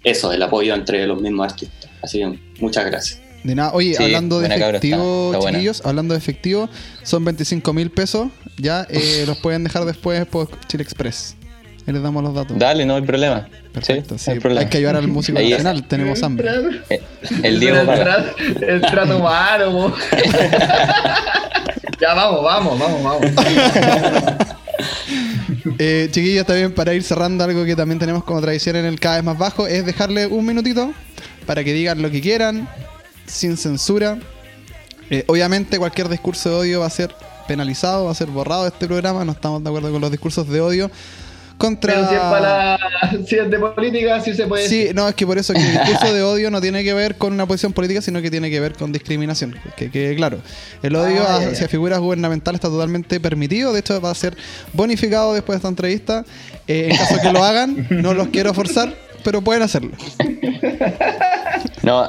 eso, 0.04 0.34
el 0.34 0.42
apoyo 0.42 0.74
entre 0.74 1.06
los 1.06 1.22
mismos 1.22 1.46
artistas. 1.52 1.92
Así 2.02 2.18
que 2.20 2.40
muchas 2.60 2.86
gracias. 2.88 3.22
De 3.44 3.54
nada, 3.56 3.72
oye, 3.74 3.94
Sí, 3.94 4.04
hablando 4.04 4.40
de 4.40 4.48
efectivo, 4.48 5.28
está- 5.28 5.28
está 5.28 5.38
buena. 5.38 5.58
chiquillos, 5.60 5.86
hablando 5.86 6.14
de 6.16 6.18
efectivo, 6.18 6.70
son 7.04 7.24
25 7.24 7.72
mil 7.72 7.92
pesos. 7.92 8.30
Ya 8.58 8.88
eh, 8.90 9.24
los 9.28 9.38
pueden 9.38 9.64
dejar 9.64 9.86
después 9.86 10.26
por 10.26 10.50
Chile 10.68 10.84
Express. 10.84 11.36
Ahí 11.88 11.94
les 11.94 12.04
damos 12.04 12.22
los 12.22 12.34
datos. 12.34 12.60
Dale, 12.60 12.86
no 12.86 12.96
hay 12.96 13.02
problema. 13.02 13.48
Perfecto, 13.72 14.18
Sí, 14.18 14.26
sí. 14.26 14.30
no 14.30 14.34
hay 14.34 14.40
problema. 14.42 14.62
Hay 14.62 14.68
que 14.68 14.78
ayudar 14.78 14.98
al 14.98 15.08
músico 15.08 15.40
Ahí 15.40 15.52
nacional, 15.52 15.88
tenemos 15.88 16.22
hambre. 16.22 16.50
Eh, 16.90 17.02
El 17.44 17.62
Diego 17.62 17.78
el, 17.78 17.86
trato, 17.86 18.36
el 18.62 18.82
trato 18.82 19.20
malo. 19.20 19.94
Ya 22.00 22.14
vamos, 22.14 22.44
vamos, 22.44 22.80
vamos, 22.80 23.04
vamos. 23.04 23.26
Eh, 25.80 26.08
chiquillos, 26.12 26.46
también 26.46 26.74
para 26.74 26.94
ir 26.94 27.04
cerrando 27.04 27.44
algo 27.44 27.64
que 27.66 27.76
también 27.76 28.00
tenemos 28.00 28.24
como 28.24 28.42
tradición 28.42 28.76
en 28.78 28.86
el 28.86 29.00
cada 29.00 29.16
vez 29.16 29.24
más 29.24 29.38
bajo, 29.38 29.68
es 29.68 29.86
dejarle 29.86 30.26
un 30.26 30.46
minutito 30.46 30.92
para 31.46 31.64
que 31.64 31.74
digan 31.74 32.02
lo 32.02 32.10
que 32.10 32.22
quieran, 32.22 32.68
sin 33.26 33.58
censura. 33.58 34.18
Eh, 35.10 35.24
obviamente 35.28 35.78
cualquier 35.78 36.10
discurso 36.10 36.50
de 36.50 36.56
odio 36.56 36.80
va 36.82 36.88
a 36.88 36.92
ser 36.92 37.14
penalizado, 37.48 38.06
va 38.06 38.12
a 38.12 38.16
ser 38.16 38.28
borrado 38.28 38.64
de 38.64 38.70
este 38.70 38.88
programa, 38.88 39.24
no 39.26 39.32
estamos 39.34 39.64
de 39.64 39.70
acuerdo 39.70 39.92
con 39.92 40.02
los 40.02 40.12
discursos 40.12 40.48
de 40.48 40.62
odio 40.62 40.92
contra... 41.58 41.94
Pero 41.94 42.08
si 42.10 42.16
es 42.16 42.22
para 42.22 42.78
si 43.28 43.36
es 43.36 43.50
de 43.50 43.60
política, 43.60 44.20
sí 44.22 44.34
se 44.34 44.48
puede 44.48 44.68
Sí, 44.68 44.78
decir. 44.80 44.96
no, 44.96 45.08
es 45.08 45.16
que 45.16 45.26
por 45.26 45.38
eso 45.38 45.54
que 45.54 45.60
el 45.60 45.72
discurso 45.86 46.14
de 46.14 46.24
odio 46.24 46.50
no 46.52 46.62
tiene 46.62 46.84
que 46.84 46.94
ver 46.94 47.16
con 47.16 47.34
una 47.34 47.46
posición 47.46 47.74
política, 47.74 48.02
sino 48.02 48.22
que 48.22 48.30
tiene 48.32 48.50
que 48.50 48.60
ver 48.60 48.74
con 48.74 48.92
discriminación. 48.92 49.56
Que 49.76 49.90
quede 49.92 50.16
claro. 50.16 50.40
El 50.84 50.96
odio 50.96 51.24
Ah, 51.28 51.40
hacia 51.52 51.68
figuras 51.68 52.00
gubernamentales 52.00 52.58
está 52.60 52.70
totalmente 52.70 53.20
permitido. 53.20 53.74
De 53.74 53.80
hecho, 53.80 54.00
va 54.00 54.12
a 54.12 54.16
ser 54.16 54.38
bonificado 54.74 55.34
después 55.34 55.56
de 55.56 55.58
esta 55.58 55.68
entrevista. 55.70 56.26
Eh, 56.68 56.90
en 56.92 56.98
caso 56.98 57.16
que 57.22 57.32
lo 57.32 57.44
hagan, 57.44 57.88
no 57.90 58.14
los 58.14 58.28
quiero 58.30 58.54
forzar, 58.54 58.94
pero 59.24 59.42
pueden 59.42 59.64
hacerlo. 59.64 59.92
No, 61.84 62.08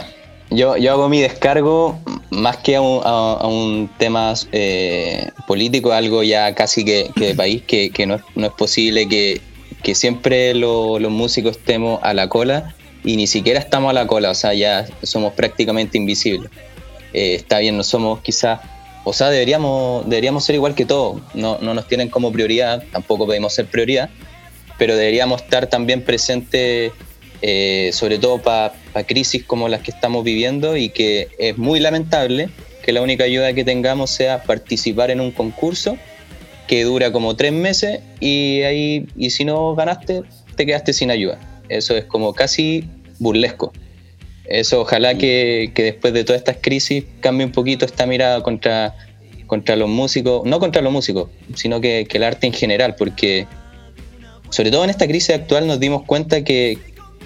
yo, 0.50 0.76
yo 0.76 0.92
hago 0.92 1.08
mi 1.08 1.20
descargo 1.20 1.98
más 2.30 2.58
que 2.58 2.76
a 2.76 2.80
un, 2.80 3.90
tema 3.98 4.34
eh, 4.52 5.30
político, 5.46 5.92
algo 5.92 6.22
ya 6.22 6.54
casi 6.54 6.84
que, 6.84 7.10
que 7.16 7.28
de 7.28 7.34
país, 7.34 7.62
que, 7.66 7.90
que 7.90 8.06
no, 8.06 8.16
es, 8.16 8.22
no 8.34 8.46
es 8.46 8.52
posible 8.52 9.08
que, 9.08 9.40
que 9.82 9.94
siempre 9.94 10.54
lo- 10.54 10.98
los 10.98 11.10
músicos 11.10 11.56
estemos 11.56 12.00
a 12.02 12.14
la 12.14 12.28
cola 12.28 12.74
y 13.04 13.16
ni 13.16 13.26
siquiera 13.26 13.58
estamos 13.60 13.90
a 13.90 13.92
la 13.92 14.06
cola, 14.06 14.30
o 14.30 14.34
sea, 14.34 14.52
ya 14.54 14.86
somos 15.02 15.32
prácticamente 15.34 15.96
invisibles. 15.98 16.50
Eh, 17.14 17.34
está 17.36 17.58
bien, 17.60 17.76
no 17.76 17.82
somos 17.82 18.20
quizás, 18.20 18.60
o 19.04 19.12
sea, 19.12 19.30
deberíamos, 19.30 20.04
deberíamos 20.08 20.44
ser 20.44 20.56
igual 20.56 20.74
que 20.74 20.84
todos, 20.84 21.22
no, 21.34 21.58
no 21.60 21.72
nos 21.74 21.86
tienen 21.88 22.08
como 22.10 22.30
prioridad, 22.32 22.84
tampoco 22.92 23.24
podemos 23.24 23.54
ser 23.54 23.66
prioridad, 23.66 24.10
pero 24.78 24.94
deberíamos 24.96 25.42
estar 25.42 25.66
también 25.68 26.04
presentes, 26.04 26.92
eh, 27.42 27.90
sobre 27.92 28.18
todo 28.18 28.38
para 28.42 28.72
crisis 29.06 29.44
como 29.44 29.68
las 29.68 29.82
que 29.82 29.90
estamos 29.90 30.24
viviendo 30.24 30.76
y 30.76 30.88
que 30.88 31.28
es 31.38 31.56
muy 31.56 31.80
lamentable 31.80 32.48
que 32.82 32.92
la 32.92 33.02
única 33.02 33.24
ayuda 33.24 33.52
que 33.52 33.64
tengamos 33.64 34.10
sea 34.10 34.42
participar 34.42 35.10
en 35.10 35.20
un 35.20 35.30
concurso 35.30 35.96
que 36.66 36.84
dura 36.84 37.12
como 37.12 37.36
tres 37.36 37.52
meses 37.52 38.00
y 38.20 38.62
ahí 38.62 39.06
y 39.16 39.30
si 39.30 39.44
no 39.44 39.74
ganaste 39.74 40.22
te 40.56 40.66
quedaste 40.66 40.92
sin 40.92 41.10
ayuda. 41.10 41.38
Eso 41.68 41.96
es 41.96 42.04
como 42.04 42.32
casi 42.34 42.84
burlesco. 43.18 43.72
Eso 44.44 44.80
ojalá 44.80 45.16
que, 45.16 45.72
que 45.74 45.82
después 45.82 46.12
de 46.14 46.24
todas 46.24 46.40
estas 46.40 46.56
crisis 46.60 47.04
cambie 47.20 47.44
un 47.46 47.52
poquito 47.52 47.84
esta 47.84 48.06
mirada 48.06 48.42
contra, 48.42 48.94
contra 49.46 49.76
los 49.76 49.88
músicos, 49.88 50.44
no 50.46 50.58
contra 50.58 50.80
los 50.82 50.92
músicos, 50.92 51.28
sino 51.54 51.80
que, 51.80 52.06
que 52.08 52.16
el 52.16 52.24
arte 52.24 52.46
en 52.46 52.54
general, 52.54 52.96
porque 52.96 53.46
sobre 54.50 54.70
todo 54.70 54.84
en 54.84 54.90
esta 54.90 55.06
crisis 55.06 55.34
actual 55.34 55.66
nos 55.66 55.78
dimos 55.78 56.04
cuenta 56.04 56.42
que, 56.42 56.78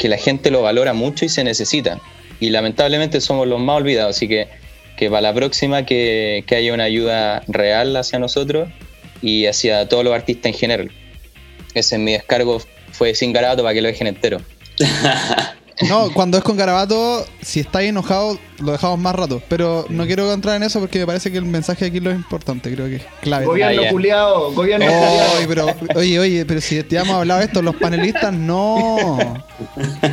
que 0.02 0.08
la 0.08 0.16
gente 0.16 0.50
lo 0.50 0.62
valora 0.62 0.94
mucho 0.94 1.24
y 1.24 1.28
se 1.28 1.44
necesita. 1.44 2.00
Y 2.40 2.50
lamentablemente 2.50 3.20
somos 3.20 3.46
los 3.46 3.60
más 3.60 3.76
olvidados, 3.76 4.16
así 4.16 4.26
que, 4.26 4.48
que 4.96 5.08
para 5.08 5.20
la 5.20 5.32
próxima 5.32 5.86
que, 5.86 6.42
que 6.44 6.56
haya 6.56 6.74
una 6.74 6.82
ayuda 6.82 7.44
real 7.46 7.94
hacia 7.94 8.18
nosotros 8.18 8.68
y 9.22 9.46
hacia 9.46 9.88
todos 9.88 10.02
los 10.02 10.12
artistas 10.12 10.46
en 10.46 10.54
general. 10.54 10.90
Ese 11.74 11.94
es 11.94 12.00
mi 12.00 12.14
descargo, 12.14 12.60
fue 12.90 13.14
sin 13.14 13.32
garabato 13.32 13.62
para 13.62 13.74
que 13.74 13.80
lo 13.80 13.86
dejen 13.86 14.08
entero. 14.08 14.40
No, 15.88 16.12
cuando 16.12 16.38
es 16.38 16.44
con 16.44 16.56
Garabato, 16.56 17.26
si 17.40 17.60
estáis 17.60 17.88
enojados, 17.88 18.38
lo 18.60 18.72
dejamos 18.72 18.98
más 18.98 19.14
rato. 19.16 19.42
Pero 19.48 19.86
no 19.88 20.06
quiero 20.06 20.32
entrar 20.32 20.56
en 20.56 20.62
eso 20.62 20.80
porque 20.80 20.98
me 21.00 21.06
parece 21.06 21.32
que 21.32 21.38
el 21.38 21.44
mensaje 21.44 21.86
aquí 21.86 21.98
lo 21.98 22.10
es 22.10 22.16
importante, 22.16 22.72
creo 22.72 22.86
que 22.86 22.96
es 22.96 23.02
clave. 23.20 23.46
Gobierno 23.46 23.82
Ah, 23.84 23.90
culiado, 23.90 24.52
gobierno 24.52 24.86
Oye, 24.86 25.46
culiado. 25.46 25.74
pero, 25.80 25.98
oye, 26.00 26.18
oye, 26.20 26.44
pero 26.46 26.60
si 26.60 26.84
ya 26.88 27.00
hemos 27.00 27.16
hablado 27.16 27.40
de 27.40 27.46
esto, 27.46 27.62
los 27.62 27.74
panelistas 27.76 28.32
no. 28.32 29.42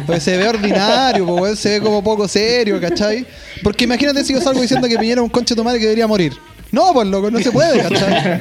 Pues 0.06 0.24
se 0.24 0.38
ve 0.38 0.48
ordinario, 0.48 1.26
po, 1.26 1.36
weón, 1.36 1.58
se 1.58 1.72
ve 1.72 1.82
como 1.82 2.04
poco 2.04 2.28
serio, 2.28 2.80
¿cachai? 2.80 3.26
Porque 3.64 3.84
imagínate 3.84 4.24
si 4.24 4.34
yo 4.34 4.42
salgo 4.42 4.62
diciendo 4.62 4.88
que 4.88 4.98
Piñera 4.98 5.22
es 5.22 5.26
un 5.26 5.30
conche 5.30 5.54
de 5.54 5.60
tu 5.60 5.64
madre 5.64 5.80
que 5.80 5.86
debería 5.86 6.08
morir. 6.08 6.34
No, 6.72 6.94
pues 6.94 7.08
loco, 7.08 7.32
no 7.32 7.40
se 7.40 7.52
puede, 7.52 7.82
¿cachai? 7.82 8.40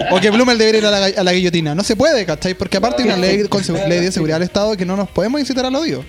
O 0.10 0.20
que 0.20 0.30
Blumel 0.30 0.56
debería 0.56 0.80
ir 0.80 0.86
a 0.86 0.90
la, 0.90 1.04
a 1.06 1.24
la 1.24 1.32
guillotina. 1.32 1.74
No 1.74 1.82
se 1.84 1.94
puede, 1.96 2.24
¿cachai? 2.24 2.54
Porque 2.54 2.78
aparte 2.78 3.02
hay 3.02 3.08
una 3.08 3.18
ley, 3.18 3.42
ley 3.88 4.00
de 4.00 4.10
seguridad 4.12 4.36
del 4.36 4.44
Estado 4.44 4.76
que 4.76 4.86
no 4.86 4.96
nos 4.96 5.10
podemos 5.10 5.38
incitar 5.40 5.66
al 5.66 5.74
odio. 5.74 6.04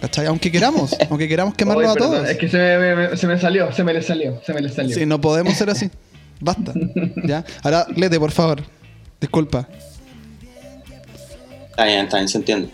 ¿Cachai? 0.00 0.26
Aunque 0.26 0.50
queramos, 0.50 0.94
aunque 1.10 1.28
queramos 1.28 1.54
quemarlos 1.54 1.90
a 1.90 1.94
todos. 1.94 2.28
Es 2.28 2.38
que 2.38 2.48
se 2.48 2.56
me, 2.56 2.96
me- 2.96 3.16
se 3.16 3.26
me 3.26 3.38
salió, 3.38 3.72
se 3.72 3.84
me 3.84 3.92
le 3.92 4.02
salió, 4.02 4.40
se 4.44 4.52
me 4.54 4.60
le 4.62 4.70
salió. 4.70 4.94
Sí, 4.94 5.04
no 5.06 5.20
podemos 5.20 5.54
ser 5.54 5.68
así. 5.70 5.90
Basta. 6.40 6.72
¿Ya? 7.24 7.44
Ahora, 7.62 7.86
Lete, 7.94 8.18
por 8.18 8.30
favor. 8.32 8.62
Disculpa. 9.20 9.68
Está 11.70 11.84
bien, 11.84 12.04
está 12.04 12.16
bien, 12.18 12.28
se 12.28 12.38
entiende. 12.38 12.68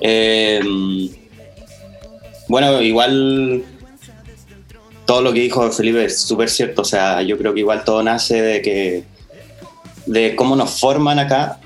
Eh, 0.00 0.60
bueno, 2.48 2.80
igual 2.82 3.62
todo 5.08 5.22
lo 5.22 5.32
que 5.32 5.40
dijo 5.40 5.72
Felipe 5.72 6.04
es 6.04 6.20
súper 6.20 6.50
cierto. 6.50 6.82
O 6.82 6.84
sea, 6.84 7.22
yo 7.22 7.38
creo 7.38 7.54
que 7.54 7.60
igual 7.60 7.82
todo 7.82 8.02
nace 8.02 8.42
de 8.42 8.60
que 8.60 9.04
de 10.04 10.36
cómo 10.36 10.54
nos 10.54 10.78
forman 10.78 11.18
acá, 11.18 11.60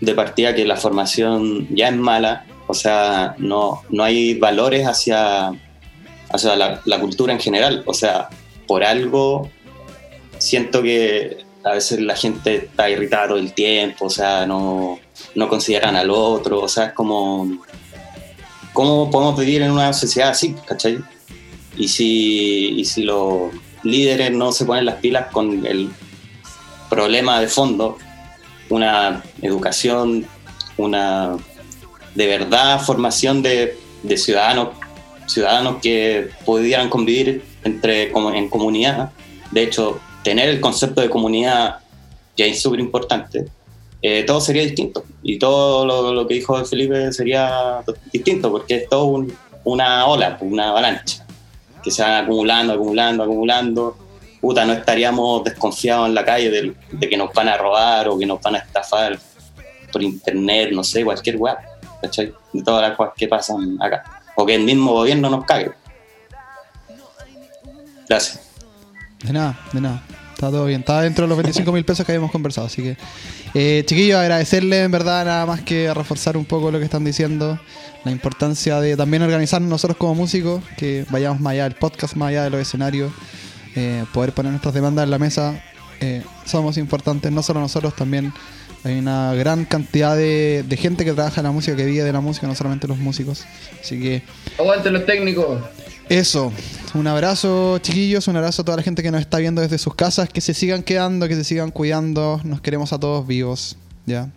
de 0.00 0.14
partida 0.14 0.54
que 0.54 0.64
la 0.64 0.76
formación 0.76 1.68
ya 1.76 1.88
es 1.88 1.96
mala, 1.96 2.46
o 2.66 2.72
sea, 2.72 3.34
no, 3.36 3.82
no 3.90 4.02
hay 4.02 4.32
valores 4.32 4.86
hacia, 4.86 5.52
hacia 6.30 6.56
la, 6.56 6.80
la 6.86 6.98
cultura 6.98 7.34
en 7.34 7.40
general. 7.40 7.82
O 7.84 7.92
sea, 7.92 8.30
por 8.66 8.82
algo 8.82 9.50
siento 10.38 10.82
que 10.82 11.44
a 11.62 11.72
veces 11.72 12.00
la 12.00 12.16
gente 12.16 12.56
está 12.56 12.88
irritada 12.88 13.28
todo 13.28 13.38
el 13.38 13.52
tiempo, 13.52 14.06
o 14.06 14.10
sea, 14.10 14.46
no, 14.46 14.98
no 15.34 15.48
consideran 15.50 15.96
al 15.96 16.08
otro, 16.08 16.60
o 16.60 16.68
sea, 16.68 16.86
es 16.86 16.92
como, 16.94 17.46
¿cómo 18.72 19.10
podemos 19.10 19.38
vivir 19.38 19.60
en 19.60 19.70
una 19.70 19.92
sociedad 19.92 20.30
así, 20.30 20.54
cachai? 20.66 20.98
Y 21.76 21.88
si, 21.88 22.80
y 22.80 22.84
si 22.84 23.02
los 23.02 23.52
líderes 23.82 24.32
no 24.32 24.52
se 24.52 24.64
ponen 24.64 24.84
las 24.84 24.96
pilas 24.96 25.26
con 25.32 25.64
el 25.66 25.90
problema 26.88 27.40
de 27.40 27.48
fondo, 27.48 27.96
una 28.68 29.22
educación, 29.42 30.26
una 30.76 31.36
de 32.14 32.26
verdad 32.26 32.80
formación 32.80 33.42
de, 33.42 33.78
de 34.02 34.16
ciudadanos, 34.16 34.70
ciudadanos 35.26 35.76
que 35.80 36.30
pudieran 36.44 36.88
convivir 36.88 37.42
entre, 37.64 38.10
en 38.10 38.48
comunidad. 38.48 39.10
De 39.50 39.62
hecho, 39.62 40.00
tener 40.22 40.48
el 40.48 40.60
concepto 40.60 41.00
de 41.00 41.10
comunidad 41.10 41.78
ya 42.36 42.46
es 42.46 42.60
súper 42.60 42.80
importante, 42.80 43.46
eh, 44.02 44.24
todo 44.24 44.40
sería 44.40 44.62
distinto. 44.62 45.04
Y 45.22 45.38
todo 45.38 45.84
lo, 45.84 46.12
lo, 46.12 46.26
que 46.26 46.34
dijo 46.34 46.62
Felipe 46.64 47.12
sería 47.12 47.82
distinto, 48.12 48.50
porque 48.50 48.76
es 48.76 48.88
todo 48.88 49.04
un, 49.04 49.32
una 49.64 50.06
ola, 50.06 50.38
una 50.40 50.70
avalancha, 50.70 51.26
que 51.82 51.90
se 51.90 52.02
van 52.02 52.24
acumulando, 52.24 52.72
acumulando, 52.72 53.22
acumulando. 53.24 53.96
Puta, 54.40 54.64
no 54.64 54.72
estaríamos 54.72 55.44
desconfiados 55.44 56.08
en 56.08 56.14
la 56.14 56.24
calle 56.24 56.50
de, 56.50 57.08
que 57.08 57.16
nos 57.16 57.32
van 57.32 57.48
a 57.48 57.56
robar 57.56 58.08
o 58.08 58.18
que 58.18 58.26
nos 58.26 58.40
van 58.40 58.54
a 58.56 58.58
estafar 58.58 59.18
por 59.92 60.02
internet, 60.02 60.70
no 60.72 60.82
sé, 60.82 61.04
cualquier 61.04 61.36
web, 61.36 61.56
¿cachai? 62.00 62.32
De 62.52 62.62
todas 62.62 62.88
las 62.88 62.96
cosas 62.96 63.12
que 63.16 63.28
pasan 63.28 63.76
acá. 63.82 64.22
O 64.36 64.46
que 64.46 64.54
el 64.54 64.62
mismo 64.62 64.92
gobierno 64.92 65.28
nos 65.28 65.44
cague. 65.44 65.72
Gracias. 68.08 68.40
De 69.22 69.32
nada, 69.32 69.58
de 69.72 69.80
nada. 69.80 70.02
Está 70.40 70.50
todo 70.50 70.64
bien. 70.64 70.80
Está 70.80 71.02
dentro 71.02 71.26
de 71.26 71.28
los 71.28 71.36
25 71.36 71.70
mil 71.70 71.84
pesos 71.84 72.06
que 72.06 72.12
habíamos 72.12 72.30
conversado. 72.30 72.66
Así 72.66 72.80
que, 72.80 72.96
eh, 73.52 73.84
chiquillos, 73.84 74.18
agradecerles 74.18 74.86
en 74.86 74.90
verdad 74.90 75.26
nada 75.26 75.44
más 75.44 75.60
que 75.60 75.92
reforzar 75.92 76.38
un 76.38 76.46
poco 76.46 76.70
lo 76.70 76.78
que 76.78 76.86
están 76.86 77.04
diciendo. 77.04 77.60
La 78.06 78.10
importancia 78.10 78.80
de 78.80 78.96
también 78.96 79.22
organizarnos 79.22 79.68
nosotros 79.68 79.98
como 79.98 80.14
músicos, 80.14 80.62
que 80.78 81.04
vayamos 81.10 81.40
más 81.40 81.50
allá 81.50 81.64
del 81.64 81.74
podcast, 81.74 82.14
más 82.14 82.30
allá 82.30 82.44
de 82.44 82.48
los 82.48 82.58
escenarios, 82.58 83.12
eh, 83.76 84.06
poder 84.14 84.32
poner 84.32 84.52
nuestras 84.52 84.72
demandas 84.72 85.04
en 85.04 85.10
la 85.10 85.18
mesa. 85.18 85.62
Eh, 86.00 86.22
somos 86.46 86.78
importantes, 86.78 87.30
no 87.30 87.42
solo 87.42 87.60
nosotros, 87.60 87.94
también 87.94 88.32
hay 88.84 88.98
una 88.98 89.34
gran 89.34 89.64
cantidad 89.64 90.16
de, 90.16 90.64
de, 90.66 90.76
gente 90.76 91.04
que 91.04 91.12
trabaja 91.12 91.40
en 91.40 91.44
la 91.44 91.52
música, 91.52 91.76
que 91.76 91.84
vive 91.84 92.02
de 92.02 92.12
la 92.12 92.20
música, 92.20 92.46
no 92.46 92.54
solamente 92.54 92.88
los 92.88 92.98
músicos. 92.98 93.44
Así 93.80 94.00
que. 94.00 94.22
Aguante 94.58 94.90
los 94.90 95.04
técnicos. 95.04 95.60
Eso, 96.08 96.52
un 96.94 97.06
abrazo 97.06 97.78
chiquillos, 97.78 98.26
un 98.26 98.36
abrazo 98.36 98.62
a 98.62 98.64
toda 98.64 98.78
la 98.78 98.82
gente 98.82 99.00
que 99.00 99.12
nos 99.12 99.20
está 99.20 99.38
viendo 99.38 99.62
desde 99.62 99.78
sus 99.78 99.94
casas, 99.94 100.28
que 100.28 100.40
se 100.40 100.54
sigan 100.54 100.82
quedando, 100.82 101.28
que 101.28 101.36
se 101.36 101.44
sigan 101.44 101.70
cuidando, 101.70 102.40
nos 102.42 102.60
queremos 102.60 102.92
a 102.92 102.98
todos 102.98 103.26
vivos, 103.28 103.76
¿ya? 104.06 104.28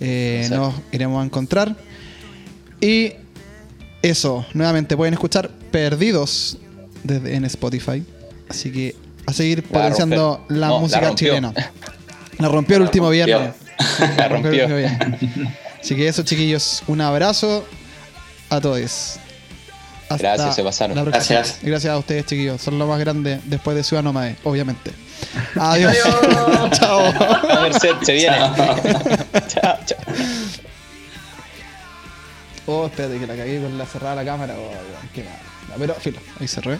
Eh, 0.00 0.48
nos 0.50 0.74
iremos 0.92 1.22
a 1.22 1.24
encontrar. 1.24 1.76
Y 2.80 3.14
eso, 4.02 4.44
nuevamente 4.52 4.98
pueden 4.98 5.14
escuchar 5.14 5.50
Perdidos 5.70 6.58
desde, 7.04 7.36
en 7.36 7.46
Spotify, 7.46 8.04
así 8.50 8.70
que 8.70 8.94
a 9.24 9.32
seguir 9.32 9.62
potenciando 9.62 10.44
la, 10.48 10.58
la 10.58 10.68
no, 10.68 10.80
música 10.80 11.00
la 11.00 11.14
chilena. 11.14 11.54
La 12.38 12.48
rompió 12.48 12.76
el 12.76 12.82
último 12.82 13.06
rompió. 13.06 13.26
viernes. 13.26 13.67
La 14.16 14.28
rompió. 14.28 14.66
Así 15.80 15.94
que 15.94 16.08
eso 16.08 16.22
chiquillos, 16.22 16.82
un 16.86 17.00
abrazo 17.00 17.66
a 18.50 18.60
todos. 18.60 19.18
Hasta 20.08 20.16
Gracias, 20.16 20.54
se 20.54 20.62
pasaron. 20.62 21.04
Gracias. 21.04 21.58
Gracias 21.62 21.92
a 21.92 21.98
ustedes, 21.98 22.24
chiquillos. 22.26 22.60
Son 22.62 22.78
lo 22.78 22.86
más 22.86 22.98
grande 22.98 23.40
después 23.44 23.76
de 23.76 23.84
Ciudad 23.84 24.02
Nómade, 24.02 24.36
obviamente. 24.44 24.90
Adiós. 25.54 25.94
chao. 26.72 27.00
A 27.00 27.60
ver, 27.60 27.74
se, 27.74 27.92
se 28.02 28.12
viene. 28.14 28.36
chao, 29.48 29.78
chao. 29.84 29.98
Oh, 32.66 32.86
espérate 32.86 33.18
que 33.18 33.26
la 33.26 33.36
cagué 33.36 33.60
con 33.60 33.76
la 33.76 33.86
cerrada 33.86 34.14
la 34.14 34.24
cámara. 34.24 34.54
Oh, 34.58 34.70
qué 35.14 35.24
mal. 35.24 35.76
Pero, 35.78 35.94
filo, 35.94 36.18
ahí 36.40 36.48
cerré. 36.48 36.78